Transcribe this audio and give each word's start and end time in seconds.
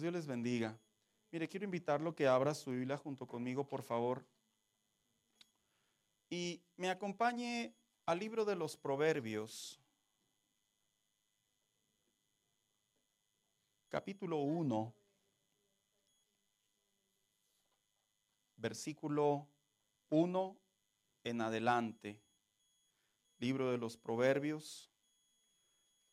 Dios 0.00 0.12
les 0.12 0.26
bendiga. 0.26 0.78
Mire, 1.30 1.48
quiero 1.48 1.64
invitarlo 1.64 2.14
que 2.14 2.26
abra 2.26 2.54
su 2.54 2.70
Biblia 2.70 2.96
junto 2.96 3.26
conmigo, 3.26 3.66
por 3.66 3.82
favor. 3.82 4.24
Y 6.30 6.62
me 6.76 6.90
acompañe 6.90 7.74
al 8.06 8.18
libro 8.18 8.44
de 8.44 8.56
los 8.56 8.76
Proverbios, 8.76 9.80
capítulo 13.88 14.38
1, 14.38 14.94
versículo 18.56 19.48
1 20.10 20.56
en 21.24 21.40
adelante. 21.40 22.20
Libro 23.38 23.70
de 23.70 23.78
los 23.78 23.96
Proverbios, 23.96 24.90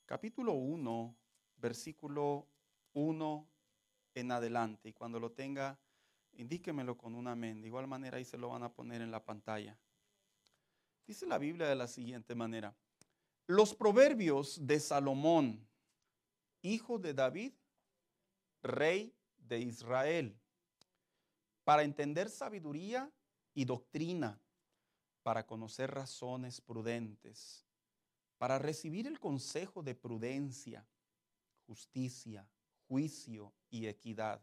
capítulo 0.05 0.54
1, 0.54 1.15
versículo 1.57 2.47
1 2.93 3.54
en 4.16 4.32
adelante. 4.32 4.89
Y 4.89 4.93
cuando 4.93 5.20
lo 5.20 5.31
tenga, 5.31 5.77
indíquemelo 6.34 6.98
con 6.98 7.13
un 7.16 7.27
amén. 7.27 7.62
De 7.62 7.67
igual 7.67 7.88
manera 7.88 8.17
ahí 8.17 8.26
se 8.26 8.38
lo 8.38 8.49
van 8.49 8.63
a 8.63 8.73
poner 8.73 9.02
en 9.02 9.12
la 9.12 9.23
pantalla. 9.23 9.77
Dice 11.05 11.27
la 11.27 11.38
Biblia 11.38 11.67
de 11.67 11.76
la 11.76 11.88
siguiente 11.88 12.34
manera. 12.34 12.75
Los 13.45 13.75
proverbios 13.75 14.66
de 14.66 14.80
Salomón, 14.80 15.67
hijo 16.63 16.98
de 16.98 17.13
David, 17.13 17.53
rey 18.63 19.13
de 19.38 19.59
Israel, 19.59 20.36
para 21.63 21.84
entender 21.84 22.30
sabiduría 22.30 23.11
y 23.53 23.66
doctrina, 23.66 24.39
para 25.22 25.45
conocer 25.45 25.91
razones 25.91 26.59
prudentes, 26.61 27.66
para 28.39 28.58
recibir 28.58 29.05
el 29.05 29.20
consejo 29.20 29.84
de 29.84 29.94
prudencia, 29.94 30.88
justicia, 31.67 32.47
juicio 32.88 33.53
y 33.70 33.88
equidad, 33.88 34.41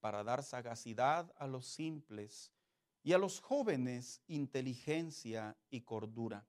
para 0.00 0.24
dar 0.24 0.42
sagacidad 0.42 1.32
a 1.38 1.46
los 1.46 1.66
simples 1.66 2.52
y 3.02 3.12
a 3.12 3.18
los 3.18 3.40
jóvenes 3.40 4.22
inteligencia 4.26 5.56
y 5.70 5.82
cordura. 5.82 6.46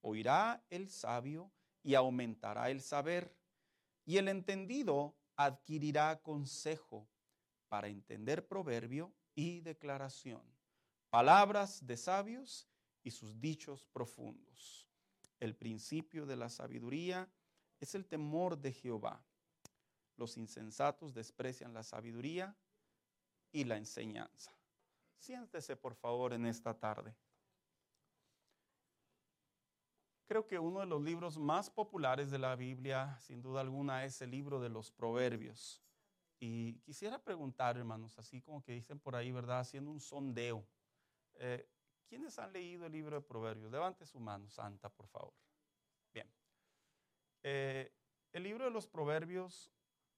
Oirá 0.00 0.64
el 0.70 0.90
sabio 0.90 1.50
y 1.82 1.94
aumentará 1.94 2.70
el 2.70 2.80
saber, 2.80 3.36
y 4.04 4.18
el 4.18 4.28
entendido 4.28 5.16
adquirirá 5.36 6.20
consejo 6.22 7.08
para 7.68 7.88
entender 7.88 8.46
proverbio 8.46 9.12
y 9.34 9.60
declaración, 9.60 10.42
palabras 11.10 11.86
de 11.86 11.96
sabios 11.96 12.68
y 13.02 13.10
sus 13.10 13.40
dichos 13.40 13.86
profundos. 13.92 14.86
El 15.40 15.56
principio 15.56 16.26
de 16.26 16.36
la 16.36 16.48
sabiduría 16.48 17.28
es 17.80 17.94
el 17.94 18.06
temor 18.06 18.58
de 18.58 18.72
Jehová 18.72 19.24
los 20.16 20.36
insensatos 20.36 21.14
desprecian 21.14 21.74
la 21.74 21.82
sabiduría 21.82 22.56
y 23.52 23.64
la 23.64 23.76
enseñanza. 23.76 24.52
Siéntese 25.16 25.76
por 25.76 25.94
favor 25.94 26.32
en 26.32 26.46
esta 26.46 26.78
tarde. 26.78 27.14
Creo 30.26 30.46
que 30.46 30.58
uno 30.58 30.80
de 30.80 30.86
los 30.86 31.02
libros 31.02 31.38
más 31.38 31.70
populares 31.70 32.30
de 32.30 32.38
la 32.38 32.56
Biblia, 32.56 33.18
sin 33.20 33.42
duda 33.42 33.60
alguna, 33.60 34.04
es 34.04 34.20
el 34.22 34.30
libro 34.30 34.58
de 34.60 34.70
los 34.70 34.90
Proverbios. 34.90 35.82
Y 36.40 36.74
quisiera 36.80 37.22
preguntar, 37.22 37.76
hermanos, 37.76 38.18
así 38.18 38.40
como 38.40 38.62
que 38.62 38.72
dicen 38.72 38.98
por 38.98 39.16
ahí, 39.16 39.32
¿verdad? 39.32 39.60
Haciendo 39.60 39.90
un 39.90 40.00
sondeo. 40.00 40.66
Eh, 41.34 41.68
¿Quiénes 42.08 42.38
han 42.38 42.52
leído 42.52 42.86
el 42.86 42.92
libro 42.92 43.16
de 43.16 43.22
Proverbios? 43.22 43.70
Levante 43.70 44.06
su 44.06 44.18
mano, 44.18 44.48
Santa, 44.48 44.88
por 44.88 45.06
favor. 45.08 45.34
Bien. 46.12 46.30
Eh, 47.42 47.92
el 48.32 48.42
libro 48.42 48.64
de 48.64 48.70
los 48.70 48.86
Proverbios 48.86 49.70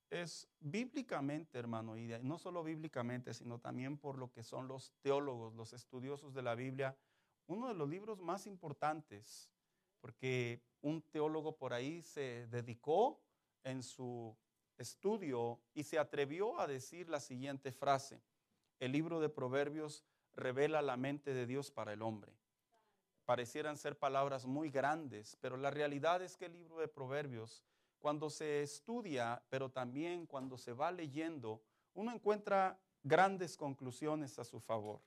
es 0.09 0.47
bíblicamente, 0.59 1.59
hermano, 1.59 1.97
y 1.97 2.07
no 2.21 2.37
solo 2.37 2.63
bíblicamente, 2.63 3.33
sino 3.33 3.59
también 3.59 3.97
por 3.97 4.17
lo 4.17 4.31
que 4.31 4.43
son 4.43 4.67
los 4.67 4.93
teólogos, 5.01 5.53
los 5.55 5.73
estudiosos 5.73 6.33
de 6.33 6.41
la 6.41 6.55
Biblia, 6.55 6.97
uno 7.47 7.67
de 7.67 7.73
los 7.73 7.89
libros 7.89 8.19
más 8.19 8.47
importantes, 8.47 9.49
porque 9.99 10.61
un 10.81 11.01
teólogo 11.01 11.57
por 11.57 11.73
ahí 11.73 12.01
se 12.01 12.47
dedicó 12.47 13.19
en 13.63 13.83
su 13.83 14.35
estudio 14.77 15.59
y 15.73 15.83
se 15.83 15.99
atrevió 15.99 16.59
a 16.59 16.67
decir 16.67 17.09
la 17.09 17.19
siguiente 17.19 17.71
frase, 17.71 18.21
el 18.79 18.91
libro 18.91 19.19
de 19.19 19.29
Proverbios 19.29 20.03
revela 20.33 20.81
la 20.81 20.97
mente 20.97 21.33
de 21.33 21.45
Dios 21.45 21.71
para 21.71 21.93
el 21.93 22.01
hombre. 22.01 22.31
Parecieran 23.25 23.75
ser 23.77 23.97
palabras 23.97 24.45
muy 24.45 24.69
grandes, 24.69 25.35
pero 25.41 25.57
la 25.57 25.71
realidad 25.71 26.21
es 26.21 26.37
que 26.37 26.45
el 26.45 26.53
libro 26.53 26.77
de 26.77 26.87
Proverbios 26.87 27.63
cuando 27.99 28.29
se 28.29 28.61
estudia, 28.61 29.43
pero 29.49 29.69
también 29.69 30.25
cuando 30.25 30.57
se 30.57 30.73
va 30.73 30.91
leyendo, 30.91 31.61
uno 31.93 32.11
encuentra 32.11 32.79
grandes 33.03 33.57
conclusiones 33.57 34.37
a 34.39 34.43
su 34.43 34.59
favor. 34.59 35.01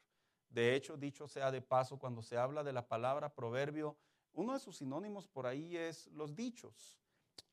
De 0.48 0.74
hecho, 0.74 0.96
dicho 0.96 1.28
sea 1.28 1.50
de 1.50 1.62
paso, 1.62 1.98
cuando 1.98 2.22
se 2.22 2.36
habla 2.36 2.64
de 2.64 2.72
la 2.72 2.88
palabra 2.88 3.32
proverbio, 3.32 3.96
uno 4.32 4.54
de 4.54 4.60
sus 4.60 4.78
sinónimos 4.78 5.28
por 5.28 5.46
ahí 5.46 5.76
es 5.76 6.08
los 6.08 6.34
dichos. 6.34 6.98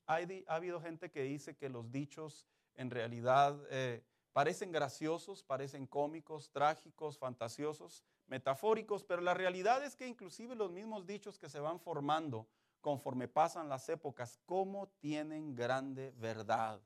ha 0.05 0.19
habido 0.47 0.81
gente 0.81 1.11
que 1.11 1.23
dice 1.23 1.55
que 1.55 1.69
los 1.69 1.91
dichos 1.91 2.45
en 2.75 2.89
realidad 2.89 3.59
eh, 3.69 4.03
parecen 4.31 4.71
graciosos, 4.71 5.43
parecen 5.43 5.85
cómicos, 5.87 6.51
trágicos, 6.51 7.17
fantasiosos, 7.17 8.03
metafóricos, 8.27 9.03
pero 9.03 9.21
la 9.21 9.33
realidad 9.33 9.83
es 9.83 9.95
que 9.95 10.07
inclusive 10.07 10.55
los 10.55 10.71
mismos 10.71 11.05
dichos 11.05 11.37
que 11.37 11.49
se 11.49 11.59
van 11.59 11.79
formando 11.79 12.47
conforme 12.81 13.27
pasan 13.27 13.69
las 13.69 13.89
épocas, 13.89 14.39
cómo 14.45 14.88
tienen 14.99 15.55
grande 15.55 16.13
verdad. 16.17 16.79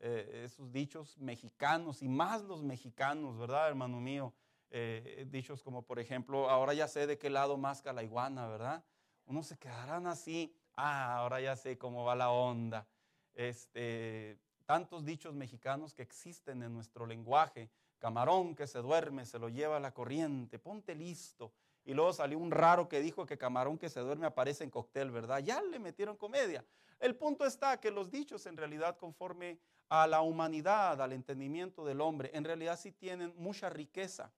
Eh, 0.00 0.42
esos 0.44 0.70
dichos 0.72 1.16
mexicanos 1.18 2.02
y 2.02 2.08
más 2.08 2.42
los 2.42 2.62
mexicanos, 2.62 3.38
¿verdad, 3.38 3.68
hermano 3.68 4.00
mío? 4.00 4.34
Eh, 4.70 5.26
dichos 5.30 5.62
como, 5.62 5.82
por 5.82 5.98
ejemplo, 5.98 6.50
ahora 6.50 6.74
ya 6.74 6.88
sé 6.88 7.06
de 7.06 7.16
qué 7.16 7.30
lado 7.30 7.56
masca 7.56 7.92
la 7.92 8.02
iguana, 8.02 8.46
¿verdad? 8.48 8.84
Uno 9.26 9.42
se 9.42 9.56
quedarán 9.56 10.06
así, 10.06 10.54
ah, 10.74 11.16
ahora 11.16 11.40
ya 11.40 11.56
sé 11.56 11.78
cómo 11.78 12.04
va 12.04 12.14
la 12.14 12.30
onda. 12.30 12.86
Este, 13.34 14.38
tantos 14.66 15.04
dichos 15.04 15.34
mexicanos 15.34 15.94
que 15.94 16.02
existen 16.02 16.62
en 16.62 16.72
nuestro 16.72 17.06
lenguaje. 17.06 17.70
Camarón 17.98 18.54
que 18.54 18.66
se 18.66 18.80
duerme, 18.80 19.24
se 19.24 19.38
lo 19.38 19.48
lleva 19.48 19.80
la 19.80 19.94
corriente, 19.94 20.58
ponte 20.58 20.94
listo. 20.94 21.52
Y 21.84 21.94
luego 21.94 22.12
salió 22.12 22.38
un 22.38 22.50
raro 22.50 22.88
que 22.88 23.00
dijo 23.00 23.26
que 23.26 23.36
camarón 23.36 23.78
que 23.78 23.90
se 23.90 24.00
duerme 24.00 24.26
aparece 24.26 24.64
en 24.64 24.70
cóctel, 24.70 25.10
¿verdad? 25.10 25.40
Ya 25.40 25.62
le 25.62 25.78
metieron 25.78 26.16
comedia. 26.16 26.64
El 26.98 27.16
punto 27.16 27.44
está 27.44 27.78
que 27.80 27.90
los 27.90 28.10
dichos 28.10 28.46
en 28.46 28.56
realidad 28.56 28.96
conforme 28.96 29.58
a 29.88 30.06
la 30.06 30.22
humanidad, 30.22 31.00
al 31.02 31.12
entendimiento 31.12 31.84
del 31.84 32.00
hombre, 32.00 32.30
en 32.32 32.44
realidad 32.44 32.78
sí 32.78 32.92
tienen 32.92 33.34
mucha 33.36 33.68
riqueza, 33.68 34.32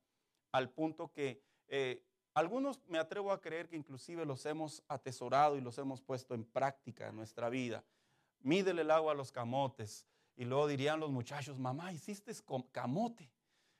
al 0.50 0.70
punto 0.70 1.12
que 1.12 1.40
eh, 1.68 2.02
algunos 2.34 2.80
me 2.88 2.98
atrevo 2.98 3.32
a 3.32 3.40
creer 3.40 3.68
que 3.68 3.76
inclusive 3.76 4.26
los 4.26 4.44
hemos 4.44 4.82
atesorado 4.88 5.56
y 5.56 5.60
los 5.60 5.78
hemos 5.78 6.02
puesto 6.02 6.34
en 6.34 6.44
práctica 6.44 7.08
en 7.08 7.16
nuestra 7.16 7.48
vida. 7.48 7.84
Mídele 8.40 8.82
el 8.82 8.90
agua 8.90 9.12
a 9.12 9.14
los 9.14 9.32
camotes. 9.32 10.06
Y 10.36 10.44
luego 10.44 10.66
dirían 10.66 11.00
los 11.00 11.10
muchachos, 11.10 11.58
mamá, 11.58 11.92
hiciste 11.92 12.32
camote. 12.70 13.30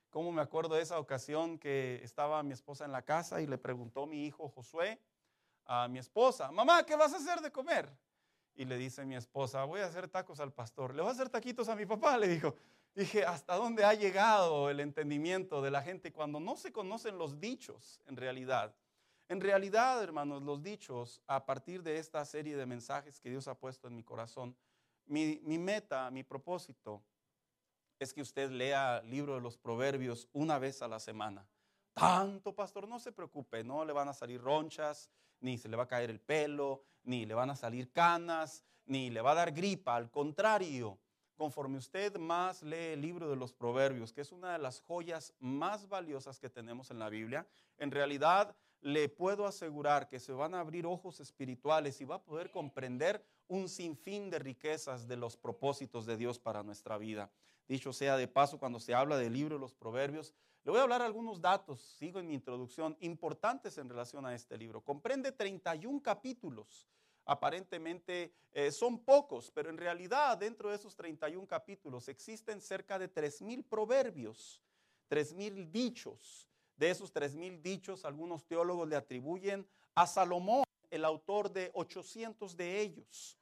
Como 0.09 0.31
me 0.31 0.41
acuerdo 0.41 0.75
de 0.75 0.81
esa 0.81 0.99
ocasión 0.99 1.59
que 1.59 1.99
estaba 2.03 2.41
mi 2.43 2.53
esposa 2.53 2.85
en 2.85 2.91
la 2.91 3.03
casa 3.03 3.41
y 3.41 3.47
le 3.47 3.57
preguntó 3.57 4.05
mi 4.05 4.25
hijo 4.25 4.49
Josué 4.49 4.99
a 5.65 5.87
mi 5.87 5.99
esposa, 5.99 6.51
mamá, 6.51 6.85
¿qué 6.85 6.95
vas 6.95 7.13
a 7.13 7.17
hacer 7.17 7.41
de 7.41 7.51
comer? 7.51 7.89
Y 8.55 8.65
le 8.65 8.77
dice 8.77 9.05
mi 9.05 9.15
esposa, 9.15 9.65
voy 9.65 9.81
a 9.81 9.85
hacer 9.85 10.07
tacos 10.07 10.39
al 10.39 10.53
pastor. 10.53 10.95
¿Le 10.95 11.01
voy 11.01 11.09
a 11.09 11.13
hacer 11.13 11.29
taquitos 11.29 11.69
a 11.69 11.75
mi 11.75 11.85
papá? 11.85 12.17
Le 12.17 12.27
dijo. 12.27 12.55
Dije, 12.97 13.23
¿hasta 13.23 13.55
dónde 13.57 13.85
ha 13.85 13.93
llegado 13.93 14.71
el 14.71 14.79
entendimiento 14.79 15.61
de 15.61 15.69
la 15.69 15.83
gente 15.83 16.11
cuando 16.11 16.39
no 16.39 16.57
se 16.57 16.71
conocen 16.71 17.19
los 17.19 17.39
dichos 17.39 18.01
en 18.07 18.17
realidad? 18.17 18.75
En 19.29 19.39
realidad, 19.39 20.01
hermanos, 20.01 20.41
los 20.41 20.63
dichos, 20.63 21.21
a 21.27 21.45
partir 21.45 21.83
de 21.83 21.99
esta 21.99 22.25
serie 22.25 22.57
de 22.57 22.65
mensajes 22.65 23.19
que 23.19 23.29
Dios 23.29 23.47
ha 23.47 23.53
puesto 23.53 23.87
en 23.87 23.95
mi 23.95 24.03
corazón, 24.03 24.57
mi, 25.05 25.39
mi 25.43 25.59
meta, 25.59 26.09
mi 26.09 26.23
propósito 26.23 27.03
es 27.99 28.13
que 28.13 28.21
usted 28.21 28.51
lea 28.51 28.99
el 28.99 29.09
libro 29.09 29.35
de 29.35 29.41
los 29.41 29.57
proverbios 29.57 30.27
una 30.33 30.59
vez 30.59 30.81
a 30.81 30.87
la 30.87 30.99
semana. 30.99 31.47
Tanto, 31.93 32.53
pastor, 32.53 32.87
no 32.87 32.99
se 32.99 33.11
preocupe, 33.11 33.63
no 33.63 33.83
le 33.83 33.93
van 33.93 34.07
a 34.07 34.13
salir 34.13 34.41
ronchas, 34.41 35.09
ni 35.39 35.57
se 35.57 35.67
le 35.67 35.77
va 35.77 35.83
a 35.83 35.87
caer 35.87 36.09
el 36.09 36.19
pelo, 36.19 36.83
ni 37.03 37.25
le 37.25 37.33
van 37.33 37.49
a 37.49 37.55
salir 37.55 37.91
canas, 37.91 38.63
ni 38.85 39.09
le 39.09 39.21
va 39.21 39.31
a 39.31 39.35
dar 39.35 39.51
gripa. 39.51 39.95
Al 39.95 40.11
contrario, 40.11 40.99
conforme 41.35 41.77
usted 41.77 42.17
más 42.17 42.63
lee 42.63 42.93
el 42.93 43.01
libro 43.01 43.29
de 43.29 43.35
los 43.35 43.53
proverbios, 43.53 44.13
que 44.13 44.21
es 44.21 44.31
una 44.31 44.53
de 44.53 44.59
las 44.59 44.81
joyas 44.81 45.33
más 45.39 45.87
valiosas 45.87 46.39
que 46.39 46.49
tenemos 46.49 46.91
en 46.91 46.99
la 46.99 47.09
Biblia, 47.09 47.47
en 47.77 47.91
realidad 47.91 48.55
le 48.81 49.09
puedo 49.09 49.45
asegurar 49.45 50.07
que 50.07 50.19
se 50.19 50.31
van 50.31 50.53
a 50.53 50.59
abrir 50.59 50.85
ojos 50.85 51.19
espirituales 51.19 51.99
y 52.01 52.05
va 52.05 52.15
a 52.15 52.23
poder 52.23 52.51
comprender 52.51 53.23
un 53.47 53.69
sinfín 53.69 54.29
de 54.29 54.39
riquezas 54.39 55.07
de 55.07 55.17
los 55.17 55.37
propósitos 55.37 56.05
de 56.05 56.17
Dios 56.17 56.37
para 56.39 56.63
nuestra 56.63 56.97
vida. 56.97 57.31
Dicho 57.67 57.91
sea 57.91 58.15
de 58.15 58.27
paso, 58.27 58.57
cuando 58.57 58.79
se 58.79 58.93
habla 58.93 59.17
del 59.17 59.33
libro 59.33 59.55
de 59.55 59.61
los 59.61 59.73
proverbios, 59.73 60.33
le 60.63 60.71
voy 60.71 60.79
a 60.79 60.83
hablar 60.83 61.01
algunos 61.01 61.39
datos, 61.39 61.81
sigo 61.97 62.19
en 62.19 62.27
mi 62.27 62.33
introducción, 62.33 62.97
importantes 62.99 63.77
en 63.77 63.87
relación 63.87 64.25
a 64.25 64.35
este 64.35 64.57
libro. 64.57 64.81
Comprende 64.81 65.31
31 65.31 66.01
capítulos. 66.01 66.87
aparentemente 67.29 68.33
eh, 68.53 68.71
son 68.71 68.99
pocos, 68.99 69.51
pero 69.51 69.69
en 69.69 69.77
realidad 69.77 70.37
dentro 70.37 70.69
de 70.69 70.77
esos 70.77 70.95
31 70.95 71.45
capítulos 71.45 72.07
existen 72.07 72.61
cerca 72.61 72.97
de 72.97 73.13
3.000 73.13 73.65
proverbios, 73.67 74.61
3.000 75.09 75.69
dichos. 75.69 76.47
De 76.77 76.89
esos 76.89 77.13
3.000 77.13 77.61
dichos, 77.61 78.05
algunos 78.05 78.45
teólogos 78.45 78.87
le 78.87 78.95
atribuyen 78.95 79.67
a 79.95 80.05
Salomón, 80.05 80.63
el 80.89 81.03
autor 81.03 81.51
de 81.51 81.71
800 81.73 82.55
de 82.55 82.81
ellos. 82.81 83.37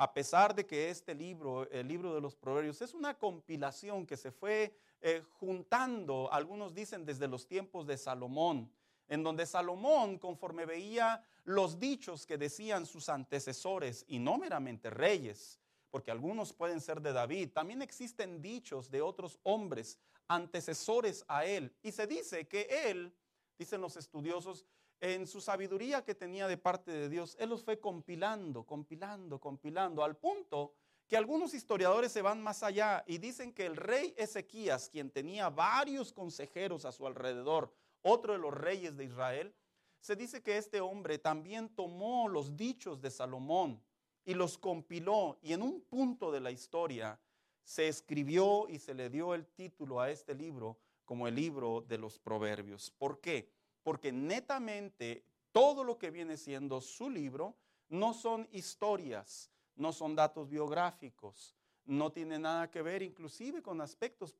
A 0.00 0.14
pesar 0.14 0.54
de 0.54 0.64
que 0.64 0.90
este 0.90 1.12
libro, 1.12 1.68
el 1.70 1.88
libro 1.88 2.14
de 2.14 2.20
los 2.20 2.36
proverbios, 2.36 2.80
es 2.82 2.94
una 2.94 3.18
compilación 3.18 4.06
que 4.06 4.16
se 4.16 4.30
fue 4.30 4.72
eh, 5.00 5.24
juntando, 5.40 6.32
algunos 6.32 6.72
dicen 6.72 7.04
desde 7.04 7.26
los 7.26 7.48
tiempos 7.48 7.84
de 7.84 7.98
Salomón, 7.98 8.70
en 9.08 9.24
donde 9.24 9.44
Salomón, 9.44 10.18
conforme 10.18 10.66
veía 10.66 11.20
los 11.42 11.80
dichos 11.80 12.26
que 12.26 12.38
decían 12.38 12.86
sus 12.86 13.08
antecesores, 13.08 14.04
y 14.06 14.20
no 14.20 14.38
meramente 14.38 14.88
reyes, 14.88 15.58
porque 15.90 16.12
algunos 16.12 16.52
pueden 16.52 16.80
ser 16.80 17.00
de 17.00 17.12
David, 17.12 17.50
también 17.52 17.82
existen 17.82 18.40
dichos 18.40 18.92
de 18.92 19.02
otros 19.02 19.40
hombres 19.42 19.98
antecesores 20.28 21.24
a 21.26 21.44
él. 21.44 21.74
Y 21.82 21.90
se 21.90 22.06
dice 22.06 22.46
que 22.46 22.68
él, 22.86 23.12
dicen 23.58 23.80
los 23.80 23.96
estudiosos, 23.96 24.64
en 25.00 25.26
su 25.26 25.40
sabiduría 25.40 26.04
que 26.04 26.14
tenía 26.14 26.48
de 26.48 26.56
parte 26.56 26.90
de 26.90 27.08
Dios, 27.08 27.36
él 27.38 27.50
los 27.50 27.64
fue 27.64 27.78
compilando, 27.78 28.64
compilando, 28.64 29.38
compilando, 29.38 30.02
al 30.02 30.16
punto 30.16 30.74
que 31.06 31.16
algunos 31.16 31.54
historiadores 31.54 32.12
se 32.12 32.22
van 32.22 32.42
más 32.42 32.62
allá 32.62 33.02
y 33.06 33.18
dicen 33.18 33.52
que 33.52 33.64
el 33.66 33.76
rey 33.76 34.14
Ezequías, 34.18 34.90
quien 34.90 35.10
tenía 35.10 35.48
varios 35.48 36.12
consejeros 36.12 36.84
a 36.84 36.92
su 36.92 37.06
alrededor, 37.06 37.72
otro 38.02 38.34
de 38.34 38.38
los 38.38 38.52
reyes 38.52 38.96
de 38.96 39.04
Israel, 39.04 39.54
se 40.00 40.16
dice 40.16 40.42
que 40.42 40.58
este 40.58 40.80
hombre 40.80 41.18
también 41.18 41.68
tomó 41.70 42.28
los 42.28 42.56
dichos 42.56 43.00
de 43.00 43.10
Salomón 43.10 43.82
y 44.24 44.34
los 44.34 44.58
compiló 44.58 45.38
y 45.42 45.54
en 45.54 45.62
un 45.62 45.80
punto 45.80 46.30
de 46.30 46.40
la 46.40 46.50
historia 46.50 47.18
se 47.64 47.88
escribió 47.88 48.68
y 48.68 48.78
se 48.78 48.94
le 48.94 49.10
dio 49.10 49.34
el 49.34 49.46
título 49.46 50.00
a 50.00 50.10
este 50.10 50.34
libro 50.34 50.78
como 51.04 51.26
el 51.26 51.34
libro 51.34 51.84
de 51.88 51.98
los 51.98 52.18
proverbios. 52.18 52.90
¿Por 52.90 53.20
qué? 53.20 53.50
Porque 53.88 54.12
netamente 54.12 55.24
todo 55.50 55.82
lo 55.82 55.96
que 55.96 56.10
viene 56.10 56.36
siendo 56.36 56.78
su 56.82 57.08
libro 57.08 57.56
no 57.88 58.12
son 58.12 58.46
historias, 58.52 59.50
no 59.76 59.94
son 59.94 60.14
datos 60.14 60.50
biográficos, 60.50 61.56
no 61.86 62.12
tiene 62.12 62.38
nada 62.38 62.70
que 62.70 62.82
ver 62.82 63.02
inclusive 63.02 63.62
con 63.62 63.80
aspectos 63.80 64.36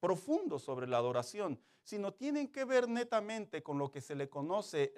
profundos 0.00 0.62
sobre 0.62 0.86
la 0.86 0.96
adoración, 0.96 1.60
sino 1.82 2.14
tienen 2.14 2.48
que 2.48 2.64
ver 2.64 2.88
netamente 2.88 3.62
con 3.62 3.76
lo 3.76 3.90
que 3.90 4.00
se 4.00 4.14
le 4.14 4.30
conoce 4.30 4.94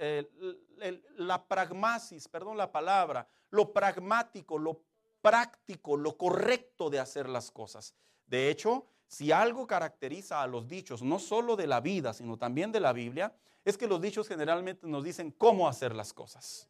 la 1.16 1.44
pragmasis, 1.48 2.28
perdón 2.28 2.56
la 2.56 2.70
palabra, 2.70 3.26
lo 3.50 3.72
pragmático, 3.72 4.58
lo 4.58 4.80
práctico, 5.20 5.96
lo 5.96 6.16
correcto 6.16 6.88
de 6.88 7.00
hacer 7.00 7.28
las 7.28 7.50
cosas. 7.50 7.96
De 8.26 8.48
hecho, 8.48 8.86
si 9.08 9.32
algo 9.32 9.66
caracteriza 9.66 10.40
a 10.40 10.46
los 10.46 10.68
dichos, 10.68 11.02
no 11.02 11.18
solo 11.18 11.56
de 11.56 11.66
la 11.66 11.80
vida, 11.80 12.14
sino 12.14 12.38
también 12.38 12.70
de 12.70 12.78
la 12.78 12.92
Biblia, 12.92 13.34
es 13.64 13.76
que 13.76 13.86
los 13.86 14.00
dichos 14.00 14.28
generalmente 14.28 14.86
nos 14.86 15.04
dicen 15.04 15.30
cómo 15.30 15.68
hacer 15.68 15.94
las 15.94 16.12
cosas. 16.12 16.68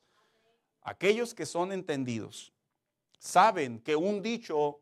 Aquellos 0.83 1.35
que 1.35 1.47
son 1.47 1.73
entendidos 1.73 2.53
saben 3.19 3.79
que 3.81 3.97
un 3.97 4.21
dicho 4.21 4.81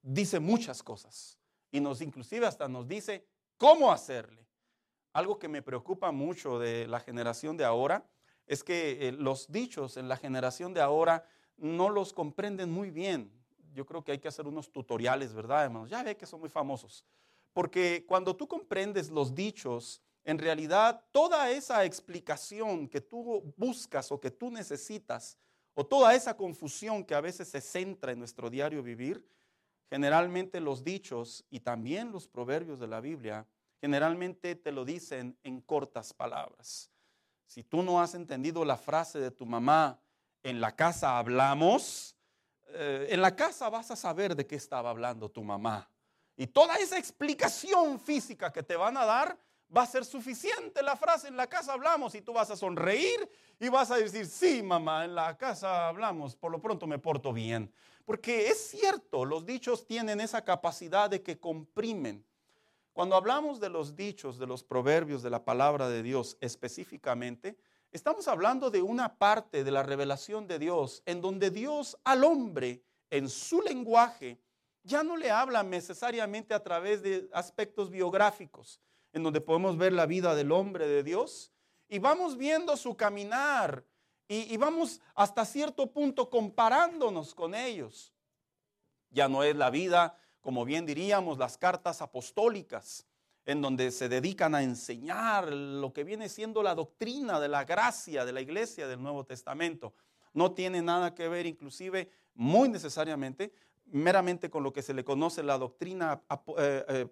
dice 0.00 0.40
muchas 0.40 0.82
cosas 0.82 1.38
y 1.70 1.80
nos 1.80 2.00
inclusive 2.00 2.46
hasta 2.46 2.68
nos 2.68 2.88
dice 2.88 3.26
cómo 3.56 3.92
hacerle. 3.92 4.46
Algo 5.12 5.38
que 5.38 5.48
me 5.48 5.62
preocupa 5.62 6.10
mucho 6.10 6.58
de 6.58 6.86
la 6.88 7.00
generación 7.00 7.56
de 7.56 7.64
ahora 7.64 8.04
es 8.46 8.64
que 8.64 9.08
eh, 9.08 9.12
los 9.12 9.50
dichos 9.52 9.96
en 9.96 10.08
la 10.08 10.16
generación 10.16 10.74
de 10.74 10.80
ahora 10.80 11.26
no 11.56 11.90
los 11.90 12.12
comprenden 12.12 12.70
muy 12.70 12.90
bien. 12.90 13.30
Yo 13.74 13.86
creo 13.86 14.02
que 14.02 14.12
hay 14.12 14.18
que 14.18 14.28
hacer 14.28 14.46
unos 14.46 14.70
tutoriales, 14.72 15.32
¿verdad, 15.32 15.64
hermanos? 15.64 15.90
Ya 15.90 16.02
ve 16.02 16.16
que 16.16 16.26
son 16.26 16.40
muy 16.40 16.48
famosos. 16.48 17.04
Porque 17.52 18.04
cuando 18.06 18.34
tú 18.34 18.48
comprendes 18.48 19.10
los 19.10 19.34
dichos, 19.34 20.02
en 20.24 20.38
realidad 20.38 21.04
toda 21.10 21.50
esa 21.50 21.84
explicación 21.84 22.88
que 22.88 23.00
tú 23.00 23.52
buscas 23.56 24.12
o 24.12 24.20
que 24.20 24.30
tú 24.30 24.50
necesitas, 24.50 25.38
o 25.74 25.84
toda 25.84 26.14
esa 26.14 26.36
confusión 26.36 27.04
que 27.04 27.14
a 27.14 27.20
veces 27.20 27.48
se 27.48 27.60
centra 27.60 28.12
en 28.12 28.18
nuestro 28.18 28.50
diario 28.50 28.82
vivir, 28.82 29.26
generalmente 29.90 30.60
los 30.60 30.84
dichos 30.84 31.44
y 31.50 31.60
también 31.60 32.12
los 32.12 32.28
proverbios 32.28 32.78
de 32.78 32.86
la 32.86 33.00
Biblia, 33.00 33.46
generalmente 33.80 34.54
te 34.54 34.72
lo 34.72 34.84
dicen 34.84 35.36
en 35.42 35.60
cortas 35.60 36.12
palabras. 36.12 36.90
Si 37.46 37.62
tú 37.62 37.82
no 37.82 38.00
has 38.00 38.14
entendido 38.14 38.64
la 38.64 38.76
frase 38.76 39.18
de 39.18 39.30
tu 39.30 39.44
mamá, 39.44 40.00
en 40.42 40.60
la 40.60 40.74
casa 40.74 41.18
hablamos, 41.18 42.16
eh, 42.68 43.08
en 43.10 43.20
la 43.20 43.36
casa 43.36 43.68
vas 43.68 43.90
a 43.90 43.96
saber 43.96 44.34
de 44.34 44.46
qué 44.46 44.56
estaba 44.56 44.90
hablando 44.90 45.30
tu 45.30 45.42
mamá. 45.42 45.90
Y 46.36 46.46
toda 46.46 46.76
esa 46.76 46.98
explicación 46.98 48.00
física 48.00 48.52
que 48.52 48.62
te 48.62 48.76
van 48.76 48.96
a 48.96 49.04
dar 49.04 49.38
va 49.74 49.82
a 49.82 49.86
ser 49.86 50.04
suficiente 50.04 50.82
la 50.82 50.96
frase 50.96 51.28
en 51.28 51.36
la 51.36 51.46
casa 51.46 51.72
hablamos 51.72 52.14
y 52.14 52.22
tú 52.22 52.32
vas 52.32 52.50
a 52.50 52.56
sonreír 52.56 53.28
y 53.58 53.68
vas 53.68 53.90
a 53.90 53.96
decir, 53.96 54.26
sí, 54.26 54.62
mamá, 54.62 55.04
en 55.04 55.14
la 55.14 55.36
casa 55.36 55.88
hablamos, 55.88 56.36
por 56.36 56.50
lo 56.50 56.60
pronto 56.60 56.86
me 56.86 56.98
porto 56.98 57.32
bien. 57.32 57.72
Porque 58.04 58.48
es 58.48 58.70
cierto, 58.70 59.24
los 59.24 59.46
dichos 59.46 59.86
tienen 59.86 60.20
esa 60.20 60.44
capacidad 60.44 61.08
de 61.08 61.22
que 61.22 61.38
comprimen. 61.38 62.24
Cuando 62.92 63.16
hablamos 63.16 63.60
de 63.60 63.70
los 63.70 63.96
dichos, 63.96 64.38
de 64.38 64.46
los 64.46 64.64
proverbios, 64.64 65.22
de 65.22 65.30
la 65.30 65.44
palabra 65.44 65.88
de 65.88 66.02
Dios 66.02 66.36
específicamente, 66.40 67.56
Estamos 67.92 68.26
hablando 68.26 68.70
de 68.70 68.80
una 68.80 69.18
parte 69.18 69.64
de 69.64 69.70
la 69.70 69.82
revelación 69.82 70.46
de 70.46 70.58
Dios 70.58 71.02
en 71.04 71.20
donde 71.20 71.50
Dios 71.50 71.98
al 72.04 72.24
hombre, 72.24 72.82
en 73.10 73.28
su 73.28 73.60
lenguaje, 73.60 74.40
ya 74.82 75.02
no 75.02 75.14
le 75.14 75.30
habla 75.30 75.62
necesariamente 75.62 76.54
a 76.54 76.62
través 76.62 77.02
de 77.02 77.28
aspectos 77.34 77.90
biográficos, 77.90 78.80
en 79.12 79.22
donde 79.22 79.40
podemos 79.40 79.76
ver 79.76 79.92
la 79.92 80.06
vida 80.06 80.34
del 80.34 80.52
hombre 80.52 80.86
de 80.86 81.02
Dios 81.02 81.52
y 81.88 81.98
vamos 81.98 82.36
viendo 82.36 82.76
su 82.76 82.96
caminar 82.96 83.84
y, 84.28 84.56
vamos 84.56 85.02
hasta 85.14 85.44
cierto 85.44 85.92
punto 85.92 86.30
comparándonos 86.30 87.34
con 87.34 87.54
ellos. 87.54 88.14
Ya 89.10 89.28
no 89.28 89.42
es 89.42 89.54
la 89.54 89.68
vida, 89.68 90.16
como 90.40 90.64
bien 90.64 90.86
diríamos, 90.86 91.36
las 91.36 91.58
cartas 91.58 92.00
apostólicas, 92.00 93.06
en 93.44 93.60
donde 93.60 93.90
se 93.90 94.08
dedican 94.08 94.54
a 94.54 94.62
enseñar 94.62 95.52
lo 95.52 95.92
que 95.92 96.04
viene 96.04 96.30
siendo 96.30 96.62
la 96.62 96.74
doctrina 96.74 97.40
de 97.40 97.48
la 97.48 97.64
gracia 97.64 98.24
de 98.24 98.32
la 98.32 98.40
iglesia 98.40 98.88
del 98.88 99.02
Nuevo 99.02 99.26
Testamento. 99.26 99.92
No 100.32 100.52
tiene 100.52 100.80
nada 100.80 101.14
que 101.14 101.28
ver 101.28 101.44
inclusive 101.44 102.10
muy 102.32 102.70
necesariamente 102.70 103.52
meramente 103.92 104.50
con 104.50 104.62
lo 104.62 104.72
que 104.72 104.82
se 104.82 104.94
le 104.94 105.04
conoce 105.04 105.42
la 105.42 105.58
doctrina 105.58 106.22
eh, 106.56 106.84
eh, 106.88 107.06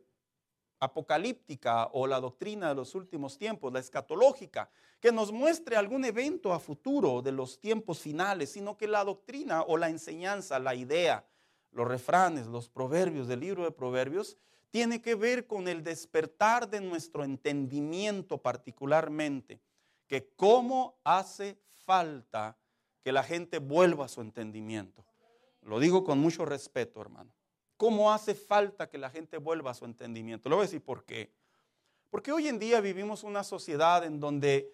apocalíptica 0.81 1.91
o 1.93 2.07
la 2.07 2.19
doctrina 2.21 2.71
de 2.71 2.75
los 2.75 2.95
últimos 2.95 3.39
tiempos, 3.39 3.73
la 3.73 3.79
escatológica, 3.79 4.71
que 4.99 5.13
nos 5.13 5.31
muestre 5.31 5.77
algún 5.77 6.05
evento 6.05 6.53
a 6.53 6.59
futuro 6.59 7.23
de 7.23 7.33
los 7.33 7.61
tiempos 7.61 8.01
finales, 8.01 8.51
sino 8.53 8.77
que 8.77 8.89
la 8.89 9.05
doctrina 9.05 9.63
o 9.63 9.77
la 9.77 9.89
enseñanza, 9.89 10.59
la 10.59 10.75
idea, 10.75 11.27
los 11.71 11.87
refranes, 11.87 12.47
los 12.47 12.69
proverbios 12.69 13.29
del 13.29 13.41
libro 13.41 13.65
de 13.65 13.71
proverbios, 13.71 14.37
tiene 14.71 15.03
que 15.03 15.15
ver 15.15 15.47
con 15.47 15.69
el 15.69 15.83
despertar 15.83 16.69
de 16.69 16.81
nuestro 16.81 17.25
entendimiento 17.25 18.39
particularmente, 18.39 19.61
que 20.07 20.33
cómo 20.37 20.99
hace 21.05 21.59
falta 21.85 22.57
que 23.03 23.13
la 23.13 23.23
gente 23.23 23.59
vuelva 23.59 24.07
a 24.07 24.09
su 24.09 24.21
entendimiento. 24.21 25.05
Lo 25.63 25.79
digo 25.79 26.05
con 26.05 26.19
mucho 26.19 26.45
respeto, 26.45 27.01
hermano. 27.01 27.33
¿Cómo 27.81 28.13
hace 28.13 28.35
falta 28.35 28.91
que 28.91 28.99
la 28.99 29.09
gente 29.09 29.39
vuelva 29.39 29.71
a 29.71 29.75
su 29.75 29.87
entendimiento? 29.87 30.51
Lo 30.51 30.57
voy 30.57 30.65
a 30.65 30.67
decir 30.67 30.85
por 30.85 31.03
qué. 31.03 31.33
Porque 32.11 32.31
hoy 32.31 32.47
en 32.47 32.59
día 32.59 32.79
vivimos 32.83 33.25
una 33.25 33.43
sociedad 33.43 34.05
en 34.05 34.21
donde 34.21 34.71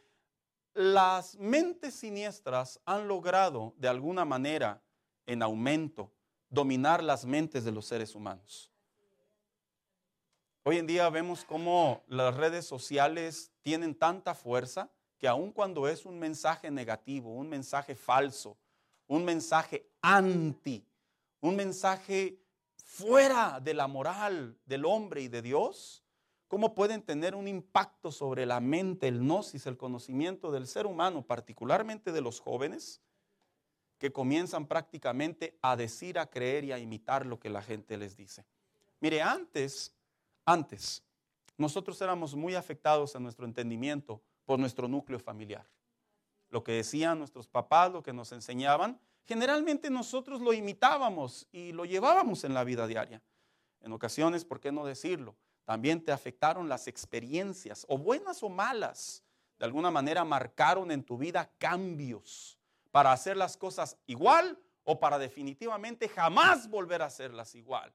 las 0.75 1.37
mentes 1.37 1.95
siniestras 1.95 2.81
han 2.85 3.07
logrado 3.07 3.75
de 3.77 3.87
alguna 3.87 4.25
manera 4.25 4.83
en 5.25 5.41
aumento 5.45 6.11
dominar 6.49 7.01
las 7.01 7.25
mentes 7.25 7.63
de 7.63 7.71
los 7.71 7.87
seres 7.87 8.13
humanos. 8.17 8.73
Hoy 10.65 10.79
en 10.79 10.89
día 10.89 11.09
vemos 11.09 11.45
cómo 11.45 12.03
las 12.09 12.35
redes 12.35 12.67
sociales 12.67 13.53
tienen 13.63 13.95
tanta 13.95 14.35
fuerza 14.35 14.91
que 15.17 15.29
aun 15.29 15.53
cuando 15.53 15.87
es 15.87 16.07
un 16.07 16.19
mensaje 16.19 16.73
negativo, 16.73 17.33
un 17.33 17.49
mensaje 17.49 17.95
falso, 17.95 18.57
un 19.07 19.25
mensaje 19.25 19.89
anti, 20.03 20.85
un 21.41 21.55
mensaje 21.55 22.41
fuera 22.87 23.61
de 23.61 23.75
la 23.75 23.89
moral 23.89 24.57
del 24.65 24.85
hombre 24.85 25.21
y 25.21 25.29
de 25.29 25.43
Dios, 25.43 26.03
¿cómo 26.49 26.75
pueden 26.75 27.03
tener 27.03 27.35
un 27.35 27.49
impacto 27.49 28.11
sobre 28.11 28.47
la 28.47 28.61
mente, 28.61 29.09
el 29.09 29.19
gnosis, 29.19 29.67
el 29.67 29.77
conocimiento 29.77 30.53
del 30.53 30.67
ser 30.67 30.87
humano, 30.87 31.23
particularmente 31.27 32.13
de 32.13 32.21
los 32.21 32.41
jóvenes, 32.41 33.03
que 33.99 34.13
comienzan 34.13 34.67
prácticamente 34.67 35.59
a 35.61 35.77
decir, 35.77 36.19
a 36.19 36.31
creer 36.31 36.65
y 36.65 36.73
a 36.73 36.79
imitar 36.79 37.27
lo 37.27 37.41
que 37.41 37.51
la 37.51 37.61
gente 37.61 37.97
les 37.99 38.17
dice? 38.17 38.47
Mire, 39.01 39.21
antes 39.21 39.93
antes, 40.47 41.03
nosotros 41.59 42.01
éramos 42.01 42.37
muy 42.37 42.55
afectados 42.55 43.17
en 43.17 43.25
nuestro 43.25 43.47
entendimiento 43.47 44.23
por 44.45 44.61
nuestro 44.61 44.87
núcleo 44.87 45.19
familiar. 45.19 45.67
Lo 46.51 46.63
que 46.63 46.71
decían 46.71 47.19
nuestros 47.19 47.49
papás, 47.49 47.93
lo 47.93 48.05
que 48.05 48.13
nos 48.13 48.31
enseñaban, 48.31 49.01
generalmente 49.27 49.91
nosotros 49.91 50.41
lo 50.41 50.53
imitábamos 50.53 51.47
y 51.53 51.73
lo 51.73 51.85
llevábamos 51.85 52.45
en 52.45 52.55
la 52.55 52.65
vida 52.65 52.87
diaria. 52.87 53.23
En 53.81 53.93
ocasiones, 53.93 54.45
¿por 54.45 54.61
qué 54.61 54.73
no 54.73 54.87
decirlo? 54.87 55.37
También 55.65 56.03
te 56.03 56.13
afectaron 56.13 56.69
las 56.69 56.87
experiencias, 56.87 57.85
o 57.89 57.99
buenas 57.99 58.43
o 58.43 58.49
malas, 58.49 59.25
de 59.59 59.65
alguna 59.65 59.91
manera 59.91 60.25
marcaron 60.25 60.91
en 60.91 61.03
tu 61.03 61.19
vida 61.19 61.51
cambios 61.59 62.59
para 62.91 63.13
hacer 63.13 63.37
las 63.37 63.57
cosas 63.57 63.97
igual 64.07 64.59
o 64.85 65.01
para 65.01 65.19
definitivamente 65.19 66.09
jamás 66.09 66.69
volver 66.69 67.03
a 67.03 67.07
hacerlas 67.07 67.55
igual. 67.55 67.93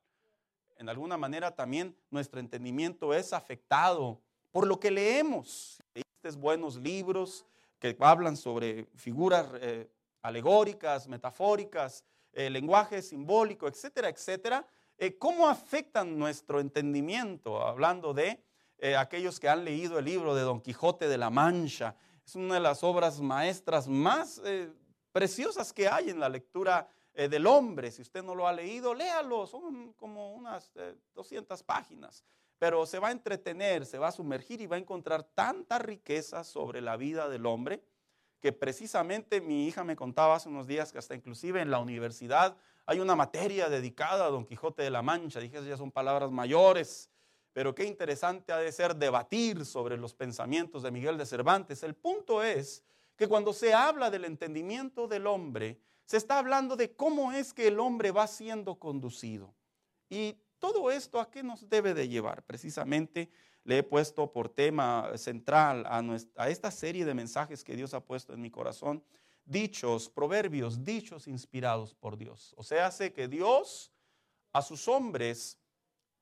En 0.78 0.90
alguna 0.90 1.18
manera 1.18 1.56
también 1.56 1.96
nuestro 2.10 2.40
entendimiento 2.40 3.14
es 3.14 3.34
afectado 3.34 4.22
por 4.52 4.68
lo 4.68 4.80
que 4.80 4.92
leemos. 4.92 5.82
Leíste 5.94 6.40
buenos 6.40 6.76
libros 6.76 7.46
que 7.80 7.96
hablan 8.00 8.36
sobre 8.36 8.86
figuras 8.96 9.48
eh, 9.56 9.90
alegóricas, 10.22 11.08
metafóricas, 11.08 12.04
eh, 12.34 12.50
lenguaje 12.50 13.02
simbólico, 13.02 13.68
etcétera, 13.68 14.10
etcétera. 14.10 14.66
Eh, 14.98 15.18
¿Cómo 15.18 15.48
afectan 15.48 16.18
nuestro 16.18 16.60
entendimiento? 16.60 17.66
Hablando 17.66 18.14
de 18.14 18.44
aquellos 18.98 19.40
que 19.40 19.48
han 19.48 19.64
leído 19.64 20.00
el 20.00 20.06
libro 20.06 20.34
de 20.34 20.42
Don 20.42 20.60
Quijote 20.60 21.08
de 21.08 21.18
la 21.18 21.30
Mancha. 21.30 21.96
Es 22.26 22.36
una 22.36 22.56
de 22.56 22.62
las 22.62 22.84
obras 22.84 23.22
maestras 23.22 23.88
más 23.88 24.42
preciosas 25.12 25.72
que 25.72 25.88
hay 25.88 26.10
en 26.10 26.20
la 26.20 26.30
lectura 26.30 26.90
del 27.14 27.46
hombre. 27.46 27.92
Si 27.92 28.02
usted 28.02 28.24
no 28.24 28.34
lo 28.34 28.48
ha 28.48 28.54
leído, 28.54 28.96
léalo. 28.96 29.46
Son 29.46 29.94
como 29.94 30.34
unas 30.34 30.72
200 31.14 31.62
páginas 31.62 32.26
pero 32.62 32.86
se 32.86 33.00
va 33.00 33.08
a 33.08 33.12
entretener, 33.12 33.88
se 33.88 33.98
va 33.98 34.10
a 34.10 34.12
sumergir 34.12 34.62
y 34.62 34.68
va 34.68 34.76
a 34.76 34.80
encontrar 34.80 35.24
tanta 35.24 35.80
riqueza 35.80 36.44
sobre 36.44 36.80
la 36.80 36.96
vida 36.96 37.28
del 37.28 37.48
hombre 37.48 37.82
que 38.42 38.52
precisamente 38.52 39.40
mi 39.40 39.68
hija 39.68 39.84
me 39.84 39.96
contaba 39.96 40.36
hace 40.36 40.50
unos 40.50 40.68
días 40.68 40.92
que 40.92 40.98
hasta 40.98 41.16
inclusive 41.16 41.62
en 41.62 41.70
la 41.70 41.80
universidad 41.80 42.58
hay 42.88 43.00
una 43.00 43.16
materia 43.16 43.70
dedicada 43.70 44.26
a 44.26 44.30
Don 44.30 44.46
Quijote 44.46 44.82
de 44.82 44.90
la 44.90 45.04
Mancha. 45.04 45.40
Dije, 45.40 45.58
esas 45.58 45.70
ya 45.70 45.78
son 45.78 45.92
palabras 45.92 46.32
mayores, 46.32 47.10
pero 47.54 47.76
qué 47.76 47.86
interesante 47.86 48.52
ha 48.52 48.58
de 48.58 48.72
ser 48.72 48.96
debatir 48.96 49.66
sobre 49.66 49.96
los 49.96 50.16
pensamientos 50.16 50.82
de 50.84 50.92
Miguel 50.92 51.18
de 51.18 51.28
Cervantes. 51.28 51.84
El 51.84 51.94
punto 51.94 52.44
es 52.44 52.84
que 53.16 53.28
cuando 53.28 53.54
se 53.54 53.74
habla 53.74 54.10
del 54.10 54.26
entendimiento 54.26 55.08
del 55.08 55.28
hombre, 55.28 55.80
se 56.06 56.18
está 56.18 56.40
hablando 56.40 56.76
de 56.76 56.96
cómo 56.96 57.32
es 57.32 57.54
que 57.54 57.68
el 57.68 57.80
hombre 57.80 58.12
va 58.12 58.26
siendo 58.26 58.76
conducido. 58.76 59.54
Y 60.10 60.36
todo 60.58 60.90
esto 60.92 61.20
a 61.20 61.30
qué 61.30 61.44
nos 61.44 61.70
debe 61.70 61.94
de 61.94 62.10
llevar? 62.10 62.44
Precisamente 62.44 63.30
le 63.64 63.80
he 63.80 63.84
puesto 63.84 64.32
por 64.32 64.50
tema 64.50 65.12
central 65.18 65.86
a, 65.86 66.50
esta 66.50 66.72
serie 66.72 67.06
de 67.06 67.14
mensajes 67.14 67.64
que 67.64 67.76
Dios 67.76 67.94
ha 67.94 68.04
puesto 68.04 68.34
en 68.34 68.42
mi 68.42 68.50
corazón, 68.50 69.04
dichos, 69.46 70.10
proverbios, 70.10 70.84
dichos 70.84 71.28
inspirados 71.28 71.94
por 71.94 72.18
Dios. 72.18 72.54
O 72.58 72.64
sea, 72.64 72.88
hace 72.88 73.14
que 73.14 73.28
Dios 73.28 73.92
a 74.54 74.62
sus 74.62 74.88
hombres 74.88 75.58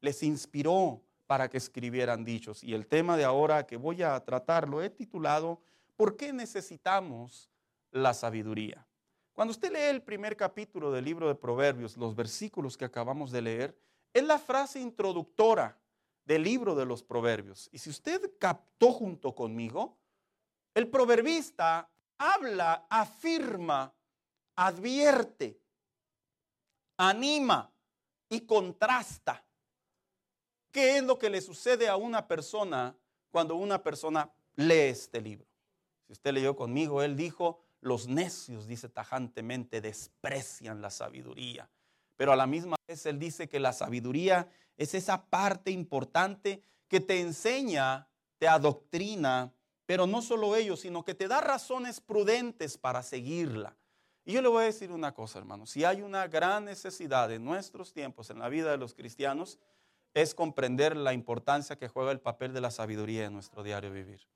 les 0.02 0.24
inspiró 0.24 1.02
para 1.28 1.50
que 1.50 1.58
escribieran 1.58 2.26
dichos. 2.26 2.64
Y 2.64 2.74
el 2.74 2.88
tema 2.88 3.16
de 3.16 3.24
ahora 3.24 3.66
que 3.66 3.78
voy 3.78 4.04
a 4.04 4.20
tratar 4.24 4.68
lo 4.68 4.82
he 4.82 4.90
titulado 4.90 5.62
¿Por 5.96 6.16
qué 6.16 6.32
necesitamos 6.32 7.50
la 7.92 8.14
sabiduría? 8.14 8.88
Cuando 9.34 9.52
usted 9.52 9.72
lee 9.72 9.90
el 9.90 10.02
primer 10.02 10.38
capítulo 10.38 10.92
del 10.92 11.04
libro 11.04 11.28
de 11.28 11.36
Proverbios, 11.36 11.98
los 11.98 12.16
versículos 12.16 12.78
que 12.78 12.86
acabamos 12.86 13.32
de 13.32 13.42
leer, 13.42 13.78
es 14.14 14.24
la 14.24 14.40
frase 14.40 14.80
introductora 14.80 15.78
del 16.30 16.44
libro 16.44 16.76
de 16.76 16.86
los 16.86 17.02
proverbios. 17.02 17.70
Y 17.72 17.80
si 17.80 17.90
usted 17.90 18.34
captó 18.38 18.94
junto 18.94 19.34
conmigo, 19.34 19.98
el 20.76 20.88
proverbista 20.88 21.90
habla, 22.20 22.86
afirma, 22.88 23.92
advierte, 24.56 25.60
anima 26.98 27.72
y 28.30 28.42
contrasta. 28.42 29.44
¿Qué 30.72 30.98
es 30.98 31.04
lo 31.04 31.18
que 31.18 31.32
le 31.32 31.42
sucede 31.42 31.88
a 31.88 31.96
una 31.96 32.28
persona 32.28 32.96
cuando 33.32 33.56
una 33.56 33.82
persona 33.82 34.32
lee 34.56 34.90
este 34.92 35.22
libro? 35.22 35.48
Si 36.06 36.14
usted 36.14 36.32
leyó 36.32 36.56
conmigo, 36.56 37.02
él 37.02 37.18
dijo, 37.18 37.60
los 37.82 38.08
necios, 38.08 38.68
dice 38.68 38.88
tajantemente, 38.88 39.82
desprecian 39.82 40.80
la 40.80 40.92
sabiduría 40.92 41.68
pero 42.20 42.34
a 42.34 42.36
la 42.36 42.46
misma 42.46 42.76
vez 42.90 43.06
él 43.06 43.20
dice 43.20 43.48
que 43.48 43.60
la 43.60 43.72
sabiduría 43.72 44.50
es 44.76 44.96
esa 44.96 45.26
parte 45.30 45.70
importante 45.70 46.64
que 46.88 47.00
te 47.00 47.22
enseña, 47.22 48.08
te 48.40 48.48
adoctrina, 48.48 49.54
pero 49.86 50.08
no 50.08 50.22
solo 50.24 50.56
ello, 50.56 50.76
sino 50.76 51.06
que 51.06 51.14
te 51.14 51.28
da 51.28 51.40
razones 51.40 52.02
prudentes 52.02 52.78
para 52.78 53.04
seguirla. 53.04 53.78
Y 54.26 54.34
yo 54.34 54.42
le 54.42 54.50
voy 54.50 54.64
a 54.64 54.66
decir 54.66 54.92
una 54.92 55.14
cosa, 55.14 55.38
hermano, 55.38 55.68
si 55.68 55.84
hay 55.84 56.02
una 56.02 56.28
gran 56.28 56.66
necesidad 56.66 57.32
en 57.32 57.46
nuestros 57.46 57.94
tiempos, 57.94 58.32
en 58.32 58.40
la 58.40 58.50
vida 58.50 58.72
de 58.72 58.78
los 58.78 58.96
cristianos, 58.96 59.60
es 60.16 60.34
comprender 60.34 60.98
la 60.98 61.14
importancia 61.14 61.78
que 61.78 61.88
juega 61.88 62.12
el 62.12 62.20
papel 62.20 62.54
de 62.54 62.62
la 62.62 62.72
sabiduría 62.72 63.26
en 63.26 63.34
nuestro 63.34 63.62
diario 63.62 63.92
vivir. 63.92 64.28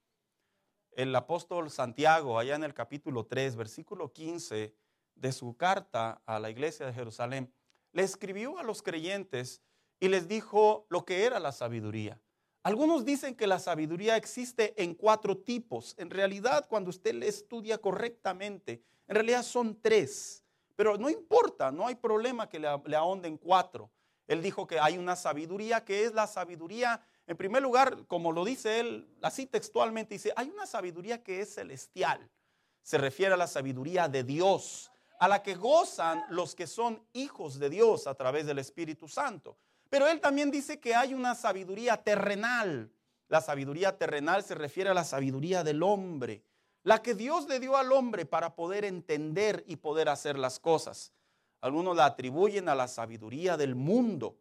El 0.91 1.15
apóstol 1.15 1.71
Santiago, 1.71 2.37
allá 2.37 2.55
en 2.55 2.63
el 2.63 2.75
capítulo 2.75 3.25
3, 3.25 3.55
versículo 3.55 4.13
15 4.13 4.75
de 5.15 5.31
su 5.31 5.57
carta 5.57 6.21
a 6.27 6.39
la 6.39 6.51
iglesia 6.51 6.85
de 6.85 6.93
Jerusalén, 6.93 7.51
le 7.93 8.03
escribió 8.03 8.59
a 8.59 8.63
los 8.63 8.81
creyentes 8.81 9.61
y 9.99 10.09
les 10.09 10.27
dijo 10.27 10.85
lo 10.89 11.05
que 11.05 11.23
era 11.23 11.39
la 11.39 11.51
sabiduría. 11.51 12.19
Algunos 12.63 13.05
dicen 13.05 13.35
que 13.35 13.47
la 13.47 13.59
sabiduría 13.59 14.17
existe 14.17 14.81
en 14.81 14.95
cuatro 14.95 15.37
tipos. 15.37 15.95
En 15.97 16.09
realidad, 16.09 16.67
cuando 16.67 16.89
usted 16.89 17.13
le 17.13 17.27
estudia 17.27 17.77
correctamente, 17.77 18.81
en 19.07 19.15
realidad 19.15 19.43
son 19.43 19.79
tres. 19.81 20.43
Pero 20.75 20.97
no 20.97 21.09
importa, 21.09 21.71
no 21.71 21.87
hay 21.87 21.95
problema 21.95 22.49
que 22.49 22.59
le, 22.59 22.67
le 22.85 22.95
ahonden 22.95 23.37
cuatro. 23.37 23.91
Él 24.27 24.41
dijo 24.41 24.65
que 24.65 24.79
hay 24.79 24.97
una 24.97 25.15
sabiduría 25.15 25.83
que 25.83 26.05
es 26.05 26.13
la 26.13 26.25
sabiduría, 26.25 27.05
en 27.27 27.37
primer 27.37 27.61
lugar, 27.61 28.07
como 28.07 28.31
lo 28.31 28.45
dice 28.45 28.79
él, 28.79 29.07
así 29.21 29.45
textualmente, 29.45 30.15
dice, 30.15 30.31
hay 30.35 30.49
una 30.49 30.65
sabiduría 30.65 31.21
que 31.21 31.41
es 31.41 31.53
celestial. 31.53 32.29
Se 32.81 32.97
refiere 32.97 33.33
a 33.33 33.37
la 33.37 33.47
sabiduría 33.47 34.07
de 34.07 34.23
Dios 34.23 34.92
a 35.19 35.27
la 35.27 35.41
que 35.41 35.55
gozan 35.55 36.23
los 36.29 36.55
que 36.55 36.67
son 36.67 37.01
hijos 37.13 37.59
de 37.59 37.69
Dios 37.69 38.07
a 38.07 38.15
través 38.15 38.45
del 38.45 38.59
Espíritu 38.59 39.07
Santo. 39.07 39.57
Pero 39.89 40.07
él 40.07 40.19
también 40.19 40.51
dice 40.51 40.79
que 40.79 40.95
hay 40.95 41.13
una 41.13 41.35
sabiduría 41.35 41.97
terrenal. 41.97 42.91
La 43.27 43.41
sabiduría 43.41 43.97
terrenal 43.97 44.43
se 44.43 44.55
refiere 44.55 44.89
a 44.89 44.93
la 44.93 45.03
sabiduría 45.03 45.63
del 45.63 45.83
hombre, 45.83 46.43
la 46.83 47.01
que 47.01 47.13
Dios 47.13 47.47
le 47.47 47.59
dio 47.59 47.77
al 47.77 47.91
hombre 47.91 48.25
para 48.25 48.55
poder 48.55 48.85
entender 48.85 49.63
y 49.67 49.77
poder 49.77 50.09
hacer 50.09 50.37
las 50.37 50.59
cosas. 50.59 51.13
Algunos 51.61 51.95
la 51.95 52.05
atribuyen 52.05 52.67
a 52.67 52.75
la 52.75 52.87
sabiduría 52.87 53.55
del 53.55 53.75
mundo. 53.75 54.37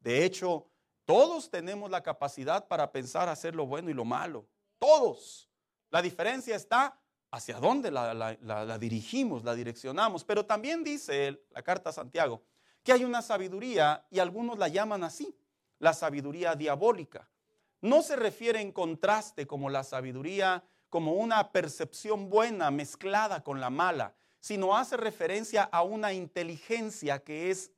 De 0.00 0.24
hecho, 0.24 0.66
todos 1.04 1.50
tenemos 1.50 1.90
la 1.90 2.02
capacidad 2.02 2.66
para 2.66 2.90
pensar 2.90 3.28
hacer 3.28 3.54
lo 3.54 3.66
bueno 3.66 3.90
y 3.90 3.94
lo 3.94 4.04
malo. 4.04 4.46
Todos. 4.78 5.50
La 5.90 6.00
diferencia 6.00 6.56
está 6.56 6.98
hacia 7.32 7.58
dónde 7.58 7.90
la, 7.90 8.78
dirigimos, 8.78 9.42
la 9.42 9.54
direccionamos. 9.54 10.22
Pero 10.22 10.46
también 10.46 10.84
dice 10.84 11.42
la 11.50 11.62
carta 11.62 11.90
a 11.90 11.92
Santiago 11.92 12.42
que 12.84 12.92
hay 12.92 13.04
una 13.04 13.22
sabiduría 13.22 14.06
y 14.10 14.18
algunos 14.18 14.58
la 14.58 14.68
llaman 14.68 15.04
así, 15.04 15.36
la 15.78 15.94
sabiduría 15.94 16.54
diabólica. 16.54 17.28
No 17.80 18.02
se 18.02 18.16
refiere 18.16 18.60
en 18.60 18.72
contraste 18.72 19.46
como 19.46 19.70
la 19.70 19.82
sabiduría, 19.82 20.64
como 20.88 21.14
una 21.14 21.52
percepción 21.52 22.28
buena 22.28 22.70
mezclada 22.70 23.42
con 23.42 23.60
la 23.60 23.70
mala, 23.70 24.14
sino 24.40 24.76
hace 24.76 24.96
referencia 24.96 25.62
a 25.62 25.82
una 25.82 26.12
inteligencia 26.12 27.20
que 27.20 27.50
es 27.50 27.70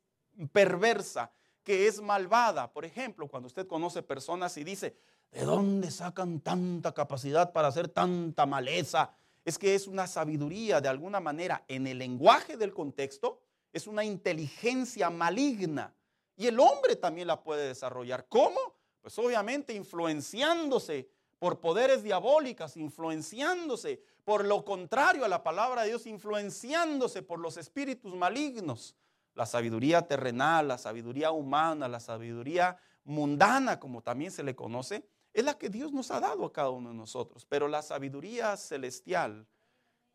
perversa, 0.52 1.30
que 1.62 1.86
es 1.86 2.00
malvada. 2.00 2.72
Por 2.72 2.84
ejemplo, 2.84 3.28
cuando 3.28 3.46
usted 3.46 3.66
conoce 3.66 4.02
personas 4.02 4.56
y 4.56 4.64
dice, 4.64 4.96
¿de 5.30 5.44
dónde 5.44 5.90
sacan 5.90 6.40
tanta 6.40 6.92
capacidad 6.92 7.52
para 7.52 7.68
hacer 7.68 7.88
tanta 7.88 8.46
maleza? 8.46 9.14
Es 9.44 9.58
que 9.58 9.74
es 9.74 9.86
una 9.86 10.06
sabiduría 10.06 10.80
de 10.80 10.88
alguna 10.88 11.20
manera 11.20 11.64
en 11.68 11.86
el 11.86 11.98
lenguaje 11.98 12.56
del 12.56 12.72
contexto, 12.72 13.40
es 13.72 13.86
una 13.86 14.04
inteligencia 14.04 15.10
maligna. 15.10 15.94
Y 16.36 16.46
el 16.46 16.58
hombre 16.58 16.96
también 16.96 17.28
la 17.28 17.42
puede 17.42 17.68
desarrollar. 17.68 18.26
¿Cómo? 18.28 18.58
Pues 19.02 19.18
obviamente 19.18 19.74
influenciándose 19.74 21.08
por 21.38 21.60
poderes 21.60 22.02
diabólicas, 22.02 22.76
influenciándose 22.76 24.02
por 24.24 24.46
lo 24.46 24.64
contrario 24.64 25.24
a 25.24 25.28
la 25.28 25.42
palabra 25.42 25.82
de 25.82 25.88
Dios, 25.88 26.06
influenciándose 26.06 27.22
por 27.22 27.38
los 27.38 27.58
espíritus 27.58 28.14
malignos. 28.14 28.96
La 29.34 29.44
sabiduría 29.44 30.02
terrenal, 30.02 30.68
la 30.68 30.78
sabiduría 30.78 31.32
humana, 31.32 31.86
la 31.86 32.00
sabiduría 32.00 32.78
mundana, 33.04 33.78
como 33.78 34.00
también 34.00 34.30
se 34.30 34.42
le 34.42 34.56
conoce, 34.56 35.06
es 35.34 35.44
la 35.44 35.58
que 35.58 35.68
Dios 35.68 35.92
nos 35.92 36.10
ha 36.10 36.20
dado 36.20 36.46
a 36.46 36.52
cada 36.52 36.70
uno 36.70 36.88
de 36.88 36.94
nosotros. 36.94 37.44
Pero 37.44 37.68
la 37.68 37.82
sabiduría 37.82 38.56
celestial 38.56 39.46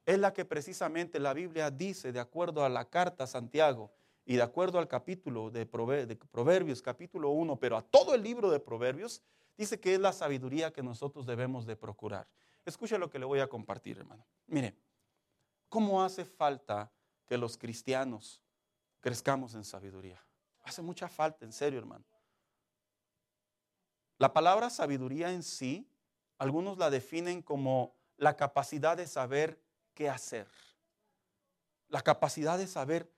es 0.06 0.18
la 0.18 0.34
que 0.34 0.46
precisamente 0.46 1.20
la 1.20 1.34
Biblia 1.34 1.70
dice, 1.70 2.12
de 2.12 2.20
acuerdo 2.20 2.66
a 2.66 2.70
la 2.70 2.86
carta 2.86 3.28
Santiago 3.28 3.92
y 4.26 4.38
de 4.38 4.42
acuerdo 4.42 4.80
al 4.80 4.88
capítulo 4.88 5.52
de 5.52 5.68
Proverbios, 5.68 6.82
capítulo 6.82 7.30
1, 7.30 7.60
pero 7.60 7.78
a 7.78 7.84
todo 7.84 8.16
el 8.16 8.24
libro 8.24 8.50
de 8.50 8.60
Proverbios, 8.60 9.22
dice 9.56 9.80
que 9.80 9.94
es 9.94 10.00
la 10.00 10.14
sabiduría 10.14 10.74
que 10.74 10.82
nosotros 10.82 11.28
debemos 11.28 11.68
de 11.68 11.76
procurar. 11.76 12.28
Escuche 12.66 12.98
lo 12.98 13.10
que 13.10 13.20
le 13.20 13.26
voy 13.26 13.40
a 13.40 13.48
compartir, 13.48 14.00
hermano. 14.00 14.26
Mire, 14.48 14.76
¿cómo 15.68 16.02
hace 16.04 16.26
falta 16.26 16.92
que 17.30 17.38
los 17.38 17.58
cristianos 17.58 18.42
crezcamos 19.00 19.54
en 19.56 19.64
sabiduría. 19.64 20.22
Hace 20.64 20.82
mucha 20.82 21.08
falta, 21.08 21.46
en 21.46 21.54
serio, 21.54 21.80
hermano. 21.80 22.04
La 24.20 24.34
palabra 24.34 24.70
sabiduría 24.70 25.32
en 25.32 25.44
sí, 25.44 25.90
algunos 26.38 26.78
la 26.78 26.90
definen 26.90 27.42
como 27.42 27.96
la 28.18 28.36
capacidad 28.36 28.98
de 28.98 29.08
saber 29.08 29.62
qué 29.94 30.10
hacer, 30.10 30.46
la 31.88 32.02
capacidad 32.02 32.58
de 32.58 32.68
saber 32.68 33.10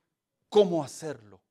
cómo 0.48 0.84
hacerlo, 0.84 1.42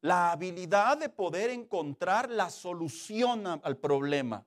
la 0.00 0.32
habilidad 0.32 0.96
de 0.96 1.10
poder 1.10 1.50
encontrar 1.50 2.30
la 2.30 2.48
solución 2.48 3.46
al 3.46 3.76
problema. 3.76 4.46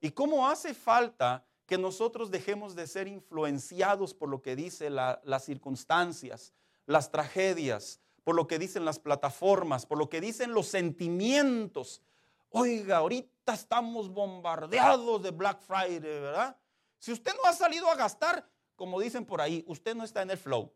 ¿Y 0.00 0.12
cómo 0.12 0.48
hace 0.48 0.72
falta 0.72 1.44
que 1.66 1.76
nosotros 1.76 2.30
dejemos 2.30 2.76
de 2.76 2.86
ser 2.86 3.08
influenciados 3.08 4.14
por 4.14 4.28
lo 4.28 4.40
que 4.40 4.54
dicen 4.54 4.94
las 4.94 5.44
circunstancias, 5.44 6.52
las 6.86 7.10
tragedias, 7.10 7.98
por 8.22 8.36
lo 8.36 8.46
que 8.46 8.60
dicen 8.60 8.84
las 8.84 9.00
plataformas, 9.00 9.84
por 9.84 9.98
lo 9.98 10.08
que 10.08 10.20
dicen 10.20 10.52
los 10.52 10.68
sentimientos. 10.68 12.02
Oiga, 12.50 12.98
ahorita 12.98 13.33
estamos 13.52 14.08
bombardeados 14.08 15.22
de 15.22 15.30
Black 15.30 15.60
Friday, 15.60 16.00
¿verdad? 16.00 16.56
Si 16.98 17.12
usted 17.12 17.32
no 17.36 17.48
ha 17.48 17.52
salido 17.52 17.90
a 17.90 17.96
gastar, 17.96 18.48
como 18.74 18.98
dicen 18.98 19.26
por 19.26 19.40
ahí, 19.40 19.62
usted 19.68 19.94
no 19.94 20.04
está 20.04 20.22
en 20.22 20.30
el 20.30 20.38
flow. 20.38 20.72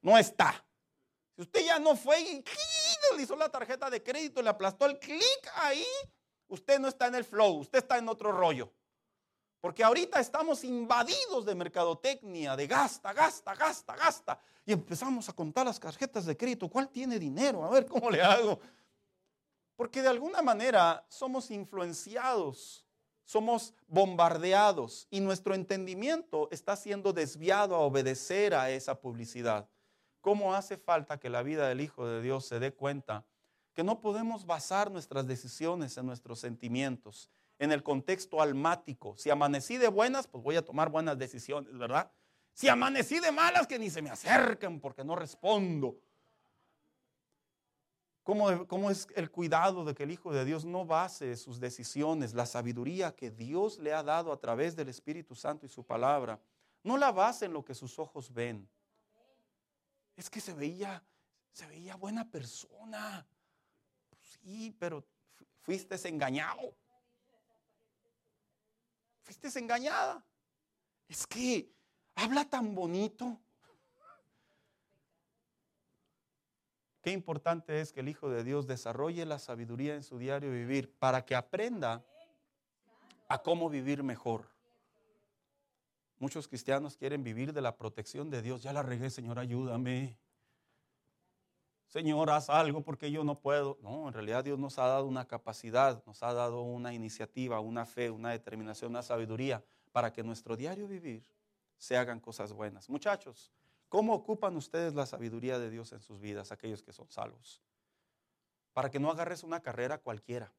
No 0.00 0.16
está. 0.16 0.64
Si 1.36 1.42
usted 1.42 1.64
ya 1.64 1.78
no 1.78 1.96
fue 1.96 2.20
y 2.20 2.44
hizo 3.20 3.36
la 3.36 3.48
tarjeta 3.48 3.90
de 3.90 4.02
crédito, 4.02 4.42
le 4.42 4.48
aplastó 4.48 4.86
el 4.86 4.98
clic 4.98 5.52
ahí, 5.56 5.84
usted 6.48 6.78
no 6.78 6.88
está 6.88 7.06
en 7.06 7.16
el 7.16 7.24
flow, 7.24 7.58
usted 7.58 7.78
está 7.78 7.98
en 7.98 8.08
otro 8.08 8.32
rollo. 8.32 8.72
Porque 9.60 9.84
ahorita 9.84 10.18
estamos 10.18 10.64
invadidos 10.64 11.46
de 11.46 11.54
mercadotecnia, 11.54 12.56
de 12.56 12.66
gasta, 12.66 13.12
gasta, 13.12 13.54
gasta, 13.54 13.94
gasta. 13.94 14.40
Y 14.66 14.72
empezamos 14.72 15.28
a 15.28 15.32
contar 15.32 15.66
las 15.66 15.78
tarjetas 15.78 16.26
de 16.26 16.36
crédito. 16.36 16.68
¿Cuál 16.68 16.88
tiene 16.88 17.16
dinero? 17.16 17.64
A 17.64 17.70
ver 17.70 17.86
cómo 17.86 18.10
le 18.10 18.20
hago. 18.20 18.58
Porque 19.76 20.02
de 20.02 20.08
alguna 20.08 20.42
manera 20.42 21.04
somos 21.08 21.50
influenciados, 21.50 22.86
somos 23.24 23.74
bombardeados 23.86 25.06
y 25.10 25.20
nuestro 25.20 25.54
entendimiento 25.54 26.48
está 26.50 26.76
siendo 26.76 27.12
desviado 27.12 27.74
a 27.74 27.80
obedecer 27.80 28.54
a 28.54 28.70
esa 28.70 29.00
publicidad. 29.00 29.68
¿Cómo 30.20 30.54
hace 30.54 30.76
falta 30.76 31.18
que 31.18 31.30
la 31.30 31.42
vida 31.42 31.68
del 31.68 31.80
Hijo 31.80 32.06
de 32.06 32.22
Dios 32.22 32.46
se 32.46 32.60
dé 32.60 32.72
cuenta 32.72 33.26
que 33.74 33.82
no 33.82 34.00
podemos 34.00 34.44
basar 34.44 34.90
nuestras 34.90 35.26
decisiones 35.26 35.96
en 35.96 36.06
nuestros 36.06 36.38
sentimientos, 36.40 37.30
en 37.58 37.72
el 37.72 37.82
contexto 37.82 38.40
almático? 38.40 39.16
Si 39.16 39.30
amanecí 39.30 39.78
de 39.78 39.88
buenas, 39.88 40.28
pues 40.28 40.44
voy 40.44 40.56
a 40.56 40.64
tomar 40.64 40.90
buenas 40.90 41.18
decisiones, 41.18 41.76
¿verdad? 41.76 42.12
Si 42.52 42.68
amanecí 42.68 43.18
de 43.18 43.32
malas, 43.32 43.66
que 43.66 43.78
ni 43.78 43.88
se 43.88 44.02
me 44.02 44.10
acerquen 44.10 44.78
porque 44.78 45.04
no 45.04 45.16
respondo. 45.16 45.96
¿Cómo, 48.22 48.68
¿Cómo, 48.68 48.90
es 48.90 49.08
el 49.16 49.30
cuidado 49.30 49.84
de 49.84 49.94
que 49.94 50.04
el 50.04 50.12
Hijo 50.12 50.32
de 50.32 50.44
Dios 50.44 50.64
no 50.64 50.86
base 50.86 51.36
sus 51.36 51.58
decisiones, 51.58 52.34
la 52.34 52.46
sabiduría 52.46 53.16
que 53.16 53.30
Dios 53.30 53.78
le 53.80 53.92
ha 53.92 54.02
dado 54.02 54.32
a 54.32 54.38
través 54.38 54.76
del 54.76 54.88
Espíritu 54.88 55.34
Santo 55.34 55.66
y 55.66 55.68
su 55.68 55.84
palabra? 55.84 56.40
No 56.84 56.96
la 56.96 57.10
base 57.10 57.46
en 57.46 57.52
lo 57.52 57.64
que 57.64 57.74
sus 57.74 57.98
ojos 57.98 58.32
ven. 58.32 58.68
Es 60.14 60.30
que 60.30 60.40
se 60.40 60.52
veía, 60.52 61.02
se 61.52 61.66
veía 61.66 61.96
buena 61.96 62.28
persona. 62.30 63.26
sí, 64.20 64.76
pero 64.78 65.04
fuiste 65.62 65.96
engañado. 66.08 66.76
Fuiste 69.22 69.58
engañada. 69.58 70.24
Es 71.08 71.26
que 71.26 71.72
habla 72.14 72.44
tan 72.44 72.74
bonito. 72.74 73.40
Qué 77.02 77.10
importante 77.10 77.80
es 77.80 77.92
que 77.92 78.00
el 78.00 78.08
Hijo 78.08 78.30
de 78.30 78.44
Dios 78.44 78.68
desarrolle 78.68 79.26
la 79.26 79.40
sabiduría 79.40 79.96
en 79.96 80.04
su 80.04 80.18
diario 80.18 80.52
vivir 80.52 80.90
para 80.98 81.24
que 81.24 81.34
aprenda 81.34 82.04
a 83.28 83.42
cómo 83.42 83.68
vivir 83.68 84.04
mejor. 84.04 84.46
Muchos 86.20 86.46
cristianos 86.46 86.96
quieren 86.96 87.24
vivir 87.24 87.52
de 87.52 87.60
la 87.60 87.76
protección 87.76 88.30
de 88.30 88.40
Dios. 88.40 88.62
Ya 88.62 88.72
la 88.72 88.84
regué, 88.84 89.10
Señor, 89.10 89.40
ayúdame. 89.40 90.16
Señor, 91.88 92.30
haz 92.30 92.48
algo 92.48 92.82
porque 92.82 93.10
yo 93.10 93.24
no 93.24 93.40
puedo. 93.40 93.78
No, 93.82 94.06
en 94.06 94.14
realidad 94.14 94.44
Dios 94.44 94.60
nos 94.60 94.78
ha 94.78 94.86
dado 94.86 95.06
una 95.06 95.26
capacidad, 95.26 96.04
nos 96.06 96.22
ha 96.22 96.32
dado 96.32 96.62
una 96.62 96.94
iniciativa, 96.94 97.58
una 97.58 97.84
fe, 97.84 98.10
una 98.10 98.30
determinación, 98.30 98.92
una 98.92 99.02
sabiduría 99.02 99.64
para 99.90 100.12
que 100.12 100.22
nuestro 100.22 100.56
diario 100.56 100.86
vivir 100.86 101.26
se 101.76 101.96
hagan 101.96 102.20
cosas 102.20 102.52
buenas. 102.52 102.88
Muchachos, 102.88 103.52
¿cómo 103.92 104.14
ocupan 104.14 104.56
ustedes 104.56 104.94
la 104.94 105.04
sabiduría 105.04 105.58
de 105.58 105.68
Dios 105.68 105.92
en 105.92 106.00
sus 106.00 106.18
vidas, 106.18 106.50
aquellos 106.50 106.82
que 106.82 106.94
son 106.94 107.10
salvos? 107.10 107.60
Para 108.72 108.90
que 108.90 108.98
no 108.98 109.10
agarres 109.10 109.42
una 109.42 109.60
carrera 109.60 109.98
cualquiera. 109.98 110.50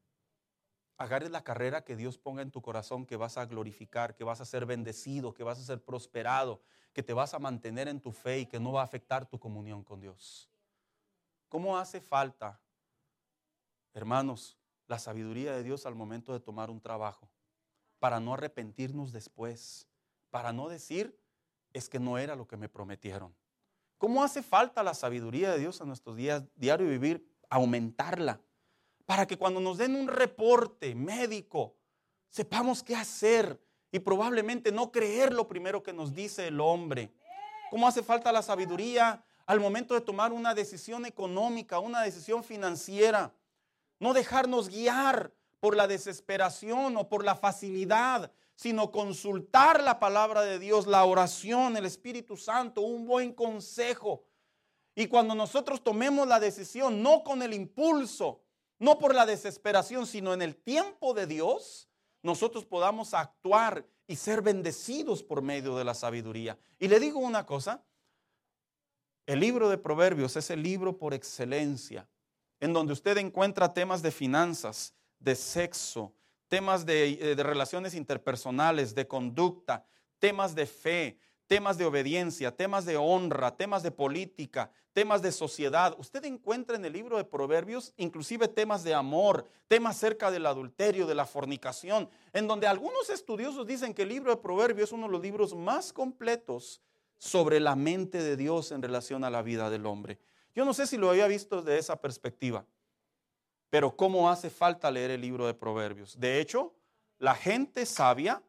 Agarres 0.98 1.32
la 1.32 1.42
carrera 1.42 1.82
que 1.82 1.96
Dios 1.96 2.16
ponga 2.16 2.42
en 2.42 2.52
tu 2.52 2.62
corazón, 2.62 3.04
que 3.04 3.16
vas 3.16 3.36
a 3.36 3.46
glorificar, 3.46 4.14
que 4.14 4.22
vas 4.22 4.40
a 4.40 4.44
ser 4.44 4.66
bendecido, 4.66 5.34
que 5.34 5.42
vas 5.42 5.58
a 5.58 5.64
ser 5.64 5.82
prosperado, 5.82 6.62
que 6.92 7.02
te 7.02 7.12
vas 7.12 7.34
a 7.34 7.40
mantener 7.40 7.88
en 7.88 8.00
tu 8.00 8.12
fe 8.12 8.38
y 8.38 8.46
que 8.46 8.60
no 8.60 8.70
va 8.70 8.82
a 8.82 8.84
afectar 8.84 9.26
tu 9.26 9.40
comunión 9.40 9.82
con 9.82 9.98
Dios. 9.98 10.48
¿Cómo 11.48 11.76
hace 11.76 12.00
falta, 12.00 12.60
hermanos, 13.94 14.56
la 14.86 15.00
sabiduría 15.00 15.56
de 15.56 15.64
Dios 15.64 15.86
al 15.86 15.96
momento 15.96 16.32
de 16.32 16.38
tomar 16.38 16.70
un 16.70 16.80
trabajo? 16.80 17.28
Para 17.98 18.20
no 18.20 18.34
arrepentirnos 18.34 19.10
después 19.10 19.88
para 20.34 20.52
no 20.52 20.68
decir 20.68 21.16
es 21.74 21.90
que 21.90 21.98
no 21.98 22.16
era 22.16 22.34
lo 22.34 22.46
que 22.46 22.56
me 22.56 22.70
prometieron. 22.70 23.34
¿Cómo 23.98 24.24
hace 24.24 24.42
falta 24.42 24.82
la 24.82 24.94
sabiduría 24.94 25.52
de 25.52 25.58
Dios 25.58 25.80
en 25.80 25.88
nuestros 25.88 26.16
días 26.16 26.44
diario 26.54 26.88
vivir? 26.88 27.28
Aumentarla. 27.50 28.40
Para 29.04 29.26
que 29.26 29.36
cuando 29.36 29.60
nos 29.60 29.76
den 29.76 29.94
un 29.94 30.08
reporte 30.08 30.94
médico, 30.94 31.76
sepamos 32.30 32.82
qué 32.82 32.96
hacer 32.96 33.60
y 33.92 33.98
probablemente 33.98 34.72
no 34.72 34.90
creer 34.90 35.32
lo 35.32 35.46
primero 35.46 35.82
que 35.82 35.92
nos 35.92 36.14
dice 36.14 36.48
el 36.48 36.60
hombre. 36.60 37.12
¿Cómo 37.70 37.86
hace 37.86 38.02
falta 38.02 38.32
la 38.32 38.42
sabiduría 38.42 39.24
al 39.46 39.60
momento 39.60 39.94
de 39.94 40.00
tomar 40.00 40.32
una 40.32 40.54
decisión 40.54 41.04
económica, 41.06 41.80
una 41.80 42.02
decisión 42.02 42.44
financiera? 42.44 43.32
No 43.98 44.14
dejarnos 44.14 44.68
guiar 44.68 45.32
por 45.60 45.76
la 45.76 45.86
desesperación 45.86 46.96
o 46.96 47.08
por 47.08 47.24
la 47.24 47.36
facilidad, 47.36 48.30
sino 48.54 48.92
consultar 48.92 49.82
la 49.82 49.98
palabra 49.98 50.42
de 50.42 50.58
Dios, 50.58 50.86
la 50.86 51.04
oración, 51.04 51.76
el 51.76 51.86
Espíritu 51.86 52.36
Santo, 52.36 52.82
un 52.82 53.06
buen 53.06 53.32
consejo. 53.32 54.24
Y 54.94 55.08
cuando 55.08 55.34
nosotros 55.34 55.82
tomemos 55.82 56.28
la 56.28 56.38
decisión, 56.38 57.02
no 57.02 57.24
con 57.24 57.42
el 57.42 57.52
impulso, 57.52 58.42
no 58.78 58.98
por 58.98 59.14
la 59.14 59.26
desesperación, 59.26 60.06
sino 60.06 60.32
en 60.32 60.42
el 60.42 60.56
tiempo 60.56 61.14
de 61.14 61.26
Dios, 61.26 61.88
nosotros 62.22 62.64
podamos 62.64 63.12
actuar 63.12 63.86
y 64.06 64.16
ser 64.16 64.42
bendecidos 64.42 65.22
por 65.22 65.42
medio 65.42 65.76
de 65.76 65.84
la 65.84 65.94
sabiduría. 65.94 66.58
Y 66.78 66.88
le 66.88 67.00
digo 67.00 67.18
una 67.18 67.44
cosa, 67.46 67.84
el 69.26 69.40
libro 69.40 69.68
de 69.68 69.78
Proverbios 69.78 70.36
es 70.36 70.50
el 70.50 70.62
libro 70.62 70.98
por 70.98 71.14
excelencia, 71.14 72.08
en 72.60 72.72
donde 72.72 72.92
usted 72.92 73.16
encuentra 73.18 73.72
temas 73.72 74.02
de 74.02 74.10
finanzas, 74.10 74.94
de 75.18 75.34
sexo, 75.34 76.14
temas 76.54 76.84
eh, 76.86 77.34
de, 77.36 77.42
relaciones 77.42 77.94
interpersonales, 77.94 78.94
de 78.94 79.08
conducta, 79.08 79.84
temas 80.20 80.54
de 80.54 80.66
fe, 80.66 81.18
temas 81.48 81.78
de 81.78 81.84
obediencia, 81.84 82.56
temas 82.56 82.84
de 82.84 82.96
honra, 82.96 83.56
temas 83.56 83.82
de 83.82 83.90
política, 83.90 84.70
temas 84.92 85.20
de 85.20 85.32
sociedad. 85.32 85.96
Usted 85.98 86.24
encuentra 86.26 86.76
en 86.76 86.84
el 86.84 86.92
libro 86.92 87.16
de 87.16 87.24
Proverbios 87.24 87.92
inclusive 87.96 88.46
temas 88.46 88.84
de 88.84 88.94
amor, 88.94 89.48
temas 89.66 89.96
cerca 89.96 90.30
del 90.30 90.46
adulterio, 90.46 91.08
de 91.08 91.16
la 91.16 91.26
fornicación, 91.26 92.08
en 92.32 92.46
donde 92.46 92.68
algunos 92.68 93.10
estudiosos 93.10 93.66
dicen 93.66 93.92
que 93.92 94.02
el 94.02 94.10
libro 94.10 94.30
de 94.30 94.40
Proverbios 94.40 94.90
es 94.90 94.92
uno 94.92 95.06
de 95.06 95.12
los 95.12 95.22
libros 95.22 95.56
más 95.56 95.92
completos 95.92 96.80
sobre 97.18 97.58
la 97.58 97.74
mente 97.74 98.22
de 98.22 98.36
Dios 98.36 98.70
en 98.70 98.80
relación 98.80 99.24
a 99.24 99.30
la 99.30 99.42
vida 99.42 99.70
del 99.70 99.86
hombre. 99.86 100.20
Yo 100.54 100.64
no 100.64 100.72
sé 100.72 100.86
si 100.86 100.98
lo 100.98 101.10
había 101.10 101.26
visto 101.26 101.62
de 101.62 101.78
esa 101.78 102.00
perspectiva. 102.00 102.64
Pero 103.74 103.96
¿cómo 103.96 104.30
hace 104.30 104.50
falta 104.50 104.88
leer 104.88 105.10
el 105.10 105.20
libro 105.20 105.48
de 105.48 105.52
Proverbios? 105.52 106.16
De 106.20 106.40
hecho, 106.40 106.76
la 107.18 107.34
gente 107.34 107.84
sabia 107.86 108.40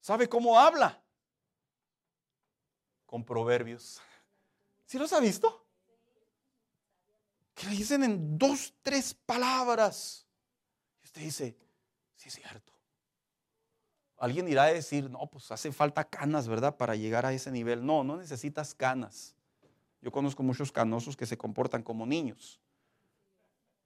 sabe 0.00 0.28
cómo 0.28 0.60
habla 0.60 1.02
con 3.06 3.24
Proverbios. 3.24 4.02
¿Sí 4.84 4.98
los 4.98 5.14
ha 5.14 5.20
visto? 5.20 5.64
Que 7.54 7.68
le 7.68 7.72
dicen 7.72 8.04
en 8.04 8.36
dos, 8.36 8.74
tres 8.82 9.14
palabras. 9.14 10.26
Y 11.00 11.06
usted 11.06 11.22
dice, 11.22 11.56
sí 12.14 12.28
es 12.28 12.34
cierto. 12.34 12.74
Alguien 14.18 14.46
irá 14.46 14.64
a 14.64 14.72
decir, 14.74 15.08
no, 15.08 15.26
pues 15.26 15.50
hace 15.50 15.72
falta 15.72 16.04
canas, 16.04 16.48
¿verdad? 16.48 16.76
Para 16.76 16.96
llegar 16.96 17.24
a 17.24 17.32
ese 17.32 17.50
nivel. 17.50 17.86
No, 17.86 18.04
no 18.04 18.18
necesitas 18.18 18.74
canas. 18.74 19.34
Yo 20.02 20.12
conozco 20.12 20.42
muchos 20.42 20.70
canosos 20.70 21.16
que 21.16 21.24
se 21.24 21.38
comportan 21.38 21.82
como 21.82 22.04
niños. 22.04 22.60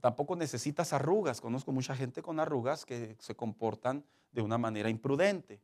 Tampoco 0.05 0.37
necesitas 0.37 0.93
arrugas. 0.93 1.41
Conozco 1.41 1.73
mucha 1.73 1.97
gente 1.97 2.21
con 2.21 2.39
arrugas 2.39 2.85
que 2.85 3.17
se 3.21 3.35
comportan 3.35 4.05
de 4.33 4.43
una 4.43 4.59
manera 4.59 4.91
imprudente. 4.91 5.63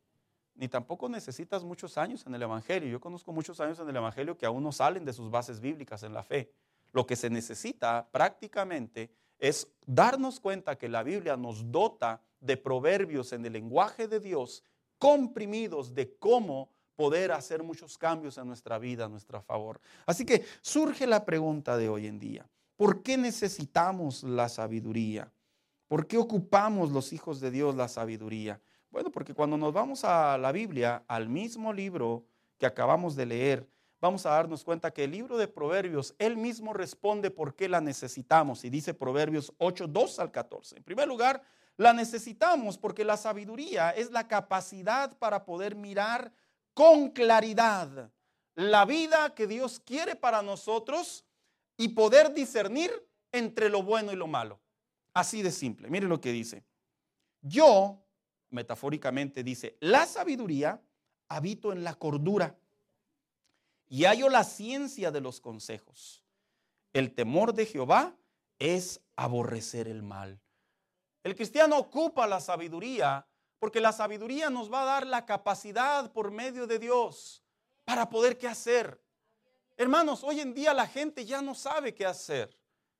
ni 0.55 0.67
tampoco 0.67 1.07
necesitas 1.09 1.63
muchos 1.63 1.95
años 1.95 2.25
en 2.25 2.33
el 2.33 2.41
Evangelio. 2.41 2.89
Yo 2.89 2.99
conozco 2.99 3.31
muchos 3.31 3.59
años 3.59 3.77
en 3.79 3.87
el 3.87 3.95
Evangelio 3.95 4.35
que 4.35 4.47
aún 4.47 4.63
no 4.63 4.71
salen 4.71 5.05
de 5.05 5.13
sus 5.13 5.29
bases 5.29 5.59
bíblicas 5.59 6.01
en 6.01 6.15
la 6.15 6.23
fe. 6.23 6.51
Lo 6.91 7.05
que 7.05 7.15
se 7.15 7.29
necesita 7.29 8.09
prácticamente 8.11 9.11
es 9.37 9.67
darnos 9.85 10.39
cuenta 10.39 10.75
que 10.75 10.89
la 10.89 11.03
Biblia 11.03 11.37
nos 11.37 11.71
dota 11.71 12.23
de 12.39 12.57
proverbios 12.57 13.33
en 13.33 13.45
el 13.45 13.53
lenguaje 13.53 14.07
de 14.07 14.19
Dios 14.19 14.63
comprimidos 14.97 15.93
de 15.93 16.15
cómo 16.17 16.71
poder 16.95 17.31
hacer 17.31 17.61
muchos 17.61 17.95
cambios 17.95 18.39
en 18.39 18.47
nuestra 18.47 18.79
vida 18.79 19.05
a 19.05 19.09
nuestro 19.09 19.39
favor. 19.43 19.79
Así 20.07 20.25
que 20.25 20.43
surge 20.61 21.05
la 21.05 21.25
pregunta 21.25 21.77
de 21.77 21.89
hoy 21.89 22.07
en 22.07 22.17
día. 22.17 22.49
¿Por 22.81 23.03
qué 23.03 23.15
necesitamos 23.15 24.23
la 24.23 24.49
sabiduría? 24.49 25.31
¿Por 25.87 26.07
qué 26.07 26.17
ocupamos 26.17 26.89
los 26.89 27.13
hijos 27.13 27.39
de 27.39 27.51
Dios 27.51 27.75
la 27.75 27.87
sabiduría? 27.87 28.59
Bueno, 28.89 29.11
porque 29.11 29.35
cuando 29.35 29.55
nos 29.55 29.71
vamos 29.71 30.03
a 30.03 30.35
la 30.39 30.51
Biblia, 30.51 31.03
al 31.07 31.29
mismo 31.29 31.73
libro 31.73 32.25
que 32.57 32.65
acabamos 32.65 33.15
de 33.15 33.27
leer, 33.27 33.69
vamos 33.99 34.25
a 34.25 34.31
darnos 34.31 34.63
cuenta 34.63 34.89
que 34.89 35.03
el 35.03 35.11
libro 35.11 35.37
de 35.37 35.47
Proverbios, 35.47 36.15
él 36.17 36.37
mismo 36.37 36.73
responde 36.73 37.29
por 37.29 37.53
qué 37.53 37.69
la 37.69 37.81
necesitamos. 37.81 38.65
Y 38.65 38.71
dice 38.71 38.95
Proverbios 38.95 39.53
8, 39.59 39.85
2 39.85 40.17
al 40.17 40.31
14. 40.31 40.77
En 40.77 40.83
primer 40.83 41.07
lugar, 41.07 41.43
la 41.77 41.93
necesitamos 41.93 42.79
porque 42.79 43.05
la 43.05 43.17
sabiduría 43.17 43.91
es 43.91 44.09
la 44.09 44.27
capacidad 44.27 45.15
para 45.19 45.45
poder 45.45 45.75
mirar 45.75 46.33
con 46.73 47.11
claridad 47.11 48.09
la 48.55 48.85
vida 48.85 49.35
que 49.35 49.45
Dios 49.45 49.79
quiere 49.79 50.15
para 50.15 50.41
nosotros 50.41 51.25
y 51.81 51.87
poder 51.89 52.31
discernir 52.31 52.91
entre 53.31 53.67
lo 53.67 53.81
bueno 53.81 54.11
y 54.11 54.15
lo 54.15 54.27
malo. 54.27 54.61
Así 55.15 55.41
de 55.41 55.51
simple. 55.51 55.89
Mire 55.89 56.07
lo 56.07 56.21
que 56.21 56.31
dice. 56.31 56.63
Yo 57.41 58.05
metafóricamente 58.51 59.43
dice, 59.43 59.77
la 59.79 60.05
sabiduría 60.05 60.79
habito 61.27 61.73
en 61.73 61.83
la 61.83 61.95
cordura 61.95 62.55
y 63.89 64.05
hallo 64.05 64.29
la 64.29 64.43
ciencia 64.43 65.09
de 65.09 65.21
los 65.21 65.41
consejos. 65.41 66.23
El 66.93 67.15
temor 67.15 67.55
de 67.55 67.65
Jehová 67.65 68.15
es 68.59 69.01
aborrecer 69.15 69.87
el 69.87 70.03
mal. 70.03 70.39
El 71.23 71.35
cristiano 71.35 71.79
ocupa 71.79 72.27
la 72.27 72.41
sabiduría 72.41 73.27
porque 73.57 73.81
la 73.81 73.91
sabiduría 73.91 74.51
nos 74.51 74.71
va 74.71 74.83
a 74.83 74.85
dar 74.85 75.07
la 75.07 75.25
capacidad 75.25 76.11
por 76.11 76.29
medio 76.29 76.67
de 76.67 76.77
Dios 76.77 77.43
para 77.85 78.07
poder 78.07 78.37
qué 78.37 78.47
hacer. 78.47 79.01
Hermanos, 79.81 80.23
hoy 80.23 80.39
en 80.39 80.53
día 80.53 80.73
la 80.73 80.87
gente 80.87 81.25
ya 81.25 81.41
no 81.41 81.55
sabe 81.55 81.93
qué 81.93 82.05
hacer 82.05 82.55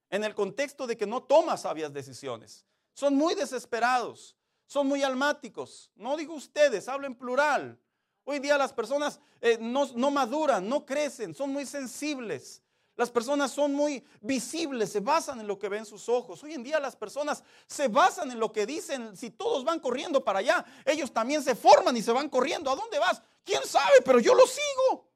en 0.09 0.23
el 0.23 0.33
contexto 0.33 0.87
de 0.87 0.97
que 0.97 1.05
no 1.05 1.23
toma 1.23 1.55
sabias 1.57 1.93
decisiones. 1.93 2.65
Son 2.93 3.15
muy 3.15 3.35
desesperados 3.35 4.35
son 4.71 4.87
muy 4.87 5.03
almáticos. 5.03 5.91
No 5.95 6.15
digo 6.15 6.33
ustedes, 6.33 6.87
hablo 6.87 7.05
en 7.05 7.13
plural. 7.13 7.77
Hoy 8.23 8.39
día 8.39 8.57
las 8.57 8.71
personas 8.71 9.19
eh, 9.41 9.57
no, 9.59 9.85
no 9.95 10.11
maduran, 10.11 10.69
no 10.69 10.85
crecen, 10.85 11.35
son 11.35 11.51
muy 11.51 11.65
sensibles. 11.65 12.61
Las 12.95 13.11
personas 13.11 13.51
son 13.51 13.73
muy 13.73 14.01
visibles, 14.21 14.89
se 14.89 15.01
basan 15.01 15.41
en 15.41 15.47
lo 15.47 15.59
que 15.59 15.67
ven 15.67 15.85
sus 15.85 16.07
ojos. 16.07 16.41
Hoy 16.45 16.53
en 16.53 16.63
día 16.63 16.79
las 16.79 16.95
personas 16.95 17.43
se 17.67 17.89
basan 17.89 18.31
en 18.31 18.39
lo 18.39 18.53
que 18.53 18.65
dicen. 18.65 19.17
Si 19.17 19.31
todos 19.31 19.65
van 19.65 19.81
corriendo 19.81 20.23
para 20.23 20.39
allá, 20.39 20.65
ellos 20.85 21.11
también 21.11 21.43
se 21.43 21.53
forman 21.53 21.97
y 21.97 22.01
se 22.01 22.13
van 22.13 22.29
corriendo. 22.29 22.71
¿A 22.71 22.75
dónde 22.77 22.97
vas? 22.97 23.21
¿Quién 23.43 23.65
sabe? 23.65 23.95
Pero 24.05 24.19
yo 24.19 24.33
lo 24.33 24.47
sigo. 24.47 25.10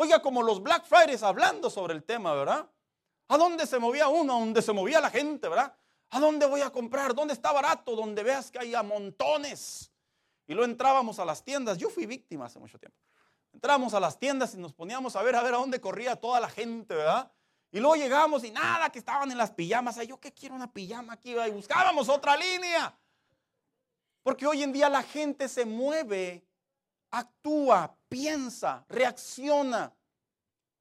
Oiga, 0.00 0.22
como 0.22 0.44
los 0.44 0.62
Black 0.62 0.86
Fridays 0.86 1.24
hablando 1.24 1.68
sobre 1.68 1.92
el 1.92 2.04
tema, 2.04 2.32
¿verdad? 2.32 2.70
¿A 3.26 3.36
dónde 3.36 3.66
se 3.66 3.80
movía 3.80 4.06
uno? 4.06 4.36
¿A 4.36 4.38
dónde 4.38 4.62
se 4.62 4.72
movía 4.72 5.00
la 5.00 5.10
gente, 5.10 5.48
verdad? 5.48 5.76
¿A 6.10 6.20
dónde 6.20 6.46
voy 6.46 6.60
a 6.60 6.70
comprar? 6.70 7.16
¿Dónde 7.16 7.34
está 7.34 7.50
barato? 7.50 7.96
Donde 7.96 8.22
veas 8.22 8.48
que 8.52 8.60
hay 8.60 8.76
a 8.76 8.84
montones. 8.84 9.90
Y 10.46 10.54
luego 10.54 10.70
entrábamos 10.70 11.18
a 11.18 11.24
las 11.24 11.42
tiendas. 11.42 11.78
Yo 11.78 11.90
fui 11.90 12.06
víctima 12.06 12.46
hace 12.46 12.60
mucho 12.60 12.78
tiempo. 12.78 12.96
Entrábamos 13.52 13.92
a 13.92 13.98
las 13.98 14.16
tiendas 14.20 14.54
y 14.54 14.58
nos 14.58 14.72
poníamos 14.72 15.16
a 15.16 15.22
ver 15.22 15.34
a 15.34 15.42
ver 15.42 15.54
a 15.54 15.58
dónde 15.58 15.80
corría 15.80 16.14
toda 16.14 16.38
la 16.38 16.48
gente, 16.48 16.94
¿verdad? 16.94 17.32
Y 17.72 17.80
luego 17.80 17.96
llegamos 17.96 18.44
y 18.44 18.52
nada, 18.52 18.90
que 18.90 19.00
estaban 19.00 19.32
en 19.32 19.36
las 19.36 19.50
pijamas. 19.50 19.98
Ay, 19.98 20.06
yo 20.06 20.20
qué 20.20 20.32
quiero 20.32 20.54
una 20.54 20.72
pijama 20.72 21.14
aquí. 21.14 21.34
Y 21.36 21.50
buscábamos 21.50 22.08
otra 22.08 22.36
línea. 22.36 22.96
Porque 24.22 24.46
hoy 24.46 24.62
en 24.62 24.72
día 24.72 24.88
la 24.88 25.02
gente 25.02 25.48
se 25.48 25.64
mueve, 25.64 26.47
actúa, 27.10 27.96
piensa, 28.08 28.84
reacciona 28.88 29.92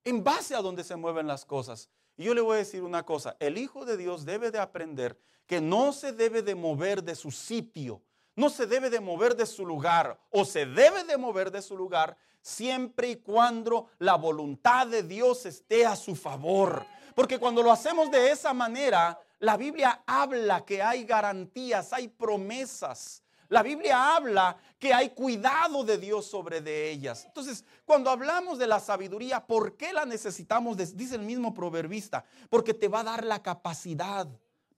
en 0.03 0.23
base 0.23 0.55
a 0.55 0.61
donde 0.61 0.83
se 0.83 0.95
mueven 0.95 1.27
las 1.27 1.45
cosas. 1.45 1.89
Y 2.15 2.23
yo 2.23 2.33
le 2.33 2.41
voy 2.41 2.55
a 2.55 2.59
decir 2.59 2.83
una 2.83 3.03
cosa, 3.03 3.35
el 3.39 3.57
Hijo 3.57 3.85
de 3.85 3.97
Dios 3.97 4.25
debe 4.25 4.51
de 4.51 4.59
aprender 4.59 5.19
que 5.45 5.61
no 5.61 5.93
se 5.93 6.11
debe 6.11 6.41
de 6.41 6.55
mover 6.55 7.03
de 7.03 7.15
su 7.15 7.31
sitio, 7.31 8.01
no 8.35 8.49
se 8.49 8.67
debe 8.67 8.89
de 8.89 8.99
mover 8.99 9.35
de 9.35 9.45
su 9.45 9.65
lugar 9.65 10.19
o 10.29 10.45
se 10.45 10.65
debe 10.65 11.03
de 11.03 11.17
mover 11.17 11.51
de 11.51 11.61
su 11.61 11.77
lugar 11.77 12.17
siempre 12.41 13.09
y 13.09 13.15
cuando 13.17 13.89
la 13.99 14.15
voluntad 14.15 14.87
de 14.87 15.03
Dios 15.03 15.45
esté 15.45 15.85
a 15.85 15.95
su 15.95 16.15
favor. 16.15 16.85
Porque 17.15 17.39
cuando 17.39 17.63
lo 17.63 17.71
hacemos 17.71 18.11
de 18.11 18.31
esa 18.31 18.53
manera, 18.53 19.19
la 19.39 19.57
Biblia 19.57 20.03
habla 20.05 20.63
que 20.63 20.81
hay 20.81 21.03
garantías, 21.03 21.91
hay 21.93 22.07
promesas. 22.07 23.23
La 23.49 23.63
Biblia 23.63 24.15
habla 24.15 24.57
que 24.77 24.93
hay 24.93 25.11
cuidado 25.11 25.83
de 25.83 25.97
Dios 25.97 26.25
sobre 26.25 26.61
de 26.61 26.91
ellas. 26.91 27.25
Entonces, 27.25 27.63
cuando 27.85 28.09
hablamos 28.09 28.59
de 28.59 28.67
la 28.67 28.79
sabiduría, 28.79 29.45
¿por 29.45 29.77
qué 29.77 29.93
la 29.93 30.05
necesitamos? 30.05 30.77
Dice 30.77 31.15
el 31.15 31.21
mismo 31.21 31.53
proverbista, 31.53 32.25
porque 32.49 32.73
te 32.73 32.87
va 32.87 32.99
a 32.99 33.05
dar 33.05 33.23
la 33.23 33.41
capacidad 33.41 34.27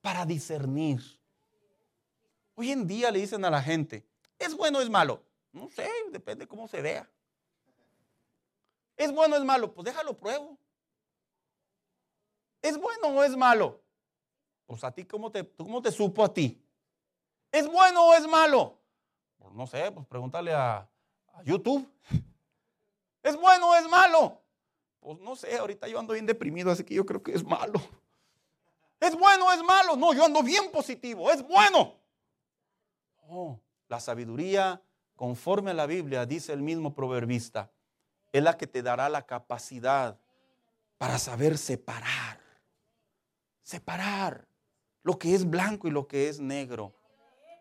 para 0.00 0.24
discernir. 0.24 1.00
Hoy 2.54 2.70
en 2.70 2.86
día 2.86 3.10
le 3.10 3.20
dicen 3.20 3.44
a 3.44 3.50
la 3.50 3.62
gente, 3.62 4.06
¿es 4.38 4.54
bueno 4.54 4.78
o 4.78 4.82
es 4.82 4.90
malo? 4.90 5.22
No 5.52 5.68
sé, 5.68 5.88
depende 6.10 6.46
cómo 6.46 6.68
se 6.68 6.80
vea. 6.80 7.10
¿Es 8.96 9.12
bueno 9.12 9.34
o 9.34 9.38
es 9.38 9.44
malo? 9.44 9.72
Pues 9.72 9.84
déjalo 9.84 10.16
pruebo. 10.16 10.56
¿Es 12.62 12.78
bueno 12.78 13.08
o 13.08 13.24
es 13.24 13.34
malo? 13.36 13.80
Pues 14.66 14.84
a 14.84 14.92
ti, 14.92 15.04
¿cómo 15.04 15.32
te, 15.32 15.48
cómo 15.56 15.82
te 15.82 15.90
supo 15.90 16.22
a 16.22 16.32
ti? 16.32 16.62
¿Es 17.52 17.66
bueno 17.66 18.06
o 18.06 18.14
es 18.14 18.26
malo? 18.26 18.78
Pues 19.38 19.54
no 19.54 19.66
sé, 19.66 19.90
pues 19.92 20.06
pregúntale 20.06 20.52
a, 20.54 20.88
YouTube. 21.44 21.88
¿Es 23.22 23.36
bueno 23.36 23.70
o 23.70 23.74
es 23.74 23.88
malo? 23.88 24.42
Pues 25.00 25.18
no 25.20 25.34
sé, 25.34 25.56
ahorita 25.56 25.88
yo 25.88 25.98
ando 25.98 26.12
bien 26.12 26.26
deprimido, 26.26 26.70
así 26.70 26.84
que 26.84 26.94
yo 26.94 27.06
creo 27.06 27.22
que 27.22 27.32
es 27.32 27.42
malo. 27.42 27.80
¿Es 29.00 29.16
bueno 29.16 29.46
o 29.46 29.52
es 29.52 29.62
malo? 29.62 29.96
No, 29.96 30.12
yo 30.12 30.24
ando 30.24 30.42
bien 30.42 30.70
positivo, 30.70 31.30
es 31.30 31.42
bueno. 31.42 31.94
Oh, 33.28 33.58
la 33.88 34.00
sabiduría, 34.00 34.82
conforme 35.16 35.70
a 35.70 35.74
la 35.74 35.86
Biblia, 35.86 36.26
dice 36.26 36.52
el 36.52 36.60
mismo 36.60 36.94
proverbista, 36.94 37.70
es 38.32 38.42
la 38.42 38.56
que 38.58 38.66
te 38.66 38.82
dará 38.82 39.08
la 39.08 39.26
capacidad 39.26 40.18
para 40.98 41.18
saber 41.18 41.56
separar. 41.56 42.38
Separar 43.62 44.46
lo 45.02 45.18
que 45.18 45.34
es 45.34 45.48
blanco 45.48 45.88
y 45.88 45.90
lo 45.90 46.06
que 46.06 46.28
es 46.28 46.40
negro. 46.40 46.94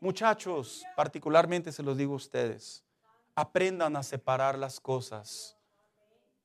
Muchachos, 0.02 0.84
particularmente 0.96 1.72
se 1.72 1.84
los 1.84 1.98
digo 1.98 2.14
a 2.14 2.18
ustedes, 2.18 2.84
aprendan 3.36 3.96
a 3.96 4.04
separar 4.04 4.58
las 4.58 4.80
cosas. 4.80 5.58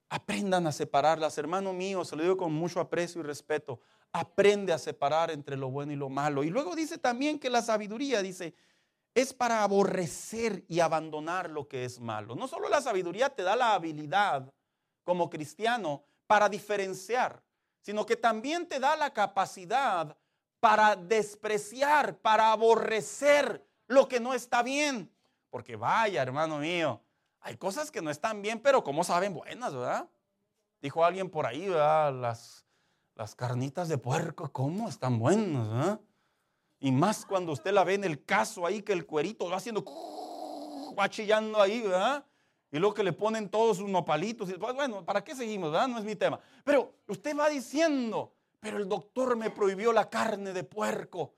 Aprendan 0.09 0.67
a 0.67 0.73
separarlas. 0.73 1.39
Hermano 1.39 1.73
mío, 1.73 2.05
se 2.05 2.17
lo 2.17 2.23
digo 2.23 2.37
con 2.37 2.53
mucho 2.53 2.81
aprecio 2.81 3.21
y 3.21 3.25
respeto. 3.25 3.81
Aprende 4.13 4.73
a 4.73 4.79
separar 4.79 5.31
entre 5.31 5.57
lo 5.57 5.71
bueno 5.71 5.93
y 5.93 5.97
lo 5.97 6.09
malo. 6.09 6.45
Y 6.45 6.51
luego 6.51 6.77
dice 6.77 6.99
también 6.99 7.39
que 7.39 7.51
la 7.51 7.63
sabiduría, 7.63 8.23
dice, 8.23 8.55
es 9.15 9.33
para 9.33 9.63
aborrecer 9.63 10.65
y 10.69 10.81
abandonar 10.81 11.49
lo 11.49 11.69
que 11.69 11.85
es 11.85 12.01
malo. 12.01 12.35
No 12.35 12.49
solo 12.49 12.69
la 12.69 12.81
sabiduría 12.81 13.31
te 13.31 13.45
da 13.45 13.55
la 13.55 13.75
habilidad 13.75 14.53
como 15.05 15.31
cristiano 15.31 16.05
para 16.27 16.49
diferenciar, 16.49 17.43
sino 17.81 18.05
que 18.05 18.17
también 18.17 18.67
te 18.67 18.81
da 18.81 18.97
la 18.97 19.13
capacidad 19.13 20.17
para 20.65 20.97
despreciar, 20.97 22.17
para 22.17 22.51
aborrecer 22.51 23.63
lo 23.87 24.09
que 24.09 24.19
no 24.19 24.33
está 24.33 24.63
bien. 24.63 25.13
Porque 25.51 25.77
vaya, 25.77 26.23
hermano 26.23 26.57
mío, 26.57 27.03
hay 27.41 27.59
cosas 27.59 27.91
que 27.91 28.01
no 28.01 28.09
están 28.11 28.41
bien, 28.41 28.59
pero 28.61 28.83
como 28.83 29.05
saben 29.05 29.35
buenas, 29.35 29.75
¿verdad? 29.75 30.09
Dijo 30.81 31.05
alguien 31.05 31.29
por 31.29 31.45
ahí, 31.45 31.69
¿verdad? 31.69 32.15
Las, 32.15 32.65
las 33.15 33.35
carnitas 33.35 33.91
de 33.91 33.99
puerco, 33.99 34.51
¿cómo 34.53 34.89
están 34.89 35.19
buenas, 35.19 35.69
¿verdad? 35.69 36.01
Y 36.81 36.93
más 36.93 37.27
cuando 37.27 37.53
usted 37.53 37.73
la 37.73 37.85
ve 37.85 37.93
en 37.93 38.05
el 38.05 38.25
caso 38.25 38.65
ahí 38.65 38.81
que 38.81 38.95
el 38.95 39.05
cuerito 39.05 39.51
va 39.51 39.59
haciendo, 39.59 39.85
va 40.99 41.11
chillando 41.11 41.61
ahí, 41.61 41.83
¿verdad? 41.83 42.25
Y 42.73 42.79
luego 42.79 42.95
que 42.95 43.05
le 43.05 43.13
ponen 43.13 43.51
todos 43.51 43.77
sus 43.77 43.91
nopalitos. 43.91 44.49
Y, 44.49 44.55
pues, 44.55 44.75
bueno, 44.75 45.05
¿para 45.05 45.23
qué 45.23 45.35
seguimos, 45.35 45.73
verdad? 45.73 45.89
No 45.89 45.99
es 45.99 46.07
mi 46.07 46.17
tema. 46.17 46.41
Pero 46.65 46.95
usted 47.07 47.37
va 47.37 47.51
diciendo, 47.51 48.33
pero 48.65 48.79
el 48.79 48.89
doctor 48.89 49.37
me 49.37 49.51
prohibió 49.51 49.93
la 49.93 50.09
carne 50.09 50.55
de 50.55 50.65
puerco. 50.65 51.35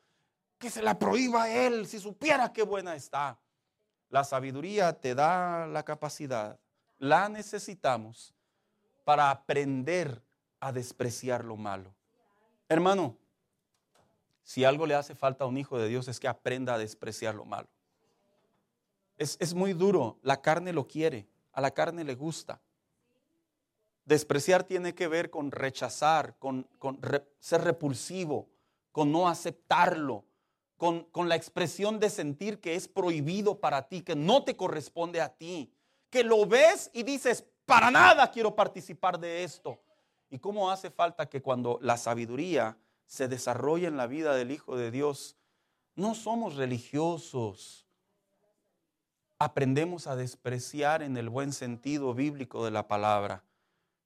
Que 0.59 0.71
se 0.71 0.81
la 0.81 0.97
prohíba 0.97 1.43
a 1.43 1.51
él 1.51 1.89
si 1.89 1.99
supiera 1.99 2.53
qué 2.53 2.63
buena 2.63 2.95
está. 2.95 3.37
La 4.11 4.23
sabiduría 4.23 4.93
te 4.93 5.17
da 5.17 5.67
la 5.67 5.83
capacidad, 5.83 6.57
la 6.99 7.29
necesitamos 7.29 8.33
para 9.05 9.31
aprender 9.31 10.23
a 10.61 10.71
despreciar 10.71 11.45
lo 11.45 11.57
malo. 11.57 11.93
Hermano, 12.69 13.19
si 14.45 14.63
algo 14.63 14.87
le 14.87 14.95
hace 14.95 15.17
falta 15.17 15.43
a 15.43 15.49
un 15.49 15.59
hijo 15.59 15.77
de 15.81 15.89
Dios 15.89 16.07
es 16.07 16.21
que 16.21 16.29
aprenda 16.29 16.75
a 16.75 16.79
despreciar 16.79 17.35
lo 17.35 17.45
malo. 17.45 17.69
Es, 19.19 19.37
es 19.41 19.53
muy 19.53 19.73
duro, 19.73 20.21
la 20.23 20.41
carne 20.41 20.73
lo 20.73 20.87
quiere, 20.87 21.27
a 21.53 21.61
la 21.61 21.73
carne 21.73 22.05
le 22.05 22.15
gusta. 22.15 22.61
Despreciar 24.07 24.65
tiene 24.65 24.95
que 24.95 25.09
ver 25.09 25.31
con 25.31 25.51
rechazar, 25.51 26.37
con, 26.39 26.67
ser 27.39 27.63
repulsivo, 27.63 28.49
con 28.93 29.13
no 29.13 29.29
aceptarlo, 29.29 30.25
con, 30.77 31.05
con 31.05 31.29
la 31.29 31.37
expresión 31.37 32.01
de 32.01 32.09
sentir 32.09 32.61
que 32.61 32.77
es 32.77 32.89
prohibido 32.89 33.61
para 33.61 33.89
ti, 33.89 34.03
que 34.03 34.17
no 34.17 34.45
te 34.45 34.57
corresponde 34.57 35.21
a 35.21 35.29
ti, 35.29 35.71
que 36.09 36.25
lo 36.25 36.47
ves 36.47 36.91
y 36.95 37.03
dices, 37.03 37.45
para 37.67 37.91
nada 37.91 38.31
quiero 38.31 38.55
participar 38.55 39.19
de 39.19 39.45
esto. 39.45 39.83
¿Y 40.31 40.39
cómo 40.39 40.71
hace 40.71 40.91
falta 40.91 41.29
que 41.29 41.43
cuando 41.43 41.79
la 41.83 41.97
sabiduría 41.97 42.79
se 43.07 43.29
desarrolla 43.29 43.89
en 43.89 43.97
la 43.97 44.07
vida 44.07 44.35
del 44.35 44.51
Hijo 44.51 44.77
de 44.77 44.91
Dios, 44.91 45.37
no 45.97 46.15
somos 46.15 46.57
religiosos, 46.57 47.87
aprendemos 49.39 50.07
a 50.07 50.17
despreciar 50.17 51.03
en 51.03 51.17
el 51.17 51.29
buen 51.29 51.53
sentido 51.53 52.15
bíblico 52.15 52.65
de 52.65 52.71
la 52.71 52.87
palabra. 52.87 53.46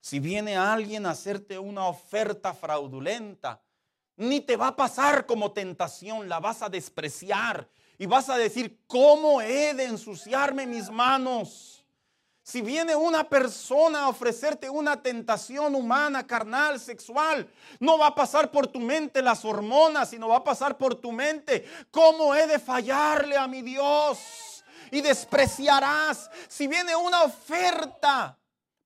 Si 0.00 0.18
viene 0.18 0.56
alguien 0.56 1.06
a 1.06 1.10
hacerte 1.10 1.58
una 1.58 1.86
oferta 1.86 2.54
fraudulenta, 2.54 3.60
ni 4.16 4.40
te 4.40 4.56
va 4.56 4.68
a 4.68 4.76
pasar 4.76 5.26
como 5.26 5.52
tentación, 5.52 6.28
la 6.28 6.40
vas 6.40 6.62
a 6.62 6.68
despreciar 6.68 7.68
y 7.98 8.06
vas 8.06 8.28
a 8.30 8.36
decir, 8.36 8.80
¿cómo 8.86 9.40
he 9.40 9.74
de 9.74 9.84
ensuciarme 9.84 10.66
mis 10.66 10.90
manos? 10.90 11.84
Si 12.42 12.62
viene 12.62 12.96
una 12.96 13.28
persona 13.28 14.00
a 14.00 14.08
ofrecerte 14.08 14.68
una 14.68 15.00
tentación 15.00 15.74
humana, 15.74 16.26
carnal, 16.26 16.80
sexual, 16.80 17.48
no 17.78 17.98
va 17.98 18.08
a 18.08 18.14
pasar 18.14 18.50
por 18.50 18.66
tu 18.66 18.80
mente 18.80 19.22
las 19.22 19.44
hormonas, 19.44 20.10
sino 20.10 20.28
va 20.28 20.38
a 20.38 20.44
pasar 20.44 20.76
por 20.76 20.94
tu 20.96 21.12
mente, 21.12 21.64
¿cómo 21.90 22.34
he 22.34 22.46
de 22.46 22.58
fallarle 22.58 23.36
a 23.36 23.46
mi 23.46 23.62
Dios? 23.62 24.64
Y 24.90 25.00
despreciarás. 25.00 26.28
Si 26.48 26.66
viene 26.66 26.96
una 26.96 27.22
oferta, 27.22 28.39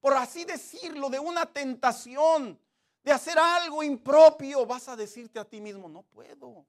por 0.04 0.12
así 0.12 0.44
decirlo, 0.44 1.08
de 1.08 1.18
una 1.18 1.46
tentación, 1.46 2.60
de 3.02 3.10
hacer 3.10 3.38
algo 3.38 3.82
impropio, 3.82 4.66
vas 4.66 4.86
a 4.90 4.96
decirte 4.96 5.38
a 5.38 5.46
ti 5.46 5.62
mismo, 5.62 5.88
no 5.88 6.02
puedo, 6.02 6.66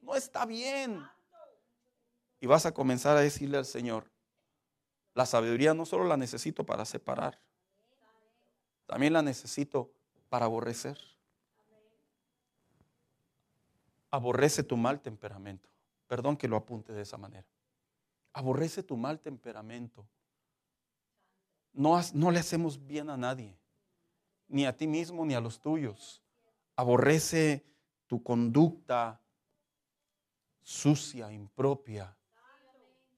no 0.00 0.14
está 0.14 0.46
bien. 0.46 1.04
Y 2.38 2.46
vas 2.46 2.64
a 2.64 2.72
comenzar 2.72 3.16
a 3.16 3.20
decirle 3.20 3.58
al 3.58 3.64
Señor, 3.64 4.08
la 5.12 5.26
sabiduría 5.26 5.74
no 5.74 5.84
solo 5.84 6.04
la 6.04 6.16
necesito 6.16 6.64
para 6.64 6.84
separar, 6.84 7.36
también 8.86 9.12
la 9.12 9.22
necesito 9.22 9.90
para 10.28 10.44
aborrecer. 10.44 11.00
Aborrece 14.12 14.62
tu 14.62 14.76
mal 14.76 15.00
temperamento. 15.00 15.68
Perdón 16.06 16.36
que 16.36 16.46
lo 16.46 16.54
apunte 16.54 16.92
de 16.92 17.02
esa 17.02 17.18
manera. 17.18 17.48
Aborrece 18.32 18.84
tu 18.84 18.96
mal 18.96 19.18
temperamento. 19.18 20.06
No, 21.72 22.00
no 22.14 22.30
le 22.30 22.38
hacemos 22.38 22.86
bien 22.86 23.08
a 23.10 23.16
nadie, 23.16 23.56
ni 24.48 24.66
a 24.66 24.76
ti 24.76 24.86
mismo 24.86 25.24
ni 25.24 25.34
a 25.34 25.40
los 25.40 25.60
tuyos. 25.60 26.22
Aborrece 26.76 27.64
tu 28.06 28.22
conducta 28.22 29.20
sucia, 30.62 31.32
impropia. 31.32 32.16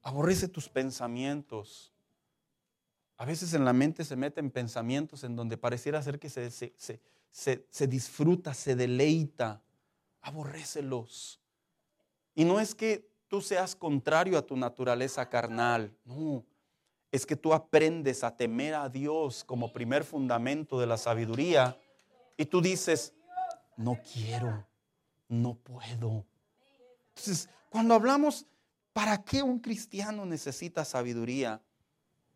Aborrece 0.02 0.48
tus 0.48 0.68
pensamientos. 0.68 1.92
A 3.16 3.24
veces 3.24 3.54
en 3.54 3.64
la 3.64 3.72
mente 3.72 4.04
se 4.04 4.16
meten 4.16 4.50
pensamientos 4.50 5.24
en 5.24 5.36
donde 5.36 5.56
pareciera 5.56 6.02
ser 6.02 6.18
que 6.18 6.28
se, 6.28 6.50
se, 6.50 6.74
se- 6.76 7.00
se- 7.30 7.66
se 7.70 7.86
disfruta, 7.86 8.54
se 8.54 8.76
deleita. 8.76 9.62
Aborrécelos. 10.20 11.40
Y 12.34 12.44
no 12.44 12.60
es 12.60 12.74
que 12.74 13.08
tú 13.28 13.40
seas 13.40 13.74
contrario 13.76 14.38
a 14.38 14.42
tu 14.46 14.56
naturaleza 14.56 15.28
carnal, 15.28 15.96
no. 16.04 16.44
Es 17.14 17.26
que 17.26 17.36
tú 17.36 17.54
aprendes 17.54 18.24
a 18.24 18.36
temer 18.36 18.74
a 18.74 18.88
Dios 18.88 19.44
como 19.44 19.72
primer 19.72 20.02
fundamento 20.02 20.80
de 20.80 20.86
la 20.86 20.96
sabiduría 20.96 21.78
y 22.36 22.46
tú 22.46 22.60
dices, 22.60 23.14
no 23.76 24.00
quiero, 24.12 24.66
no 25.28 25.54
puedo. 25.54 26.26
Entonces, 27.10 27.48
cuando 27.70 27.94
hablamos, 27.94 28.46
¿para 28.92 29.22
qué 29.22 29.44
un 29.44 29.60
cristiano 29.60 30.26
necesita 30.26 30.84
sabiduría? 30.84 31.62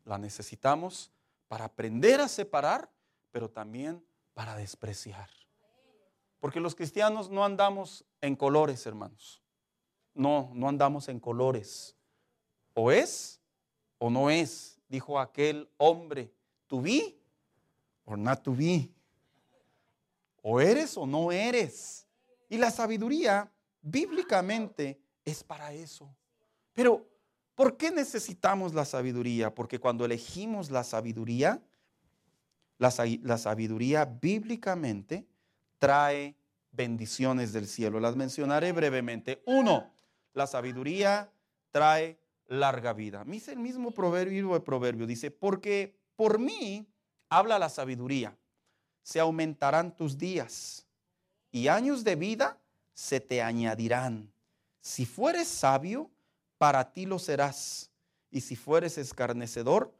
La 0.04 0.16
necesitamos 0.16 1.10
para 1.48 1.64
aprender 1.64 2.20
a 2.20 2.28
separar, 2.28 2.88
pero 3.32 3.50
también 3.50 4.06
para 4.32 4.54
despreciar. 4.54 5.28
Porque 6.38 6.60
los 6.60 6.76
cristianos 6.76 7.30
no 7.30 7.44
andamos 7.44 8.04
en 8.20 8.36
colores, 8.36 8.86
hermanos. 8.86 9.42
No, 10.14 10.52
no 10.54 10.68
andamos 10.68 11.08
en 11.08 11.18
colores. 11.18 11.96
O 12.74 12.92
es 12.92 13.38
o 13.98 14.10
no 14.10 14.30
es, 14.30 14.78
dijo 14.88 15.18
aquel 15.18 15.68
hombre. 15.76 16.32
To 16.68 16.80
be 16.80 17.16
or 18.04 18.18
not 18.18 18.42
to 18.42 18.52
be. 18.52 18.90
O 20.42 20.60
eres 20.60 20.96
o 20.96 21.06
no 21.06 21.30
eres. 21.32 22.06
Y 22.48 22.56
la 22.56 22.70
sabiduría 22.70 23.50
bíblicamente 23.82 25.00
es 25.24 25.44
para 25.44 25.72
eso. 25.72 26.14
Pero, 26.72 27.06
¿por 27.54 27.76
qué 27.76 27.90
necesitamos 27.90 28.72
la 28.72 28.84
sabiduría? 28.84 29.54
Porque 29.54 29.78
cuando 29.78 30.04
elegimos 30.04 30.70
la 30.70 30.84
sabiduría, 30.84 31.62
la, 32.78 32.92
la 33.22 33.38
sabiduría 33.38 34.04
bíblicamente 34.04 35.26
trae 35.78 36.36
bendiciones 36.70 37.52
del 37.52 37.66
cielo. 37.66 38.00
Las 38.00 38.16
mencionaré 38.16 38.72
brevemente. 38.72 39.42
Uno, 39.46 39.92
la 40.32 40.46
sabiduría 40.46 41.30
trae 41.70 42.18
larga 42.48 42.92
vida. 42.92 43.24
Dice 43.24 43.52
el 43.52 43.58
mismo 43.58 43.92
proverbio 43.92 44.54
de 44.54 44.60
proverbio, 44.60 45.06
dice, 45.06 45.30
porque 45.30 45.96
por 46.16 46.38
mí 46.38 46.86
habla 47.28 47.58
la 47.58 47.68
sabiduría, 47.68 48.36
se 49.02 49.20
aumentarán 49.20 49.94
tus 49.94 50.18
días 50.18 50.86
y 51.50 51.68
años 51.68 52.04
de 52.04 52.16
vida 52.16 52.58
se 52.94 53.20
te 53.20 53.42
añadirán. 53.42 54.32
Si 54.80 55.06
fueres 55.06 55.48
sabio, 55.48 56.10
para 56.56 56.92
ti 56.92 57.06
lo 57.06 57.18
serás, 57.18 57.90
y 58.30 58.40
si 58.40 58.56
fueres 58.56 58.98
escarnecedor, 58.98 59.94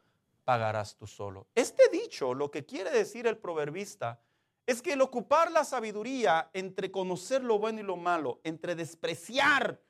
pagarás 0.44 0.96
tú 0.96 1.06
solo. 1.06 1.46
Este 1.54 1.88
dicho, 1.90 2.34
lo 2.34 2.50
que 2.50 2.64
quiere 2.64 2.90
decir 2.90 3.26
el 3.26 3.38
proverbista, 3.38 4.20
es 4.66 4.82
que 4.82 4.92
el 4.92 5.00
ocupar 5.00 5.50
la 5.50 5.64
sabiduría 5.64 6.50
entre 6.52 6.90
conocer 6.90 7.42
lo 7.42 7.58
bueno 7.58 7.80
y 7.80 7.84
lo 7.84 7.96
malo, 7.96 8.40
entre 8.44 8.74
despreciar 8.74 9.80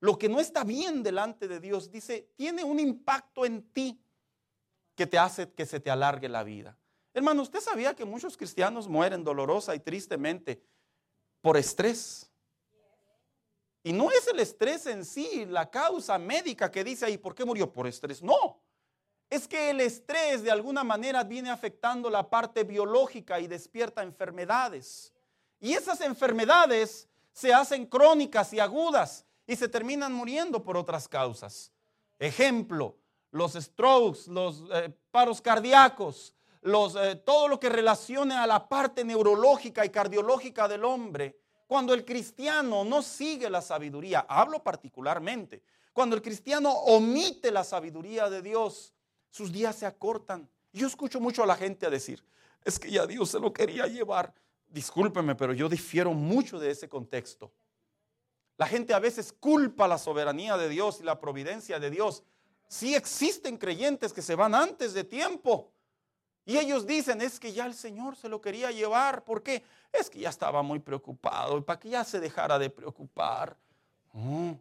lo 0.00 0.18
que 0.18 0.28
no 0.28 0.40
está 0.40 0.64
bien 0.64 1.02
delante 1.02 1.48
de 1.48 1.60
Dios, 1.60 1.90
dice, 1.90 2.30
tiene 2.36 2.62
un 2.62 2.78
impacto 2.78 3.44
en 3.44 3.62
ti 3.72 4.00
que 4.94 5.06
te 5.06 5.18
hace 5.18 5.52
que 5.52 5.66
se 5.66 5.80
te 5.80 5.90
alargue 5.90 6.28
la 6.28 6.44
vida. 6.44 6.76
Hermano, 7.14 7.42
¿usted 7.42 7.60
sabía 7.60 7.94
que 7.94 8.04
muchos 8.04 8.36
cristianos 8.36 8.86
mueren 8.86 9.24
dolorosa 9.24 9.74
y 9.74 9.80
tristemente 9.80 10.62
por 11.40 11.56
estrés? 11.56 12.30
Y 13.82 13.92
no 13.92 14.10
es 14.10 14.26
el 14.28 14.38
estrés 14.40 14.86
en 14.86 15.04
sí 15.04 15.46
la 15.46 15.70
causa 15.70 16.18
médica 16.18 16.70
que 16.70 16.84
dice 16.84 17.06
ahí, 17.06 17.18
¿por 17.18 17.34
qué 17.34 17.44
murió 17.44 17.72
por 17.72 17.86
estrés? 17.86 18.22
No. 18.22 18.60
Es 19.30 19.46
que 19.46 19.70
el 19.70 19.80
estrés 19.80 20.42
de 20.42 20.50
alguna 20.50 20.84
manera 20.84 21.24
viene 21.24 21.50
afectando 21.50 22.08
la 22.08 22.28
parte 22.28 22.64
biológica 22.64 23.40
y 23.40 23.46
despierta 23.46 24.02
enfermedades. 24.02 25.12
Y 25.60 25.74
esas 25.74 26.00
enfermedades 26.00 27.08
se 27.32 27.52
hacen 27.52 27.86
crónicas 27.86 28.52
y 28.52 28.60
agudas 28.60 29.24
y 29.48 29.56
se 29.56 29.68
terminan 29.68 30.12
muriendo 30.12 30.62
por 30.62 30.76
otras 30.76 31.08
causas. 31.08 31.72
Ejemplo, 32.18 32.96
los 33.30 33.54
strokes, 33.54 34.28
los 34.28 34.62
eh, 34.72 34.94
paros 35.10 35.40
cardíacos, 35.40 36.34
los, 36.60 36.94
eh, 36.96 37.16
todo 37.16 37.48
lo 37.48 37.58
que 37.58 37.70
relacione 37.70 38.34
a 38.34 38.46
la 38.46 38.68
parte 38.68 39.04
neurológica 39.04 39.86
y 39.86 39.88
cardiológica 39.88 40.68
del 40.68 40.84
hombre. 40.84 41.40
Cuando 41.66 41.94
el 41.94 42.04
cristiano 42.04 42.84
no 42.84 43.00
sigue 43.00 43.48
la 43.48 43.62
sabiduría, 43.62 44.26
hablo 44.28 44.62
particularmente, 44.62 45.62
cuando 45.94 46.14
el 46.14 46.22
cristiano 46.22 46.70
omite 46.70 47.50
la 47.50 47.64
sabiduría 47.64 48.28
de 48.28 48.42
Dios, 48.42 48.92
sus 49.30 49.50
días 49.50 49.76
se 49.76 49.86
acortan. 49.86 50.48
Yo 50.72 50.86
escucho 50.86 51.20
mucho 51.20 51.42
a 51.42 51.46
la 51.46 51.56
gente 51.56 51.86
a 51.86 51.90
decir, 51.90 52.22
es 52.64 52.78
que 52.78 52.90
ya 52.90 53.06
Dios 53.06 53.30
se 53.30 53.40
lo 53.40 53.52
quería 53.52 53.86
llevar. 53.86 54.34
Discúlpeme, 54.68 55.34
pero 55.34 55.54
yo 55.54 55.70
difiero 55.70 56.12
mucho 56.12 56.58
de 56.58 56.70
ese 56.70 56.88
contexto. 56.88 57.50
La 58.58 58.66
gente 58.66 58.92
a 58.92 58.98
veces 58.98 59.32
culpa 59.32 59.88
la 59.88 59.98
soberanía 59.98 60.56
de 60.56 60.68
Dios 60.68 60.98
y 61.00 61.04
la 61.04 61.20
providencia 61.20 61.78
de 61.78 61.90
Dios. 61.90 62.24
Sí 62.66 62.94
existen 62.94 63.56
creyentes 63.56 64.12
que 64.12 64.20
se 64.20 64.34
van 64.34 64.54
antes 64.54 64.92
de 64.92 65.04
tiempo. 65.04 65.70
Y 66.44 66.58
ellos 66.58 66.86
dicen, 66.86 67.20
es 67.20 67.38
que 67.38 67.52
ya 67.52 67.66
el 67.66 67.74
Señor 67.74 68.16
se 68.16 68.28
lo 68.28 68.40
quería 68.40 68.72
llevar. 68.72 69.24
¿Por 69.24 69.42
qué? 69.42 69.62
Es 69.92 70.10
que 70.10 70.18
ya 70.18 70.28
estaba 70.28 70.62
muy 70.62 70.80
preocupado 70.80 71.64
para 71.64 71.78
que 71.78 71.88
ya 71.88 72.04
se 72.04 72.18
dejara 72.18 72.58
de 72.58 72.68
preocupar. 72.68 73.56
No. 74.12 74.60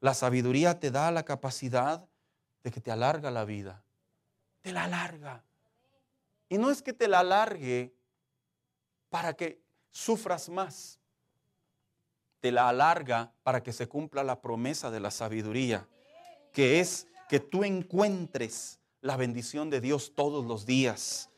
La 0.00 0.14
sabiduría 0.14 0.78
te 0.78 0.90
da 0.90 1.10
la 1.10 1.24
capacidad 1.24 2.06
de 2.62 2.70
que 2.70 2.80
te 2.80 2.92
alarga 2.92 3.30
la 3.30 3.44
vida. 3.44 3.82
Te 4.62 4.72
la 4.72 4.84
alarga. 4.84 5.42
Y 6.48 6.58
no 6.58 6.70
es 6.70 6.80
que 6.80 6.92
te 6.92 7.08
la 7.08 7.20
alargue 7.20 7.92
para 9.08 9.34
que 9.34 9.60
sufras 9.90 10.48
más. 10.48 11.00
La 12.52 12.68
alarga 12.68 13.32
para 13.42 13.62
que 13.62 13.72
se 13.72 13.88
cumpla 13.88 14.24
la 14.24 14.40
promesa 14.40 14.90
de 14.90 15.00
la 15.00 15.10
sabiduría, 15.10 15.88
que 16.52 16.80
es 16.80 17.06
que 17.28 17.40
tú 17.40 17.64
encuentres 17.64 18.78
la 19.00 19.16
bendición 19.16 19.70
de 19.70 19.80
Dios 19.80 20.12
todos 20.14 20.44
los 20.44 20.66
días. 20.66 21.30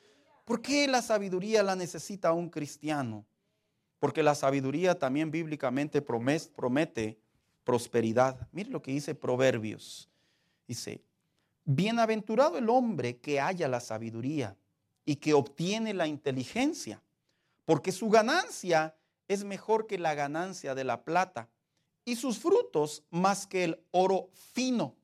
¿Por 0.44 0.62
qué 0.62 0.88
la 0.88 1.02
sabiduría 1.02 1.62
la 1.62 1.76
necesita 1.76 2.32
un 2.32 2.48
cristiano? 2.48 3.26
Porque 3.98 4.22
la 4.22 4.34
sabiduría 4.34 4.98
también 4.98 5.30
bíblicamente 5.30 6.00
promete 6.00 7.18
prosperidad. 7.64 8.48
Mire 8.52 8.70
lo 8.70 8.80
que 8.80 8.92
dice 8.92 9.14
Proverbios. 9.14 10.08
Dice, 10.66 11.02
bienaventurado 11.64 12.56
el 12.58 12.70
hombre 12.70 13.18
que 13.18 13.40
haya 13.40 13.68
la 13.68 13.80
sabiduría 13.80 14.56
y 15.04 15.16
que 15.16 15.34
obtiene 15.34 15.92
la 15.94 16.06
inteligencia, 16.06 17.02
porque 17.64 17.92
su 17.92 18.08
ganancia 18.08 18.94
es 19.28 19.44
mejor 19.44 19.86
que 19.86 19.98
la 19.98 20.14
ganancia 20.14 20.74
de 20.74 20.84
la 20.84 21.04
plata 21.04 21.48
y 22.04 22.16
sus 22.16 22.38
frutos 22.38 23.04
más 23.10 23.46
que 23.46 23.64
el 23.64 23.84
oro 23.90 24.30
fino. 24.32 24.96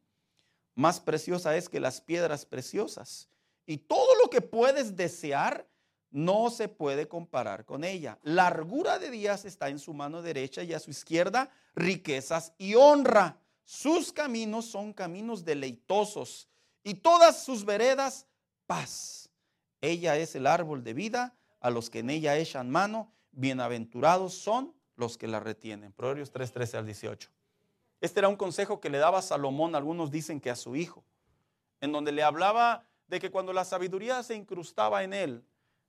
Más 0.74 0.98
preciosa 1.00 1.56
es 1.56 1.68
que 1.68 1.78
las 1.78 2.00
piedras 2.00 2.46
preciosas. 2.46 3.28
Y 3.66 3.78
todo 3.78 4.14
lo 4.22 4.30
que 4.30 4.40
puedes 4.40 4.96
desear 4.96 5.68
no 6.10 6.50
se 6.50 6.68
puede 6.68 7.08
comparar 7.08 7.64
con 7.64 7.84
ella. 7.84 8.18
Largura 8.22 8.98
de 8.98 9.10
días 9.10 9.44
está 9.44 9.68
en 9.68 9.78
su 9.78 9.92
mano 9.94 10.22
derecha 10.22 10.62
y 10.62 10.72
a 10.72 10.80
su 10.80 10.90
izquierda 10.90 11.50
riquezas 11.74 12.52
y 12.58 12.74
honra. 12.74 13.38
Sus 13.64 14.12
caminos 14.12 14.66
son 14.66 14.92
caminos 14.92 15.44
deleitosos 15.44 16.48
y 16.82 16.94
todas 16.94 17.44
sus 17.44 17.64
veredas 17.64 18.26
paz. 18.66 19.30
Ella 19.80 20.16
es 20.16 20.34
el 20.34 20.46
árbol 20.46 20.84
de 20.84 20.94
vida 20.94 21.34
a 21.60 21.70
los 21.70 21.90
que 21.90 22.00
en 22.00 22.10
ella 22.10 22.36
echan 22.36 22.70
mano. 22.70 23.13
Bienaventurados 23.36 24.34
son 24.34 24.72
los 24.96 25.18
que 25.18 25.26
la 25.26 25.40
retienen. 25.40 25.92
Proverbios 25.92 26.30
3, 26.30 26.52
13 26.52 26.76
al 26.76 26.86
18. 26.86 27.30
Este 28.00 28.20
era 28.20 28.28
un 28.28 28.36
consejo 28.36 28.80
que 28.80 28.90
le 28.90 28.98
daba 28.98 29.22
Salomón, 29.22 29.74
algunos 29.74 30.10
dicen 30.10 30.40
que 30.40 30.50
a 30.50 30.56
su 30.56 30.76
hijo, 30.76 31.04
en 31.80 31.90
donde 31.90 32.12
le 32.12 32.22
hablaba 32.22 32.84
de 33.08 33.18
que 33.18 33.30
cuando 33.30 33.52
la 33.52 33.64
sabiduría 33.64 34.22
se 34.22 34.36
incrustaba 34.36 35.02
en 35.02 35.12
él, 35.12 35.44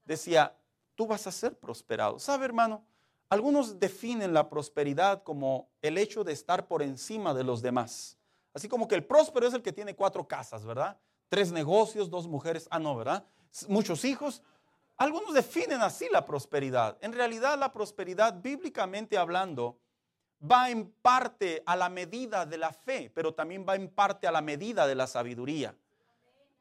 decía, 0.05 0.57
tú 0.95 1.05
vas 1.05 1.27
a 1.27 1.31
ser 1.31 1.57
prosperado. 1.57 2.17
¿Sabe, 2.19 2.45
hermano? 2.45 2.83
Algunos 3.29 3.79
definen 3.79 4.33
la 4.33 4.49
prosperidad 4.49 5.23
como 5.23 5.69
el 5.81 5.97
hecho 5.97 6.23
de 6.23 6.33
estar 6.33 6.67
por 6.67 6.81
encima 6.81 7.33
de 7.33 7.43
los 7.43 7.61
demás. 7.61 8.17
Así 8.53 8.67
como 8.67 8.87
que 8.87 8.95
el 8.95 9.03
próspero 9.03 9.47
es 9.47 9.53
el 9.53 9.61
que 9.61 9.73
tiene 9.73 9.95
cuatro 9.95 10.27
casas, 10.27 10.65
¿verdad? 10.65 10.97
Tres 11.29 11.51
negocios, 11.51 12.09
dos 12.09 12.27
mujeres, 12.27 12.67
ah, 12.71 12.79
no, 12.79 12.95
¿verdad? 12.95 13.25
Muchos 13.67 14.05
hijos. 14.05 14.41
Algunos 14.97 15.33
definen 15.33 15.81
así 15.81 16.07
la 16.09 16.25
prosperidad. 16.25 16.97
En 17.01 17.13
realidad 17.13 17.57
la 17.57 17.73
prosperidad, 17.73 18.41
bíblicamente 18.41 19.17
hablando, 19.17 19.79
va 20.39 20.69
en 20.69 20.89
parte 21.01 21.63
a 21.65 21.75
la 21.75 21.89
medida 21.89 22.45
de 22.45 22.57
la 22.57 22.71
fe, 22.71 23.11
pero 23.13 23.33
también 23.33 23.65
va 23.67 23.75
en 23.75 23.89
parte 23.89 24.27
a 24.27 24.31
la 24.31 24.41
medida 24.41 24.87
de 24.87 24.95
la 24.95 25.07
sabiduría. 25.07 25.75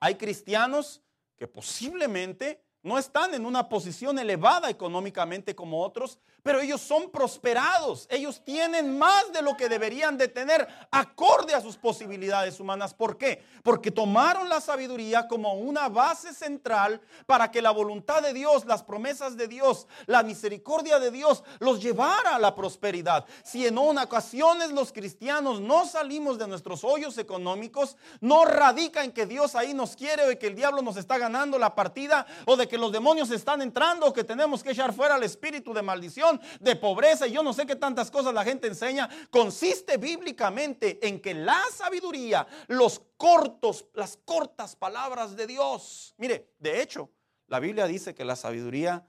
Hay 0.00 0.16
cristianos 0.16 1.02
que 1.36 1.46
posiblemente 1.46 2.64
no 2.84 2.98
están 2.98 3.34
en 3.34 3.46
una 3.46 3.68
posición 3.68 4.18
elevada 4.18 4.68
económicamente 4.68 5.54
como 5.54 5.82
otros, 5.82 6.18
pero 6.42 6.60
ellos 6.60 6.82
son 6.82 7.10
prosperados. 7.10 8.06
Ellos 8.10 8.42
tienen 8.44 8.98
más 8.98 9.32
de 9.32 9.40
lo 9.40 9.56
que 9.56 9.70
deberían 9.70 10.18
de 10.18 10.28
tener 10.28 10.68
acorde 10.90 11.54
a 11.54 11.62
sus 11.62 11.76
posibilidades 11.76 12.60
humanas. 12.60 12.92
¿Por 12.92 13.16
qué? 13.16 13.42
Porque 13.62 13.90
tomaron 13.90 14.50
la 14.50 14.60
sabiduría 14.60 15.26
como 15.26 15.54
una 15.54 15.88
base 15.88 16.34
central 16.34 17.00
para 17.24 17.50
que 17.50 17.62
la 17.62 17.70
voluntad 17.70 18.22
de 18.22 18.34
Dios, 18.34 18.66
las 18.66 18.82
promesas 18.82 19.36
de 19.36 19.48
Dios, 19.48 19.86
la 20.04 20.22
misericordia 20.22 20.98
de 20.98 21.10
Dios 21.10 21.42
los 21.60 21.82
llevara 21.82 22.36
a 22.36 22.38
la 22.38 22.54
prosperidad. 22.54 23.24
Si 23.42 23.66
en 23.66 23.78
ocasiones 23.78 24.70
los 24.72 24.92
cristianos 24.92 25.60
no 25.60 25.86
salimos 25.86 26.38
de 26.38 26.46
nuestros 26.46 26.84
hoyos 26.84 27.18
económicos, 27.18 27.96
no 28.20 28.44
radica 28.44 29.04
en 29.04 29.12
que 29.12 29.26
Dios 29.26 29.54
ahí 29.54 29.72
nos 29.72 29.96
quiere 29.96 30.30
o 30.30 30.38
que 30.38 30.46
el 30.48 30.54
diablo 30.54 30.82
nos 30.82 30.96
está 30.96 31.16
ganando 31.16 31.58
la 31.58 31.74
partida 31.74 32.26
o 32.44 32.56
de 32.56 32.68
que 32.68 32.73
los 32.78 32.92
demonios 32.92 33.30
están 33.30 33.62
entrando 33.62 34.12
que 34.12 34.24
tenemos 34.24 34.62
que 34.62 34.70
echar 34.70 34.92
fuera 34.92 35.16
el 35.16 35.22
espíritu 35.22 35.72
de 35.72 35.82
maldición 35.82 36.40
de 36.60 36.76
pobreza 36.76 37.26
y 37.26 37.32
yo 37.32 37.42
no 37.42 37.52
sé 37.52 37.66
qué 37.66 37.76
tantas 37.76 38.10
cosas 38.10 38.34
la 38.34 38.44
gente 38.44 38.66
enseña, 38.66 39.08
consiste 39.30 39.96
bíblicamente 39.96 41.06
en 41.06 41.20
que 41.20 41.34
la 41.34 41.60
sabiduría, 41.72 42.46
los 42.68 43.02
cortos, 43.16 43.86
las 43.94 44.16
cortas 44.24 44.76
palabras 44.76 45.36
de 45.36 45.46
Dios. 45.46 46.14
Mire, 46.18 46.52
de 46.58 46.82
hecho, 46.82 47.10
la 47.46 47.60
Biblia 47.60 47.86
dice 47.86 48.14
que 48.14 48.24
la 48.24 48.36
sabiduría 48.36 49.06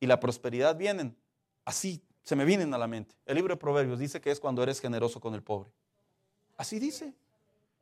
y 0.00 0.06
la 0.06 0.20
prosperidad 0.20 0.76
vienen 0.76 1.16
así, 1.64 2.02
se 2.22 2.36
me 2.36 2.44
vienen 2.44 2.74
a 2.74 2.78
la 2.78 2.86
mente. 2.86 3.14
El 3.26 3.36
libro 3.36 3.54
de 3.54 3.60
Proverbios 3.60 3.98
dice 3.98 4.20
que 4.20 4.30
es 4.30 4.40
cuando 4.40 4.62
eres 4.62 4.80
generoso 4.80 5.20
con 5.20 5.34
el 5.34 5.42
pobre. 5.42 5.70
Así 6.56 6.78
dice. 6.78 7.14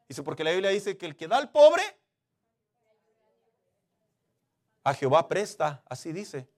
Dice, 0.08 0.22
porque 0.22 0.44
la 0.44 0.50
Biblia 0.50 0.70
dice 0.70 0.96
que 0.96 1.06
el 1.06 1.16
que 1.16 1.28
da 1.28 1.38
al 1.38 1.50
pobre, 1.50 1.82
a 4.84 4.94
Jehová 4.94 5.28
presta, 5.28 5.82
así 5.88 6.12
dice. 6.12 6.48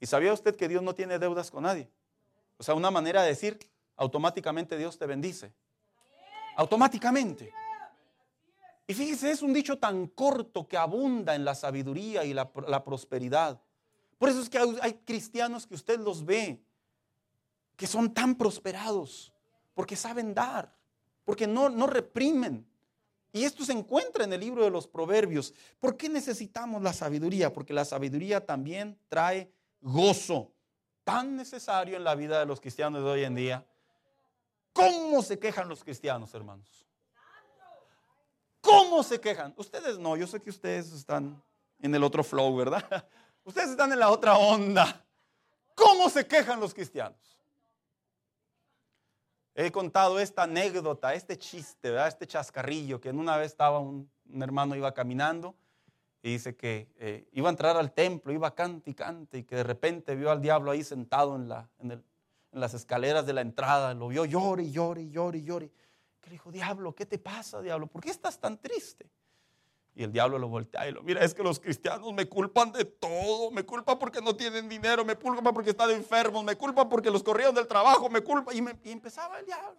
¿Y 0.00 0.06
sabía 0.06 0.32
usted 0.32 0.56
que 0.56 0.68
Dios 0.68 0.82
no 0.82 0.94
tiene 0.94 1.18
deudas 1.18 1.50
con 1.50 1.64
nadie? 1.64 1.88
O 2.58 2.62
sea, 2.62 2.74
una 2.74 2.90
manera 2.90 3.22
de 3.22 3.28
decir, 3.28 3.58
automáticamente 3.96 4.76
Dios 4.76 4.98
te 4.98 5.06
bendice. 5.06 5.52
Automáticamente. 6.56 7.52
Y 8.86 8.94
fíjese, 8.94 9.30
es 9.30 9.42
un 9.42 9.52
dicho 9.52 9.78
tan 9.78 10.06
corto 10.08 10.66
que 10.66 10.76
abunda 10.76 11.34
en 11.34 11.44
la 11.44 11.54
sabiduría 11.54 12.24
y 12.24 12.34
la, 12.34 12.52
prosperidad. 12.84 13.60
Por 14.18 14.28
eso 14.28 14.40
es 14.42 14.50
que 14.50 14.58
hay, 14.58 14.94
cristianos 15.04 15.66
que 15.66 15.74
usted 15.74 15.98
los 16.00 16.24
ve, 16.24 16.62
que 17.76 17.86
son 17.86 18.12
tan 18.12 18.34
prosperados, 18.34 19.32
porque 19.74 19.96
saben 19.96 20.34
dar, 20.34 20.76
porque 21.24 21.46
no, 21.46 21.68
no 21.68 21.86
reprimen. 21.86 22.66
Y 23.32 23.44
esto 23.44 23.64
se 23.64 23.72
encuentra 23.72 24.24
en 24.24 24.32
el 24.32 24.40
libro 24.40 24.62
de 24.62 24.70
los 24.70 24.86
proverbios. 24.86 25.54
¿Por 25.80 25.96
qué 25.96 26.08
necesitamos 26.08 26.82
la 26.82 26.92
sabiduría? 26.92 27.52
Porque 27.52 27.72
la 27.72 27.84
sabiduría 27.84 28.44
también 28.44 28.98
trae 29.08 29.50
gozo 29.80 30.52
tan 31.02 31.34
necesario 31.36 31.96
en 31.96 32.04
la 32.04 32.14
vida 32.14 32.38
de 32.38 32.46
los 32.46 32.60
cristianos 32.60 33.02
de 33.02 33.10
hoy 33.10 33.24
en 33.24 33.34
día. 33.34 33.66
¿Cómo 34.72 35.22
se 35.22 35.38
quejan 35.38 35.68
los 35.68 35.82
cristianos, 35.82 36.34
hermanos? 36.34 36.86
¿Cómo 38.60 39.02
se 39.02 39.20
quejan? 39.20 39.52
Ustedes 39.56 39.98
no, 39.98 40.16
yo 40.16 40.26
sé 40.26 40.40
que 40.40 40.50
ustedes 40.50 40.92
están 40.92 41.42
en 41.80 41.94
el 41.94 42.04
otro 42.04 42.22
flow, 42.22 42.54
¿verdad? 42.54 43.08
Ustedes 43.44 43.70
están 43.70 43.92
en 43.92 43.98
la 43.98 44.10
otra 44.10 44.36
onda. 44.36 45.04
¿Cómo 45.74 46.08
se 46.08 46.26
quejan 46.26 46.60
los 46.60 46.72
cristianos? 46.72 47.31
He 49.54 49.70
contado 49.70 50.18
esta 50.18 50.44
anécdota, 50.44 51.12
este 51.12 51.36
chiste, 51.36 51.90
¿verdad? 51.90 52.08
este 52.08 52.26
chascarrillo, 52.26 53.00
que 53.00 53.10
en 53.10 53.18
una 53.18 53.36
vez 53.36 53.48
estaba 53.52 53.80
un, 53.80 54.10
hermano, 54.40 54.74
iba 54.76 54.94
caminando 54.94 55.54
y 56.22 56.32
dice 56.32 56.56
que 56.56 56.88
eh, 56.96 57.28
iba 57.32 57.48
a 57.48 57.50
entrar 57.50 57.76
al 57.76 57.92
templo, 57.92 58.32
iba 58.32 58.54
cante 58.54 58.90
y 58.90 58.94
cante, 58.94 59.38
y 59.38 59.44
que 59.44 59.56
de 59.56 59.62
repente 59.62 60.14
vio 60.14 60.30
al 60.30 60.40
diablo 60.40 60.70
ahí 60.70 60.82
sentado 60.82 61.36
en, 61.36 62.02
las 62.52 62.74
escaleras 62.74 63.26
de 63.26 63.34
la 63.34 63.42
entrada, 63.42 63.92
lo 63.92 64.08
vio 64.08 64.24
llore 64.24 64.70
llore 64.70 65.10
llore 65.10 65.42
llore. 65.42 65.70
Que 66.20 66.30
le 66.30 66.34
dijo, 66.34 66.50
diablo, 66.50 66.94
¿qué 66.94 67.04
te 67.04 67.18
pasa, 67.18 67.60
diablo? 67.60 67.88
¿Por 67.88 68.02
qué 68.02 68.10
estás 68.10 68.38
tan 68.38 68.56
triste? 68.58 69.10
Y 69.94 70.04
el 70.04 70.12
diablo 70.12 70.38
lo 70.38 70.48
voltea 70.48 70.88
y 70.88 70.92
lo 70.92 71.02
mira, 71.02 71.22
es 71.22 71.34
que 71.34 71.42
los 71.42 71.60
cristianos 71.60 72.12
me 72.14 72.26
culpan 72.26 72.72
de 72.72 72.86
todo, 72.86 73.50
me 73.50 73.62
culpan 73.64 73.98
porque 73.98 74.22
no 74.22 74.34
tienen 74.34 74.68
dinero, 74.68 75.04
me 75.04 75.16
culpan 75.16 75.52
porque 75.52 75.70
están 75.70 75.90
enfermos, 75.90 76.42
me 76.44 76.56
culpan 76.56 76.88
porque 76.88 77.10
los 77.10 77.22
corrieron 77.22 77.54
del 77.54 77.66
trabajo, 77.66 78.08
me 78.08 78.22
culpan. 78.22 78.56
Y, 78.56 78.88
y 78.88 78.92
empezaba 78.92 79.38
el 79.38 79.44
diablo. 79.44 79.76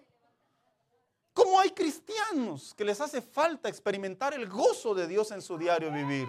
¿Cómo 1.33 1.59
hay 1.59 1.71
cristianos 1.71 2.75
que 2.75 2.85
les 2.85 3.01
hace 3.01 3.21
falta 3.21 3.67
experimentar 3.67 4.35
el 4.35 4.47
gozo 4.47 4.93
de 4.93 5.07
Dios 5.07 5.31
en 5.31 5.41
su 5.41 5.57
diario 5.57 5.91
vivir? 5.91 6.27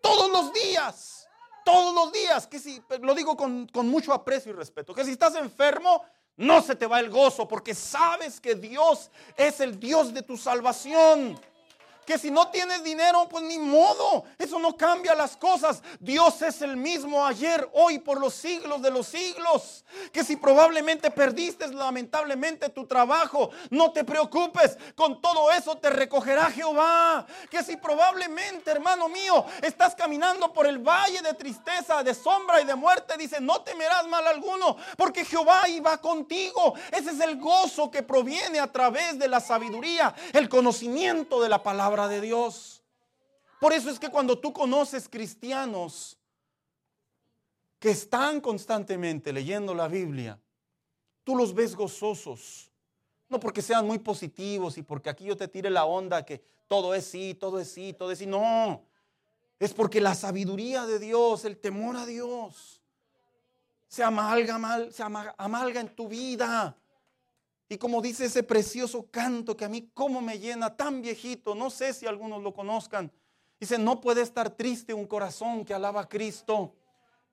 Todos 0.00 0.30
los 0.30 0.50
días, 0.54 1.28
todos 1.66 1.94
los 1.94 2.10
días, 2.10 2.46
que 2.46 2.58
si, 2.58 2.82
lo 3.02 3.14
digo 3.14 3.36
con, 3.36 3.66
con 3.66 3.88
mucho 3.88 4.14
aprecio 4.14 4.52
y 4.52 4.54
respeto, 4.54 4.94
que 4.94 5.04
si 5.04 5.10
estás 5.10 5.34
enfermo, 5.34 6.02
no 6.38 6.62
se 6.62 6.76
te 6.76 6.86
va 6.86 6.98
el 7.00 7.10
gozo 7.10 7.46
porque 7.46 7.74
sabes 7.74 8.40
que 8.40 8.54
Dios 8.54 9.10
es 9.36 9.60
el 9.60 9.78
Dios 9.78 10.14
de 10.14 10.22
tu 10.22 10.38
salvación 10.38 11.38
que 12.08 12.16
si 12.16 12.30
no 12.30 12.48
tienes 12.48 12.82
dinero, 12.82 13.28
pues 13.28 13.44
ni 13.44 13.58
modo, 13.58 14.24
eso 14.38 14.58
no 14.58 14.74
cambia 14.78 15.14
las 15.14 15.36
cosas. 15.36 15.82
Dios 16.00 16.40
es 16.40 16.62
el 16.62 16.74
mismo 16.74 17.26
ayer, 17.26 17.68
hoy, 17.74 17.98
por 17.98 18.18
los 18.18 18.32
siglos 18.32 18.80
de 18.80 18.90
los 18.90 19.08
siglos. 19.08 19.84
Que 20.10 20.24
si 20.24 20.36
probablemente 20.36 21.10
perdiste 21.10 21.68
lamentablemente 21.68 22.70
tu 22.70 22.86
trabajo, 22.86 23.50
no 23.68 23.92
te 23.92 24.04
preocupes, 24.04 24.78
con 24.94 25.20
todo 25.20 25.52
eso 25.52 25.76
te 25.76 25.90
recogerá 25.90 26.46
Jehová. 26.46 27.26
Que 27.50 27.62
si 27.62 27.76
probablemente, 27.76 28.70
hermano 28.70 29.10
mío, 29.10 29.44
estás 29.60 29.94
caminando 29.94 30.50
por 30.50 30.66
el 30.66 30.78
valle 30.78 31.20
de 31.20 31.34
tristeza, 31.34 32.02
de 32.02 32.14
sombra 32.14 32.62
y 32.62 32.64
de 32.64 32.74
muerte, 32.74 33.18
dice, 33.18 33.38
no 33.38 33.60
temerás 33.60 34.08
mal 34.08 34.26
alguno, 34.26 34.78
porque 34.96 35.26
Jehová 35.26 35.68
iba 35.68 35.98
contigo. 35.98 36.72
Ese 36.90 37.10
es 37.10 37.20
el 37.20 37.36
gozo 37.36 37.90
que 37.90 38.02
proviene 38.02 38.60
a 38.60 38.72
través 38.72 39.18
de 39.18 39.28
la 39.28 39.40
sabiduría, 39.40 40.14
el 40.32 40.48
conocimiento 40.48 41.42
de 41.42 41.50
la 41.50 41.62
palabra 41.62 41.97
de 42.06 42.20
Dios. 42.20 42.84
Por 43.60 43.72
eso 43.72 43.90
es 43.90 43.98
que 43.98 44.10
cuando 44.10 44.38
tú 44.38 44.52
conoces 44.52 45.08
cristianos 45.08 46.16
que 47.78 47.90
están 47.90 48.40
constantemente 48.40 49.32
leyendo 49.32 49.74
la 49.74 49.88
Biblia, 49.88 50.38
tú 51.24 51.34
los 51.34 51.54
ves 51.54 51.74
gozosos, 51.74 52.70
No 53.30 53.38
porque 53.38 53.60
sean 53.60 53.86
muy 53.86 53.98
positivos 53.98 54.78
y 54.78 54.82
porque 54.82 55.10
aquí 55.10 55.24
yo 55.24 55.36
te 55.36 55.48
tire 55.48 55.68
la 55.68 55.84
onda 55.84 56.24
que 56.24 56.42
todo 56.66 56.94
es 56.94 57.04
sí, 57.04 57.34
todo 57.34 57.58
es 57.60 57.70
sí, 57.70 57.92
todo 57.92 58.10
es 58.12 58.18
sí. 58.18 58.26
No, 58.26 58.82
es 59.58 59.74
porque 59.74 60.00
la 60.00 60.14
sabiduría 60.14 60.86
de 60.86 60.98
Dios, 60.98 61.44
el 61.44 61.58
temor 61.58 61.96
a 61.96 62.06
Dios, 62.06 62.80
se 63.88 64.02
amalga, 64.02 64.58
mal, 64.58 64.92
se 64.92 65.02
amalga 65.02 65.80
en 65.80 65.94
tu 65.94 66.08
vida. 66.08 66.76
Y 67.68 67.76
como 67.76 68.00
dice 68.00 68.24
ese 68.24 68.42
precioso 68.42 69.10
canto 69.10 69.56
que 69.56 69.64
a 69.64 69.68
mí 69.68 69.90
como 69.92 70.20
me 70.22 70.38
llena 70.38 70.74
tan 70.74 71.02
viejito, 71.02 71.54
no 71.54 71.68
sé 71.68 71.92
si 71.92 72.06
algunos 72.06 72.42
lo 72.42 72.54
conozcan. 72.54 73.12
Dice, 73.60 73.76
no 73.76 74.00
puede 74.00 74.22
estar 74.22 74.50
triste 74.50 74.94
un 74.94 75.06
corazón 75.06 75.64
que 75.64 75.74
alaba 75.74 76.02
a 76.02 76.08
Cristo. 76.08 76.74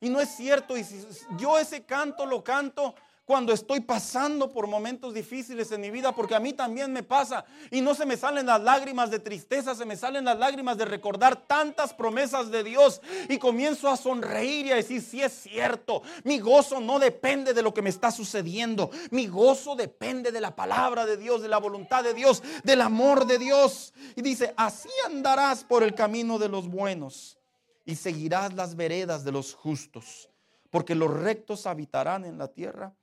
Y 0.01 0.09
no 0.09 0.19
es 0.19 0.29
cierto, 0.29 0.75
y 0.75 0.83
si 0.83 1.05
yo 1.37 1.57
ese 1.57 1.85
canto 1.85 2.25
lo 2.25 2.43
canto 2.43 2.95
cuando 3.25 3.53
estoy 3.53 3.79
pasando 3.79 4.51
por 4.51 4.67
momentos 4.67 5.13
difíciles 5.13 5.71
en 5.71 5.81
mi 5.81 5.89
vida, 5.89 6.13
porque 6.13 6.35
a 6.35 6.39
mí 6.39 6.53
también 6.53 6.93
me 6.93 7.01
pasa. 7.01 7.43
Y 7.71 7.81
no 7.81 7.95
se 7.95 8.05
me 8.05 8.17
salen 8.17 8.45
las 8.45 8.61
lágrimas 8.61 9.09
de 9.09 9.17
tristeza, 9.17 9.73
se 9.73 9.83
me 9.83 9.95
salen 9.97 10.25
las 10.25 10.37
lágrimas 10.37 10.77
de 10.77 10.85
recordar 10.85 11.47
tantas 11.47 11.91
promesas 11.93 12.51
de 12.51 12.63
Dios. 12.63 13.01
Y 13.27 13.39
comienzo 13.39 13.89
a 13.89 13.97
sonreír 13.97 14.67
y 14.67 14.71
a 14.71 14.75
decir, 14.75 15.01
sí 15.01 15.23
es 15.23 15.33
cierto, 15.33 16.03
mi 16.23 16.37
gozo 16.37 16.79
no 16.79 16.99
depende 16.99 17.55
de 17.55 17.63
lo 17.63 17.73
que 17.73 17.81
me 17.81 17.89
está 17.89 18.11
sucediendo. 18.11 18.91
Mi 19.09 19.25
gozo 19.25 19.75
depende 19.75 20.31
de 20.31 20.41
la 20.41 20.55
palabra 20.55 21.07
de 21.07 21.17
Dios, 21.17 21.41
de 21.41 21.47
la 21.47 21.57
voluntad 21.57 22.03
de 22.03 22.13
Dios, 22.13 22.43
del 22.63 22.81
amor 22.81 23.25
de 23.25 23.39
Dios. 23.39 23.93
Y 24.15 24.21
dice, 24.21 24.53
así 24.55 24.89
andarás 25.07 25.63
por 25.63 25.81
el 25.81 25.95
camino 25.95 26.37
de 26.37 26.49
los 26.49 26.67
buenos 26.67 27.39
y 27.85 27.95
seguirás 27.95 28.53
las 28.53 28.75
veredas 28.75 29.23
de 29.23 29.31
los 29.31 29.55
justos, 29.55 30.29
porque 30.69 30.93
los 30.93 31.11
rectos 31.11 31.65
habitarán 31.65 32.25
en 32.25 32.37
la 32.37 32.49
tierra 32.49 32.93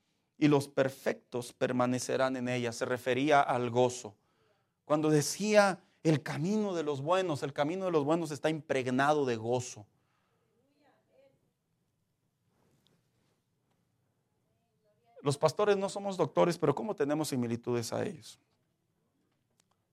y 0.43 0.49
los 0.49 0.67
perfectos 0.67 1.53
permanecerán 1.53 2.35
en 2.35 2.49
ella. 2.49 2.73
Se 2.73 2.85
refería 2.85 3.41
al 3.41 3.71
gozo. 3.71 4.17
Cuando 4.85 5.09
decía 5.09 5.79
el 6.03 6.21
camino 6.21 6.75
de 6.75 6.83
los 6.83 7.01
buenos, 7.01 7.45
el 7.45 7.53
camino 7.53 7.85
de 7.85 7.93
los 7.93 8.05
buenos 8.05 8.33
está 8.33 8.51
impregnado 8.51 9.25
de 9.25 9.37
gozo. 9.37 9.87
Los 15.23 15.39
pastores 15.39 15.77
no 15.77 15.89
somos 15.89 16.17
doctores, 16.17 16.59
pero 16.59 16.75
¿cómo 16.75 16.97
tenemos 16.97 17.29
similitudes 17.29 17.93
a 17.93 18.05
ellos? 18.05 18.37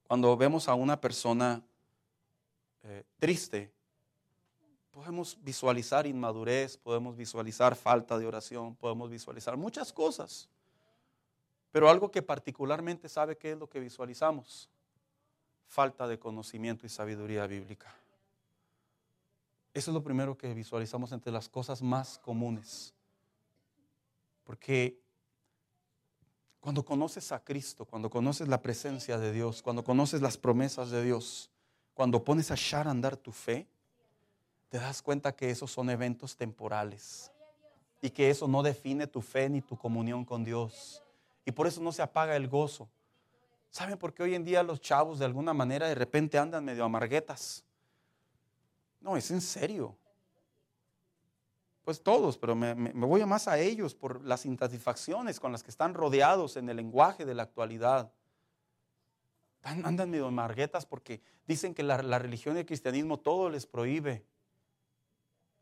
Cuando 0.07 0.35
vemos 0.35 0.67
a 0.67 0.73
una 0.73 0.99
persona 0.99 1.61
eh, 2.85 3.03
triste, 3.19 3.71
podemos 4.99 5.37
visualizar 5.41 6.05
inmadurez, 6.05 6.75
podemos 6.75 7.15
visualizar 7.15 7.73
falta 7.73 8.19
de 8.19 8.27
oración, 8.27 8.75
podemos 8.75 9.09
visualizar 9.09 9.55
muchas 9.55 9.93
cosas. 9.93 10.49
Pero 11.71 11.89
algo 11.89 12.11
que 12.11 12.21
particularmente 12.21 13.07
sabe 13.07 13.37
qué 13.37 13.53
es 13.53 13.57
lo 13.57 13.69
que 13.69 13.79
visualizamos, 13.79 14.69
falta 15.67 16.05
de 16.05 16.19
conocimiento 16.19 16.85
y 16.85 16.89
sabiduría 16.89 17.47
bíblica. 17.47 17.95
Eso 19.73 19.91
es 19.91 19.95
lo 19.95 20.03
primero 20.03 20.37
que 20.37 20.53
visualizamos 20.53 21.13
entre 21.13 21.31
las 21.31 21.47
cosas 21.47 21.81
más 21.81 22.19
comunes. 22.19 22.93
Porque 24.43 24.99
cuando 26.59 26.83
conoces 26.83 27.31
a 27.31 27.41
Cristo, 27.41 27.85
cuando 27.85 28.09
conoces 28.09 28.49
la 28.49 28.61
presencia 28.61 29.17
de 29.17 29.31
Dios, 29.31 29.61
cuando 29.61 29.81
conoces 29.81 30.21
las 30.21 30.37
promesas 30.37 30.89
de 30.89 31.05
Dios, 31.05 31.49
cuando 31.93 32.21
pones 32.21 32.51
a 32.51 32.55
echar 32.55 32.85
a 32.85 32.91
andar 32.91 33.15
tu 33.15 33.31
fe, 33.31 33.65
te 34.69 34.77
das 34.77 35.01
cuenta 35.01 35.35
que 35.35 35.49
esos 35.49 35.71
son 35.71 35.89
eventos 35.89 36.37
temporales 36.37 37.31
y 38.01 38.11
que 38.11 38.29
eso 38.29 38.47
no 38.47 38.63
define 38.63 39.07
tu 39.07 39.21
fe 39.21 39.49
ni 39.49 39.61
tu 39.61 39.75
comunión 39.75 40.23
con 40.23 40.43
Dios. 40.43 41.03
Y 41.43 41.51
por 41.51 41.67
eso 41.67 41.81
no 41.81 41.91
se 41.91 42.03
apaga 42.03 42.35
el 42.35 42.47
gozo. 42.47 42.87
¿Saben 43.71 43.97
por 43.97 44.13
qué 44.13 44.23
hoy 44.23 44.35
en 44.35 44.45
día 44.45 44.63
los 44.63 44.79
chavos 44.79 45.19
de 45.19 45.25
alguna 45.25 45.53
manera 45.53 45.87
de 45.87 45.95
repente 45.95 46.37
andan 46.37 46.63
medio 46.63 46.85
amarguetas? 46.85 47.63
No, 49.01 49.17
es 49.17 49.31
en 49.31 49.41
serio. 49.41 49.97
Pues 51.83 52.03
todos, 52.03 52.37
pero 52.37 52.55
me, 52.55 52.73
voy 52.93 53.25
más 53.25 53.47
a 53.47 53.57
ellos 53.57 53.95
por 53.95 54.23
las 54.23 54.45
insatisfacciones 54.45 55.39
con 55.39 55.51
las 55.51 55.63
que 55.63 55.71
están 55.71 55.95
rodeados 55.95 56.55
en 56.57 56.69
el 56.69 56.77
lenguaje 56.77 57.25
de 57.25 57.33
la 57.33 57.43
actualidad. 57.43 58.11
Andan 59.63 60.11
medio 60.11 60.27
amarguetas 60.27 60.85
porque 60.85 61.21
dicen 61.47 61.73
que 61.73 61.81
la 61.81 61.97
religión 62.19 62.55
y 62.55 62.59
el 62.59 62.65
cristianismo 62.65 63.17
todo 63.17 63.49
les 63.49 63.65
prohíbe 63.65 64.23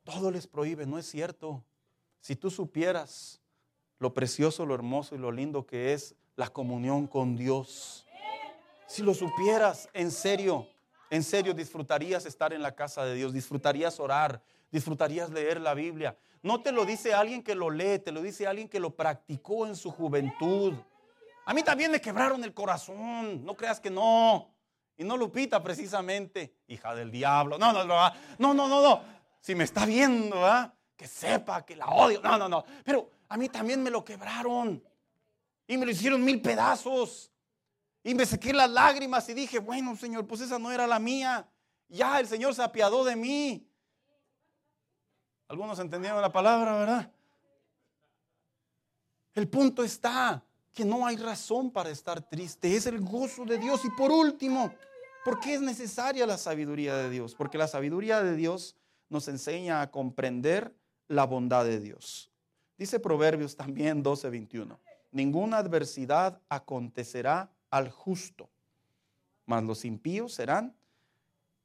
todo 0.08 0.32
les 0.32 0.48
prohíbe, 0.48 0.86
no 0.86 0.98
es 0.98 1.06
cierto. 1.06 1.66
Si 2.22 2.38
tú 2.38 2.50
supieras 2.50 3.42
lo 4.00 4.14
precioso, 4.14 4.66
lo 4.66 4.74
hermoso 4.74 5.16
y 5.16 5.18
lo 5.18 5.34
lindo 5.34 5.66
que 5.66 5.92
es 5.92 6.16
la 6.38 6.48
comunión 6.48 7.08
con 7.08 7.36
Dios, 7.36 8.06
si 8.88 9.04
lo 9.04 9.14
supieras, 9.14 9.90
en 9.92 10.12
serio, 10.12 10.66
en 11.10 11.24
serio 11.24 11.54
disfrutarías 11.54 12.26
estar 12.26 12.54
en 12.54 12.62
la 12.62 12.74
casa 12.74 13.04
de 13.04 13.16
Dios, 13.16 13.34
disfrutarías 13.34 14.00
orar, 14.00 14.42
disfrutarías 14.72 15.30
leer 15.30 15.60
la 15.60 15.74
Biblia. 15.74 16.18
No 16.42 16.62
te 16.62 16.72
lo 16.72 16.86
dice 16.86 17.14
alguien 17.14 17.44
que 17.44 17.54
lo 17.54 17.70
lee, 17.70 18.00
te 18.00 18.14
lo 18.14 18.22
dice 18.22 18.48
alguien 18.48 18.70
que 18.70 18.80
lo 18.80 18.96
practicó 18.96 19.68
en 19.68 19.76
su 19.76 19.92
juventud. 19.92 20.74
A 21.46 21.54
mí 21.54 21.64
también 21.64 21.92
me 21.92 22.00
quebraron 22.00 22.46
el 22.46 22.54
corazón, 22.54 23.44
no 23.44 23.56
creas 23.56 23.82
que 23.82 23.90
no. 23.90 24.54
Y 24.96 25.04
no 25.04 25.18
Lupita 25.18 25.62
precisamente, 25.62 26.56
hija 26.68 26.96
del 26.96 27.12
diablo. 27.12 27.58
No, 27.58 27.74
no, 27.74 27.84
no, 27.84 28.10
no, 28.40 28.54
no, 28.54 28.68
no, 28.68 29.02
si 29.48 29.56
me 29.56 29.64
está 29.64 29.86
viendo, 29.86 30.46
que 30.98 31.08
sepa 31.08 31.66
que 31.66 31.74
la 31.74 31.86
odio. 31.86 32.20
No, 32.22 32.38
no, 32.38 32.50
no. 32.50 32.66
Pero 32.84 33.10
a 33.30 33.38
mí 33.38 33.48
también 33.48 33.82
me 33.82 33.90
lo 33.90 34.04
quebraron. 34.04 34.84
Y 35.66 35.78
me 35.78 35.86
lo 35.86 35.92
hicieron 35.94 36.22
mil 36.22 36.42
pedazos. 36.42 37.32
Y 38.04 38.14
me 38.14 38.26
sequé 38.26 38.52
las 38.52 38.70
lágrimas 38.70 39.30
y 39.30 39.34
dije, 39.34 39.60
bueno, 39.60 39.96
Señor, 39.96 40.28
pues 40.28 40.42
esa 40.42 40.60
no 40.60 40.70
era 40.70 40.86
la 40.86 41.00
mía. 41.00 41.48
Ya 41.88 42.20
el 42.20 42.28
Señor 42.28 42.56
se 42.56 42.62
apiadó 42.62 43.06
de 43.06 43.16
mí. 43.16 43.66
Algunos 45.48 45.80
entendieron 45.80 46.22
la 46.22 46.34
palabra, 46.34 46.80
¿verdad? 46.80 47.12
El 49.34 49.48
punto 49.48 49.82
está 49.82 50.44
que 50.74 50.84
no 50.84 51.08
hay 51.08 51.16
razón 51.16 51.72
para 51.72 51.90
estar 51.90 52.22
triste. 52.22 52.76
Es 52.76 52.86
el 52.86 53.00
gozo 53.00 53.46
de 53.46 53.58
Dios. 53.58 53.86
Y 53.86 53.92
por 53.92 54.12
último, 54.12 54.74
¿por 55.24 55.40
qué 55.40 55.54
es 55.54 55.62
necesaria 55.62 56.28
la 56.28 56.38
sabiduría 56.38 56.98
de 56.98 57.10
Dios? 57.10 57.34
Porque 57.34 57.58
la 57.58 57.70
sabiduría 57.70 58.22
de 58.22 58.36
Dios 58.36 58.76
nos 59.10 59.28
enseña 59.28 59.82
a 59.82 59.92
comprender 59.92 60.74
la 61.08 61.26
bondad 61.26 61.66
de 61.66 61.80
Dios. 61.80 62.32
Dice 62.78 63.00
Proverbios 63.00 63.56
también 63.56 64.04
12:21, 64.04 64.80
ninguna 65.12 65.58
adversidad 65.58 66.42
acontecerá 66.50 67.52
al 67.70 67.90
justo, 67.90 68.50
mas 69.46 69.64
los 69.64 69.86
impíos 69.86 70.34
serán 70.34 70.76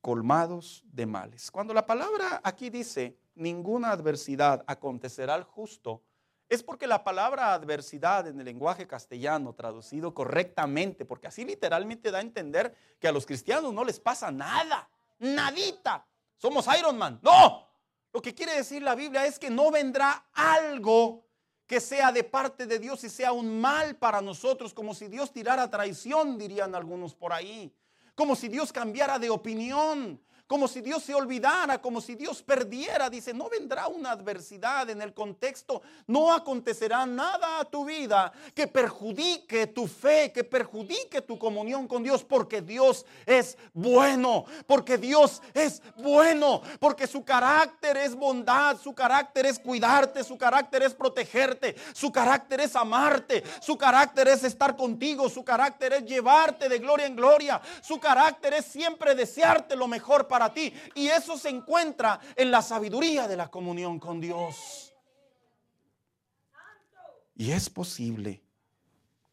colmados 0.01 0.83
de 0.93 1.07
males. 1.07 1.51
Cuando 1.51 1.75
la 1.75 1.87
palabra 1.87 2.41
aquí 2.43 2.71
dice, 2.71 3.17
ninguna 3.35 3.91
adversidad 3.91 4.65
acontecerá 4.67 5.35
al 5.35 5.45
justo, 5.45 6.03
es 6.49 6.63
porque 6.63 6.87
la 6.87 7.03
palabra 7.03 7.55
adversidad 7.55 8.27
en 8.27 8.39
el 8.39 8.45
lenguaje 8.45 8.87
castellano, 8.87 9.55
traducido 9.55 10.13
correctamente, 10.13 11.05
porque 11.07 11.29
así 11.29 11.45
literalmente 11.45 12.11
da 12.11 12.19
a 12.19 12.23
entender 12.23 12.75
que 13.01 13.09
a 13.09 13.13
los 13.13 13.25
cristianos 13.25 13.73
no 13.73 13.85
les 13.85 13.99
pasa 13.99 14.31
nada, 14.31 14.91
nadita. 15.19 16.05
Somos 16.43 16.67
Iron 16.77 16.99
Man. 16.99 17.21
No. 17.23 17.69
Lo 18.13 18.21
que 18.21 18.35
quiere 18.35 18.57
decir 18.57 18.83
la 18.83 18.97
Biblia 18.97 19.25
es 19.25 19.39
que 19.39 19.49
no 19.49 19.71
vendrá 19.71 20.27
algo 20.33 21.25
que 21.69 21.81
sea 21.81 22.11
de 22.11 22.25
parte 22.25 22.67
de 22.67 22.81
Dios 22.81 23.05
y 23.05 23.11
sea 23.11 23.31
un 23.31 23.61
mal 23.61 23.95
para 23.95 24.21
nosotros, 24.21 24.75
como 24.75 24.93
si 24.93 25.07
Dios 25.07 25.33
tirara 25.33 25.71
traición, 25.71 26.37
dirían 26.37 26.75
algunos 26.75 27.15
por 27.15 27.33
ahí, 27.33 27.73
como 28.17 28.35
si 28.35 28.49
Dios 28.49 28.73
cambiara 28.73 29.21
de 29.21 29.31
opinión, 29.31 30.21
como 30.53 30.69
si 30.69 30.83
Dios 30.83 31.03
se 31.03 31.15
olvidara, 31.15 31.81
como 31.81 32.03
si 32.03 32.15
Dios 32.15 32.43
perdiera. 32.43 33.09
Dice, 33.09 33.33
no 33.33 33.49
vendrá 33.49 33.89
una 33.89 34.11
adversidad 34.11 34.91
en 34.91 35.01
el 35.01 35.15
contexto, 35.15 35.81
no 36.07 36.31
acontecerá 36.31 37.07
nada 37.07 37.61
a 37.61 37.65
tu 37.65 37.87
vida 37.87 38.31
que 38.55 38.67
perjudique 38.67 39.69
tu 39.69 39.87
fe, 39.87 40.31
que 40.31 40.45
perjudique 40.45 41.23
tu 41.23 41.39
comunión 41.39 41.89
con 41.89 42.03
Dios, 42.03 42.23
porque 42.23 42.61
Dios 42.61 43.07
es 43.25 43.57
bueno, 43.73 44.45
porque 44.67 44.99
Dios 44.99 45.41
es 45.55 45.81
bueno, 45.97 46.61
porque 46.79 47.07
su 47.07 47.25
carácter 47.25 47.97
es 47.97 48.15
bondad, 48.15 48.77
su 48.77 48.95
carácter 48.95 49.47
es 49.47 49.59
cuidarte, 49.59 50.23
su 50.23 50.37
carácter 50.37 50.83
es 50.83 50.93
protegerte, 50.93 51.77
su 51.95 52.13
carácter 52.13 52.61
es 52.61 52.77
amarte, 52.77 53.43
su 53.63 53.79
carácter 53.79 54.29
es 54.29 54.45
estar 54.45 54.77
contigo, 54.77 55.31
su 55.31 55.43
carácter 55.43 55.95
es 55.95 56.05
llevarte 56.05 56.69
de 56.69 56.79
gloria 56.79 57.07
en 57.07 57.17
gloria, 57.17 57.59
su 57.81 57.99
carácter 57.99 58.53
es 58.53 58.67
siempre 58.67 59.15
desearte 59.15 59.77
lo 59.77 59.89
mejor 59.89 60.29
para 60.29 60.42
ti. 60.51 60.73
Y 60.95 61.09
eso 61.09 61.37
se 61.37 61.51
encuentra 61.51 62.19
en 62.37 62.51
la 62.51 62.63
sabiduría 62.63 63.29
de 63.29 63.37
la 63.37 63.51
comunión 63.51 63.99
con 63.99 64.21
Dios. 64.21 64.95
Y 67.35 67.51
es 67.51 67.69
posible 67.69 68.43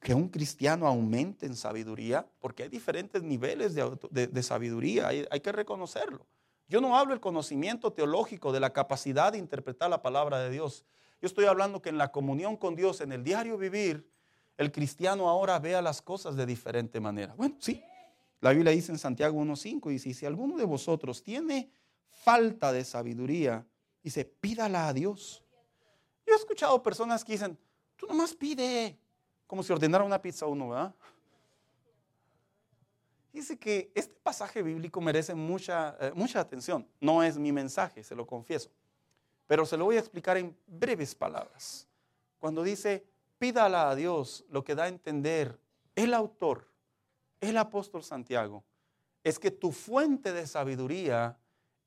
que 0.02 0.14
un 0.14 0.30
cristiano 0.30 0.88
aumente 0.88 1.46
en 1.46 1.56
sabiduría, 1.56 2.28
porque 2.40 2.64
hay 2.64 2.70
diferentes 2.70 3.22
niveles 3.22 3.76
de, 3.76 4.44
sabiduría, 4.44 5.08
hay, 5.08 5.26
hay, 5.30 5.40
que 5.42 5.52
reconocerlo. 5.52 6.26
Yo 6.68 6.82
no 6.82 6.98
hablo 6.98 7.14
del 7.14 7.20
conocimiento 7.20 7.92
teológico, 7.92 8.52
de 8.52 8.60
la 8.60 8.72
capacidad 8.72 9.32
de 9.32 9.38
interpretar 9.38 9.90
la 9.90 10.02
palabra 10.02 10.40
de 10.40 10.50
Dios. 10.50 10.86
Yo 11.22 11.28
estoy 11.28 11.46
hablando 11.46 11.82
que 11.82 11.90
en 11.90 11.98
la 11.98 12.12
comunión 12.12 12.56
con 12.56 12.76
Dios, 12.76 13.02
en 13.02 13.12
el 13.12 13.24
diario 13.24 13.58
vivir, 13.58 14.10
el 14.58 14.72
cristiano 14.72 15.30
ahora 15.30 15.58
vea 15.60 15.82
las 15.82 16.02
cosas 16.02 16.36
de 16.36 16.46
diferente 16.46 17.00
manera. 17.00 17.34
Bueno, 17.36 17.56
sí. 17.60 17.84
La 18.42 18.52
Biblia 18.52 18.72
dice 18.72 18.92
en 18.92 18.98
Santiago 18.98 19.40
1.5, 19.42 19.90
dice, 19.90 20.14
si 20.14 20.26
alguno 20.26 20.58
de 20.58 20.66
vosotros 20.66 21.22
tiene 21.22 21.72
falta 22.08 22.72
de 22.72 22.86
sabiduría, 22.86 23.66
dice, 24.02 24.26
pídala 24.26 24.88
a 24.88 24.94
Dios. 24.94 25.44
Yo 26.26 26.34
he 26.34 26.38
escuchado 26.38 26.82
personas 26.82 27.24
que 27.24 27.34
dicen, 27.34 27.58
tú 27.98 28.08
nomás 28.08 28.34
pide, 28.34 28.98
como 29.46 29.62
si 29.62 29.74
ordenara 29.74 30.04
una 30.04 30.22
pizza 30.22 30.46
uno, 30.46 30.70
¿verdad? 30.70 30.96
Dice 33.34 33.60
que 33.60 33.92
este 33.94 34.14
pasaje 34.24 34.64
bíblico 34.64 35.02
merece 35.02 35.36
mucha, 35.36 35.96
eh, 36.00 36.12
mucha 36.16 36.40
atención. 36.40 36.88
No 37.00 37.22
es 37.22 37.38
mi 37.38 37.52
mensaje, 37.52 38.04
se 38.04 38.16
lo 38.16 38.26
confieso. 38.26 38.72
Pero 39.48 39.66
se 39.66 39.78
lo 39.78 39.86
voy 39.86 39.98
a 39.98 40.00
explicar 40.00 40.38
en 40.38 40.58
breves 40.66 41.14
palabras. 41.14 41.88
Cuando 42.40 42.64
dice, 42.64 43.06
pídala 43.38 43.90
a 43.90 43.96
Dios, 43.96 44.46
lo 44.50 44.64
que 44.64 44.76
da 44.76 44.86
a 44.86 44.88
entender 44.88 45.60
el 45.96 46.14
autor, 46.14 46.69
el 47.42 47.58
apóstol 47.58 48.04
Santiago, 48.04 48.64
es 49.24 49.40
que 49.40 49.52
tu 49.52 49.72
fuente 49.72 50.34
de 50.34 50.48
sabiduría 50.48 51.38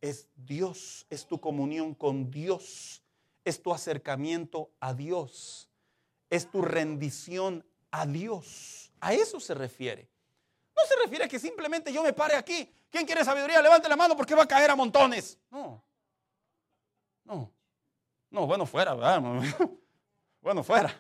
es 0.01 0.29
Dios, 0.35 1.07
es 1.11 1.27
tu 1.27 1.41
comunión 1.41 1.95
con 1.95 2.31
Dios, 2.31 3.03
es 3.45 3.63
tu 3.63 3.73
acercamiento 3.73 4.71
a 4.81 4.95
Dios, 4.95 5.71
es 6.31 6.51
tu 6.51 6.63
rendición 6.63 7.65
a 7.91 8.07
Dios. 8.07 8.93
A 9.01 9.15
eso 9.15 9.41
se 9.41 9.55
refiere. 9.55 10.09
No 10.77 10.83
se 10.87 10.97
refiere 11.03 11.25
a 11.25 11.29
que 11.29 11.39
simplemente 11.39 11.93
yo 11.93 12.03
me 12.03 12.13
pare 12.13 12.35
aquí. 12.35 12.69
¿Quién 12.91 13.07
quiere 13.07 13.25
sabiduría? 13.25 13.63
Levante 13.63 13.89
la 13.89 13.97
mano 13.97 14.17
porque 14.17 14.35
va 14.35 14.43
a 14.43 14.49
caer 14.49 14.71
a 14.71 14.77
montones. 14.77 15.39
No. 15.51 15.85
No. 17.25 17.53
No, 18.31 18.47
bueno, 18.47 18.67
fuera, 18.67 18.95
¿verdad? 18.95 19.23
Bueno, 20.41 20.65
fuera. 20.65 20.93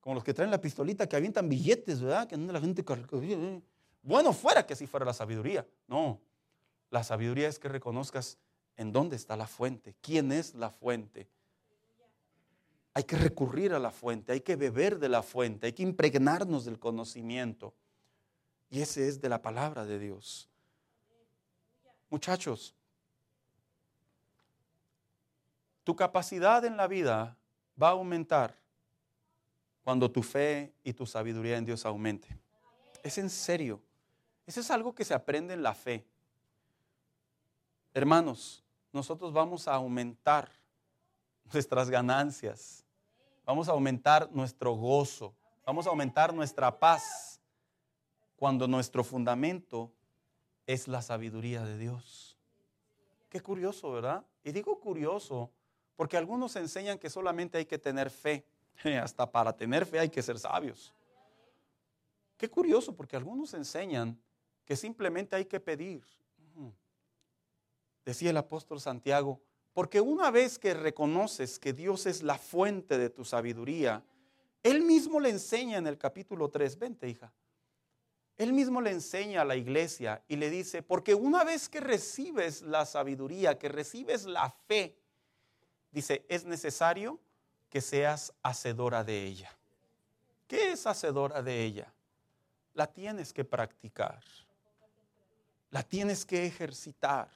Como 0.00 0.16
los 0.16 0.22
que 0.22 0.34
traen 0.34 0.50
la 0.50 0.60
pistolita 0.60 1.08
que 1.08 1.16
avientan 1.16 1.48
billetes, 1.48 2.02
¿verdad? 2.02 2.28
Que 2.28 2.36
no 2.36 2.52
la 2.52 2.60
gente. 2.60 2.84
Bueno, 4.06 4.32
fuera 4.32 4.64
que 4.64 4.76
si 4.76 4.86
fuera 4.86 5.04
la 5.04 5.12
sabiduría. 5.12 5.66
No. 5.88 6.20
La 6.90 7.02
sabiduría 7.02 7.48
es 7.48 7.58
que 7.58 7.68
reconozcas 7.68 8.38
en 8.76 8.92
dónde 8.92 9.16
está 9.16 9.36
la 9.36 9.48
fuente, 9.48 9.96
quién 10.00 10.30
es 10.30 10.54
la 10.54 10.70
fuente. 10.70 11.28
Hay 12.94 13.02
que 13.02 13.16
recurrir 13.16 13.74
a 13.74 13.80
la 13.80 13.90
fuente, 13.90 14.30
hay 14.30 14.42
que 14.42 14.54
beber 14.54 15.00
de 15.00 15.08
la 15.08 15.24
fuente, 15.24 15.66
hay 15.66 15.72
que 15.72 15.82
impregnarnos 15.82 16.64
del 16.64 16.78
conocimiento. 16.78 17.74
Y 18.70 18.80
ese 18.80 19.08
es 19.08 19.20
de 19.20 19.28
la 19.28 19.42
palabra 19.42 19.84
de 19.84 19.98
Dios. 19.98 20.48
Muchachos, 22.08 22.76
tu 25.82 25.96
capacidad 25.96 26.64
en 26.64 26.76
la 26.76 26.86
vida 26.86 27.36
va 27.80 27.88
a 27.88 27.92
aumentar 27.92 28.56
cuando 29.82 30.08
tu 30.08 30.22
fe 30.22 30.72
y 30.84 30.92
tu 30.92 31.06
sabiduría 31.06 31.56
en 31.56 31.64
Dios 31.64 31.84
aumente. 31.84 32.28
Es 33.02 33.18
en 33.18 33.28
serio. 33.28 33.82
Eso 34.46 34.60
es 34.60 34.70
algo 34.70 34.94
que 34.94 35.04
se 35.04 35.14
aprende 35.14 35.54
en 35.54 35.62
la 35.62 35.74
fe. 35.74 36.06
Hermanos, 37.92 38.64
nosotros 38.92 39.32
vamos 39.32 39.66
a 39.66 39.74
aumentar 39.74 40.50
nuestras 41.52 41.90
ganancias, 41.90 42.84
vamos 43.44 43.68
a 43.68 43.72
aumentar 43.72 44.30
nuestro 44.32 44.74
gozo, 44.74 45.34
vamos 45.64 45.86
a 45.86 45.90
aumentar 45.90 46.32
nuestra 46.32 46.78
paz 46.78 47.40
cuando 48.36 48.68
nuestro 48.68 49.02
fundamento 49.02 49.90
es 50.66 50.88
la 50.88 51.02
sabiduría 51.02 51.64
de 51.64 51.78
Dios. 51.78 52.36
Qué 53.28 53.40
curioso, 53.40 53.90
¿verdad? 53.90 54.24
Y 54.44 54.52
digo 54.52 54.78
curioso 54.78 55.50
porque 55.96 56.16
algunos 56.16 56.54
enseñan 56.56 56.98
que 56.98 57.10
solamente 57.10 57.58
hay 57.58 57.66
que 57.66 57.78
tener 57.78 58.10
fe. 58.10 58.44
Hasta 59.02 59.30
para 59.30 59.56
tener 59.56 59.86
fe 59.86 59.98
hay 59.98 60.10
que 60.10 60.22
ser 60.22 60.38
sabios. 60.38 60.92
Qué 62.36 62.50
curioso, 62.50 62.94
porque 62.94 63.16
algunos 63.16 63.54
enseñan 63.54 64.20
que 64.66 64.76
simplemente 64.76 65.36
hay 65.36 65.46
que 65.46 65.60
pedir. 65.60 66.04
Decía 68.04 68.30
el 68.30 68.36
apóstol 68.36 68.80
Santiago, 68.80 69.40
porque 69.72 70.00
una 70.00 70.30
vez 70.30 70.58
que 70.58 70.74
reconoces 70.74 71.58
que 71.58 71.72
Dios 71.72 72.06
es 72.06 72.22
la 72.22 72.38
fuente 72.38 72.98
de 72.98 73.10
tu 73.10 73.24
sabiduría, 73.24 74.04
Él 74.62 74.82
mismo 74.82 75.20
le 75.20 75.30
enseña 75.30 75.78
en 75.78 75.86
el 75.86 75.98
capítulo 75.98 76.48
3, 76.48 76.78
vente 76.78 77.08
hija, 77.08 77.32
Él 78.36 78.52
mismo 78.52 78.80
le 78.80 78.90
enseña 78.90 79.42
a 79.42 79.44
la 79.44 79.56
iglesia 79.56 80.22
y 80.28 80.36
le 80.36 80.50
dice, 80.50 80.82
porque 80.82 81.14
una 81.14 81.44
vez 81.44 81.68
que 81.68 81.80
recibes 81.80 82.62
la 82.62 82.86
sabiduría, 82.86 83.58
que 83.58 83.68
recibes 83.68 84.24
la 84.24 84.50
fe, 84.50 84.96
dice, 85.90 86.24
es 86.28 86.44
necesario 86.44 87.20
que 87.68 87.80
seas 87.80 88.32
hacedora 88.42 89.04
de 89.04 89.24
ella. 89.24 89.50
¿Qué 90.46 90.72
es 90.72 90.86
hacedora 90.86 91.42
de 91.42 91.64
ella? 91.64 91.92
La 92.74 92.86
tienes 92.86 93.32
que 93.32 93.44
practicar. 93.44 94.22
La 95.70 95.82
tienes 95.82 96.24
que 96.24 96.46
ejercitar. 96.46 97.28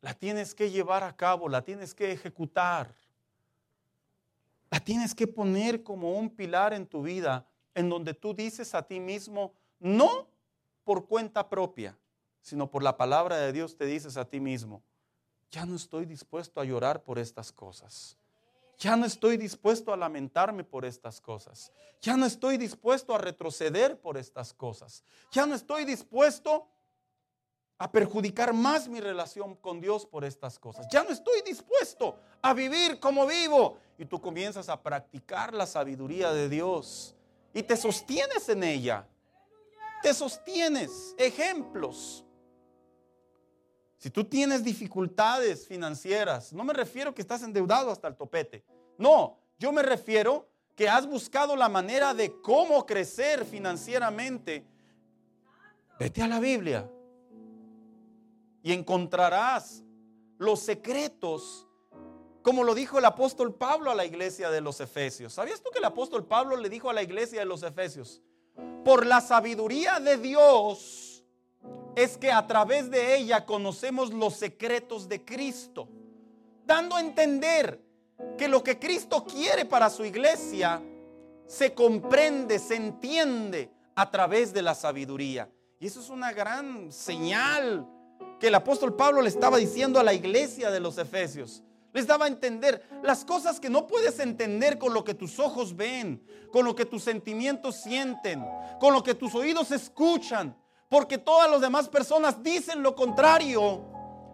La 0.00 0.14
tienes 0.14 0.54
que 0.54 0.70
llevar 0.70 1.04
a 1.04 1.16
cabo, 1.16 1.48
la 1.48 1.62
tienes 1.62 1.94
que 1.94 2.10
ejecutar. 2.10 2.94
La 4.70 4.80
tienes 4.80 5.14
que 5.14 5.26
poner 5.26 5.82
como 5.82 6.12
un 6.18 6.28
pilar 6.30 6.72
en 6.72 6.86
tu 6.86 7.02
vida 7.02 7.46
en 7.74 7.88
donde 7.88 8.14
tú 8.14 8.34
dices 8.34 8.74
a 8.74 8.82
ti 8.82 9.00
mismo, 9.00 9.54
no 9.78 10.28
por 10.84 11.06
cuenta 11.06 11.48
propia, 11.48 11.96
sino 12.40 12.70
por 12.70 12.82
la 12.82 12.96
palabra 12.96 13.36
de 13.36 13.52
Dios 13.52 13.76
te 13.76 13.86
dices 13.86 14.16
a 14.16 14.24
ti 14.24 14.40
mismo, 14.40 14.82
ya 15.50 15.64
no 15.66 15.76
estoy 15.76 16.06
dispuesto 16.06 16.60
a 16.60 16.64
llorar 16.64 17.02
por 17.02 17.18
estas 17.18 17.52
cosas. 17.52 18.16
Ya 18.82 18.96
no 18.96 19.06
estoy 19.06 19.36
dispuesto 19.36 19.92
a 19.92 19.96
lamentarme 19.96 20.64
por 20.64 20.84
estas 20.84 21.20
cosas. 21.20 21.70
Ya 22.00 22.16
no 22.16 22.26
estoy 22.26 22.56
dispuesto 22.56 23.14
a 23.14 23.18
retroceder 23.18 24.00
por 24.00 24.16
estas 24.16 24.52
cosas. 24.52 25.04
Ya 25.30 25.46
no 25.46 25.54
estoy 25.54 25.84
dispuesto 25.84 26.66
a 27.78 27.92
perjudicar 27.92 28.52
más 28.52 28.88
mi 28.88 29.00
relación 29.00 29.54
con 29.54 29.80
Dios 29.80 30.04
por 30.04 30.24
estas 30.24 30.58
cosas. 30.58 30.88
Ya 30.90 31.04
no 31.04 31.10
estoy 31.10 31.42
dispuesto 31.42 32.18
a 32.42 32.52
vivir 32.54 32.98
como 32.98 33.24
vivo. 33.24 33.78
Y 33.98 34.04
tú 34.04 34.20
comienzas 34.20 34.68
a 34.68 34.82
practicar 34.82 35.54
la 35.54 35.66
sabiduría 35.66 36.32
de 36.32 36.48
Dios 36.48 37.14
y 37.54 37.62
te 37.62 37.76
sostienes 37.76 38.48
en 38.48 38.64
ella. 38.64 39.06
Te 40.02 40.12
sostienes. 40.12 41.14
Ejemplos. 41.18 42.24
Si 44.02 44.10
tú 44.10 44.24
tienes 44.24 44.64
dificultades 44.64 45.64
financieras, 45.64 46.52
no 46.52 46.64
me 46.64 46.72
refiero 46.72 47.14
que 47.14 47.22
estás 47.22 47.44
endeudado 47.44 47.88
hasta 47.88 48.08
el 48.08 48.16
topete. 48.16 48.64
No, 48.98 49.38
yo 49.60 49.70
me 49.70 49.80
refiero 49.80 50.48
que 50.74 50.88
has 50.88 51.06
buscado 51.06 51.54
la 51.54 51.68
manera 51.68 52.12
de 52.12 52.34
cómo 52.40 52.84
crecer 52.84 53.44
financieramente. 53.44 54.66
Vete 56.00 56.20
a 56.20 56.26
la 56.26 56.40
Biblia 56.40 56.90
y 58.64 58.72
encontrarás 58.72 59.84
los 60.36 60.58
secretos, 60.58 61.68
como 62.42 62.64
lo 62.64 62.74
dijo 62.74 62.98
el 62.98 63.04
apóstol 63.04 63.54
Pablo 63.54 63.92
a 63.92 63.94
la 63.94 64.04
iglesia 64.04 64.50
de 64.50 64.62
los 64.62 64.80
Efesios. 64.80 65.32
¿Sabías 65.34 65.62
tú 65.62 65.70
que 65.70 65.78
el 65.78 65.84
apóstol 65.84 66.26
Pablo 66.26 66.56
le 66.56 66.68
dijo 66.68 66.90
a 66.90 66.92
la 66.92 67.04
iglesia 67.04 67.38
de 67.38 67.46
los 67.46 67.62
Efesios? 67.62 68.20
Por 68.84 69.06
la 69.06 69.20
sabiduría 69.20 70.00
de 70.00 70.16
Dios 70.16 71.11
es 71.94 72.16
que 72.16 72.30
a 72.30 72.46
través 72.46 72.90
de 72.90 73.16
ella 73.16 73.44
conocemos 73.44 74.12
los 74.12 74.34
secretos 74.34 75.08
de 75.08 75.24
Cristo, 75.24 75.88
dando 76.64 76.96
a 76.96 77.00
entender 77.00 77.80
que 78.38 78.48
lo 78.48 78.62
que 78.62 78.78
Cristo 78.78 79.24
quiere 79.24 79.64
para 79.64 79.90
su 79.90 80.04
iglesia 80.04 80.82
se 81.46 81.74
comprende, 81.74 82.58
se 82.58 82.76
entiende 82.76 83.70
a 83.94 84.10
través 84.10 84.52
de 84.52 84.62
la 84.62 84.74
sabiduría. 84.74 85.50
Y 85.78 85.86
eso 85.86 86.00
es 86.00 86.08
una 86.08 86.32
gran 86.32 86.92
señal 86.92 87.86
que 88.38 88.48
el 88.48 88.54
apóstol 88.54 88.94
Pablo 88.94 89.20
le 89.20 89.28
estaba 89.28 89.58
diciendo 89.58 90.00
a 90.00 90.02
la 90.02 90.14
iglesia 90.14 90.70
de 90.70 90.80
los 90.80 90.96
Efesios. 90.98 91.62
Les 91.92 92.06
daba 92.06 92.24
a 92.24 92.28
entender 92.28 92.82
las 93.02 93.24
cosas 93.24 93.60
que 93.60 93.68
no 93.68 93.86
puedes 93.86 94.18
entender 94.18 94.78
con 94.78 94.94
lo 94.94 95.04
que 95.04 95.12
tus 95.12 95.38
ojos 95.38 95.76
ven, 95.76 96.24
con 96.50 96.64
lo 96.64 96.74
que 96.74 96.86
tus 96.86 97.02
sentimientos 97.02 97.76
sienten, 97.76 98.42
con 98.80 98.94
lo 98.94 99.02
que 99.02 99.14
tus 99.14 99.34
oídos 99.34 99.70
escuchan, 99.72 100.56
porque 100.92 101.16
todas 101.16 101.50
las 101.50 101.62
demás 101.62 101.88
personas 101.88 102.42
dicen 102.42 102.82
lo 102.82 102.94
contrario. 102.94 103.80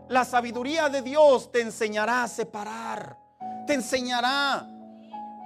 La 0.09 0.25
sabiduría 0.25 0.89
de 0.89 1.03
Dios 1.03 1.53
te 1.53 1.61
enseñará 1.61 2.25
a 2.25 2.27
separar, 2.27 3.17
te 3.65 3.75
enseñará. 3.75 4.67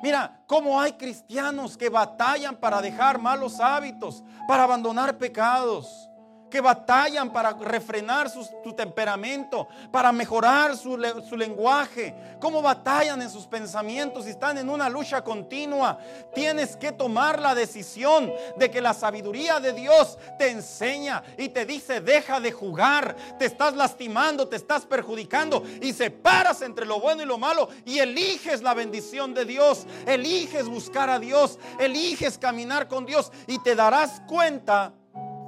Mira, 0.03 0.43
cómo 0.47 0.81
hay 0.81 0.95
cristianos 0.95 1.77
que 1.77 1.91
batallan 1.91 2.57
para 2.57 2.81
dejar 2.81 3.19
malos 3.19 3.61
hábitos, 3.61 4.25
para 4.49 4.63
abandonar 4.63 5.19
pecados, 5.19 6.09
que 6.53 6.61
batallan 6.61 7.33
para 7.33 7.55
refrenar 7.55 8.29
su, 8.29 8.45
temperamento, 8.75 9.67
para 9.91 10.13
mejorar 10.13 10.77
su, 10.77 11.03
su, 11.27 11.35
lenguaje, 11.35 12.15
cómo 12.39 12.61
batallan 12.61 13.23
en 13.23 13.31
sus 13.31 13.47
pensamientos 13.47 14.27
y 14.27 14.31
están 14.31 14.59
en 14.59 14.69
una 14.69 14.91
lucha 14.91 15.25
continua. 15.25 15.99
Tienes 16.35 16.77
que 16.77 16.93
tomar 16.93 17.41
la 17.41 17.55
decisión 17.55 18.31
de 18.59 18.71
que 18.71 18.83
la 18.83 18.93
sabiduría 18.93 19.61
de 19.61 19.73
Dios 19.73 20.19
te 20.39 20.51
enseña 20.51 21.23
y 21.39 21.49
te 21.49 21.65
dice, 21.65 22.03
deja 22.03 22.39
de 22.39 22.53
jugar, 22.53 23.17
te 23.39 23.47
estás 23.47 23.75
lastimando, 23.75 24.47
te 24.47 24.57
estás 24.57 24.85
perjudicando 24.85 25.63
y 25.81 25.95
separas 25.95 26.61
entre 26.61 26.85
lo 26.85 27.01
bueno 27.01 27.23
y 27.23 27.27
lo 27.27 27.39
malo 27.39 27.71
y 27.87 27.99
eliges 27.99 28.61
la 28.61 28.75
bendición 28.75 29.33
de 29.33 29.47
Dios, 29.47 29.87
eliges 30.07 30.69
buscar 30.69 31.09
a 31.09 31.19
Dios, 31.19 31.59
eliges 31.81 32.37
caminar 32.37 32.89
con 32.89 33.07
Dios 33.07 33.33
y 33.47 33.59
te 33.61 33.75
darás 33.75 34.21
cuenta 34.29 34.93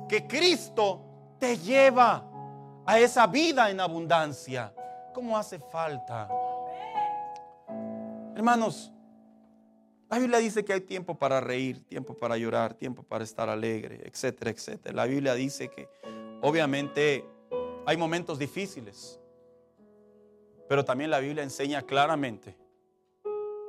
que 0.09 0.27
Cristo 0.27 1.37
te 1.39 1.57
lleva 1.59 2.31
a 2.87 2.99
esa 2.99 3.27
vida 3.27 3.71
en 3.71 3.81
abundancia. 3.81 4.75
¿Cómo 5.13 5.37
hace 5.39 5.59
falta? 5.59 6.29
Hermanos, 8.35 8.93
la 10.11 10.19
Biblia 10.19 10.39
dice 10.39 10.65
que 10.65 10.73
hay 10.73 10.81
tiempo 10.81 11.17
para 11.17 11.41
reír, 11.41 11.85
tiempo 11.87 12.15
para 12.15 12.37
llorar, 12.37 12.75
tiempo 12.75 13.03
para 13.03 13.25
estar 13.25 13.49
alegre, 13.49 14.01
etcétera, 14.05 14.51
etcétera. 14.51 14.95
La 14.95 15.07
Biblia 15.07 15.35
dice 15.35 15.69
que 15.69 15.89
obviamente 16.43 17.25
hay 17.87 17.97
momentos 17.97 18.39
difíciles, 18.39 19.21
pero 20.69 20.85
también 20.85 21.11
la 21.11 21.21
Biblia 21.21 21.43
enseña 21.43 21.83
claramente 21.83 22.57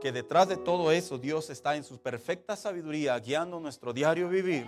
que 0.01 0.11
detrás 0.11 0.47
de 0.47 0.57
todo 0.57 0.91
eso 0.91 1.17
Dios 1.17 1.49
está 1.49 1.75
en 1.75 1.83
su 1.83 1.99
perfecta 1.99 2.55
sabiduría 2.55 3.17
guiando 3.19 3.59
nuestro 3.59 3.93
diario 3.93 4.29
vivir 4.29 4.67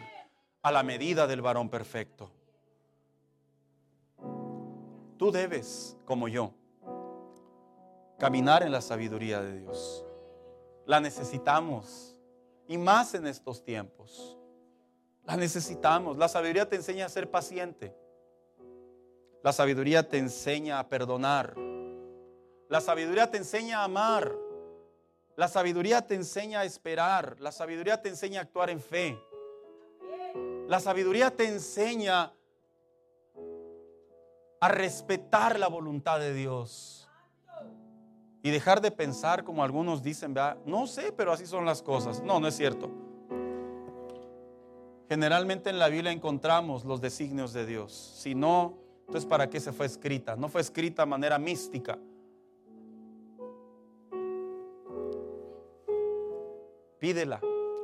a 0.62 0.72
la 0.72 0.84
medida 0.84 1.28
del 1.28 1.42
varón 1.42 1.70
perfecto. 1.70 2.32
Tú 5.18 5.32
debes, 5.32 5.98
como 6.06 6.28
yo, 6.28 6.54
caminar 8.20 8.64
en 8.64 8.72
la 8.72 8.82
sabiduría 8.82 9.42
de 9.42 9.60
Dios. 9.60 10.06
La 10.86 11.00
necesitamos, 11.00 12.18
y 12.68 12.78
más 12.78 13.14
en 13.14 13.28
estos 13.28 13.64
tiempos. 13.64 14.38
La 15.24 15.36
necesitamos. 15.36 16.18
La 16.18 16.28
sabiduría 16.28 16.68
te 16.70 16.76
enseña 16.76 17.06
a 17.06 17.10
ser 17.10 17.30
paciente. 17.30 17.96
La 19.44 19.54
sabiduría 19.54 20.08
te 20.08 20.18
enseña 20.18 20.80
a 20.80 20.88
perdonar. 20.88 21.56
La 22.70 22.82
sabiduría 22.82 23.30
te 23.30 23.38
enseña 23.38 23.82
a 23.82 23.84
amar. 23.86 24.34
La 25.36 25.48
sabiduría 25.48 26.06
te 26.06 26.16
enseña 26.16 26.62
a 26.62 26.66
esperar. 26.66 27.38
La 27.40 27.52
sabiduría 27.52 28.02
te 28.02 28.10
enseña 28.10 28.40
a 28.40 28.44
actuar 28.44 28.70
en 28.70 28.82
fe. 28.82 29.18
La 30.68 30.82
sabiduría 30.82 31.32
te 31.32 31.48
enseña 31.48 32.34
a 34.60 34.68
respetar 34.68 35.58
la 35.58 35.68
voluntad 35.68 36.20
de 36.20 36.34
Dios. 36.34 37.10
Y 38.44 38.50
dejar 38.50 38.82
de 38.82 38.92
pensar 38.92 39.44
como 39.44 39.64
algunos 39.64 40.04
dicen, 40.04 40.36
no 40.66 40.88
sé, 40.88 41.12
pero 41.12 41.32
así 41.32 41.46
son 41.46 41.66
las 41.66 41.82
cosas. 41.82 42.22
No, 42.22 42.40
no 42.40 42.48
es 42.48 42.56
cierto. 42.56 42.90
Generalmente 45.10 45.70
en 45.70 45.80
la 45.80 45.88
Biblia 45.88 46.12
encontramos 46.12 46.84
los 46.84 47.00
designios 47.00 47.54
de 47.54 47.66
Dios. 47.66 47.94
Si 47.94 48.36
no, 48.36 48.78
entonces 49.02 49.26
¿para 49.26 49.50
qué 49.50 49.62
se 49.62 49.72
fue 49.72 49.86
escrita? 49.86 50.36
No 50.36 50.50
fue 50.50 50.60
escrita 50.60 51.04
de 51.04 51.10
manera 51.10 51.40
mística. 51.40 51.98
Pídela. 57.00 57.40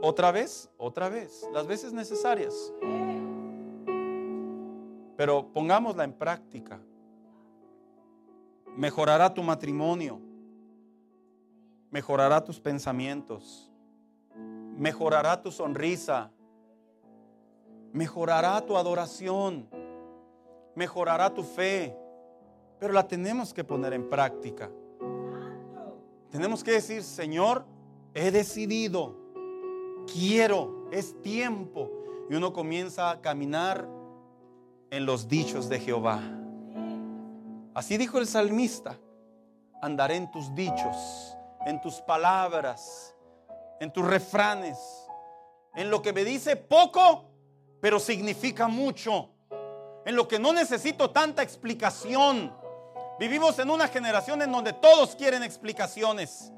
Otra 0.05 0.33
vez, 0.33 0.69
otra 0.77 1.07
vez, 1.07 1.47
las 1.53 1.65
veces 1.65 1.93
necesarias. 1.93 2.53
Pero 5.15 5.47
pongámosla 5.53 6.03
en 6.03 6.11
práctica. 6.11 6.81
Mejorará 8.75 9.33
tu 9.33 9.41
matrimonio. 9.41 10.19
Mejorará 11.89 12.43
tus 12.43 12.59
pensamientos. 12.59 13.71
Mejorará 14.75 15.41
tu 15.41 15.53
sonrisa. 15.53 16.29
Mejorará 17.93 18.59
tu 18.59 18.75
adoración. 18.75 19.69
Mejorará 20.75 21.33
tu 21.33 21.43
fe. 21.43 21.95
Pero 22.77 22.91
la 22.91 23.07
tenemos 23.07 23.53
que 23.53 23.63
poner 23.63 23.93
en 23.93 24.09
práctica. 24.09 24.69
Tenemos 26.29 26.61
que 26.61 26.71
decir, 26.71 27.03
Señor, 27.03 27.63
he 28.13 28.31
decidido 28.31 29.22
quiero, 30.11 30.87
es 30.91 31.21
tiempo. 31.21 31.89
Y 32.29 32.35
uno 32.35 32.53
comienza 32.53 33.11
a 33.11 33.21
caminar 33.21 33.87
en 34.89 35.05
los 35.05 35.27
dichos 35.27 35.69
de 35.69 35.79
Jehová. 35.79 36.21
Así 37.73 37.97
dijo 37.97 38.19
el 38.19 38.27
salmista, 38.27 38.97
andaré 39.81 40.15
en 40.15 40.31
tus 40.31 40.53
dichos, 40.53 41.35
en 41.65 41.81
tus 41.81 41.95
palabras, 41.95 43.15
en 43.79 43.91
tus 43.91 44.05
refranes, 44.05 44.77
en 45.75 45.89
lo 45.89 46.01
que 46.01 46.13
me 46.13 46.23
dice 46.23 46.55
poco, 46.55 47.25
pero 47.81 47.99
significa 47.99 48.67
mucho, 48.67 49.29
en 50.05 50.15
lo 50.15 50.27
que 50.27 50.39
no 50.39 50.53
necesito 50.53 51.09
tanta 51.09 51.41
explicación. 51.41 52.53
Vivimos 53.19 53.57
en 53.59 53.69
una 53.69 53.87
generación 53.87 54.41
en 54.41 54.51
donde 54.51 54.73
todos 54.73 55.15
quieren 55.15 55.43
explicaciones. 55.43 56.51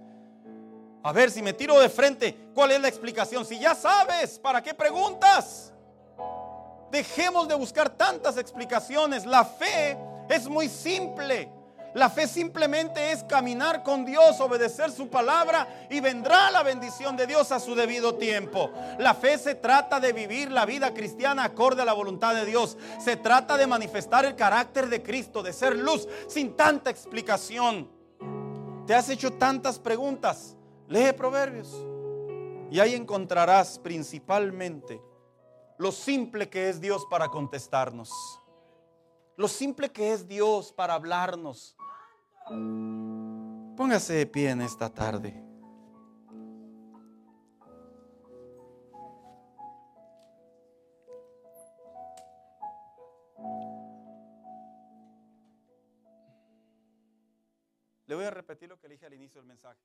A 1.06 1.12
ver, 1.12 1.30
si 1.30 1.44
me 1.44 1.54
tiro 1.54 1.80
de 1.80 1.88
frente, 1.88 2.50
¿cuál 2.56 2.72
es 2.72 2.82
la 2.82 2.88
explicación? 2.88 3.46
Si 3.46 3.60
ya 3.60 3.76
sabes, 3.76 4.40
¿para 4.40 4.64
qué 4.64 4.74
preguntas? 4.74 5.72
Dejemos 6.90 7.48
de 7.48 7.54
buscar 7.54 7.92
tantas 7.92 8.38
explicaciones. 8.38 9.24
La 9.24 9.46
fe 9.46 9.96
es 10.28 10.48
muy 10.48 10.68
simple. 10.68 11.52
La 11.94 12.10
fe 12.10 12.28
simplemente 12.28 13.12
es 13.12 13.24
caminar 13.24 13.84
con 13.84 14.04
Dios, 14.04 14.40
obedecer 14.40 14.90
su 14.90 15.08
palabra 15.08 15.86
y 15.92 16.00
vendrá 16.00 16.50
la 16.50 16.64
bendición 16.64 17.16
de 17.16 17.28
Dios 17.28 17.52
a 17.52 17.60
su 17.60 17.76
debido 17.76 18.16
tiempo. 18.16 18.72
La 18.98 19.14
fe 19.14 19.38
se 19.38 19.54
trata 19.54 20.00
de 20.00 20.12
vivir 20.12 20.52
la 20.52 20.66
vida 20.66 20.92
cristiana 20.92 21.44
acorde 21.44 21.84
a 21.84 21.86
la 21.86 21.94
voluntad 21.94 22.34
de 22.34 22.46
Dios. 22.46 22.80
Se 23.00 23.16
trata 23.16 23.58
de 23.58 23.68
manifestar 23.68 24.26
el 24.26 24.36
carácter 24.36 24.90
de 24.90 25.04
Cristo, 25.04 25.44
de 25.44 25.54
ser 25.54 25.76
luz 25.76 26.08
sin 26.28 26.56
tanta 26.56 26.90
explicación. 26.90 27.92
Te 28.88 28.96
has 28.96 29.08
hecho 29.10 29.34
tantas 29.34 29.78
preguntas. 29.78 30.56
Lee 30.88 31.14
Proverbios 31.14 31.74
y 32.70 32.80
ahí 32.80 32.94
encontrarás 32.94 33.80
principalmente 33.80 35.02
lo 35.78 35.92
simple 35.92 36.50
que 36.50 36.70
es 36.70 36.80
Dios 36.80 37.06
para 37.10 37.28
contestarnos. 37.30 38.12
Lo 39.38 39.48
simple 39.48 39.92
que 39.92 40.14
es 40.14 40.28
Dios 40.28 40.72
para 40.72 40.94
hablarnos. 40.94 41.76
Póngase 43.76 44.14
de 44.14 44.26
pie 44.26 44.52
en 44.52 44.62
esta 44.62 44.90
tarde. 44.90 45.44
Le 58.08 58.16
voy 58.16 58.24
a 58.24 58.30
repetir 58.30 58.70
lo 58.70 58.80
que 58.80 58.88
dije 58.88 59.06
al 59.06 59.14
inicio 59.14 59.42
del 59.42 59.48
mensaje. 59.48 59.82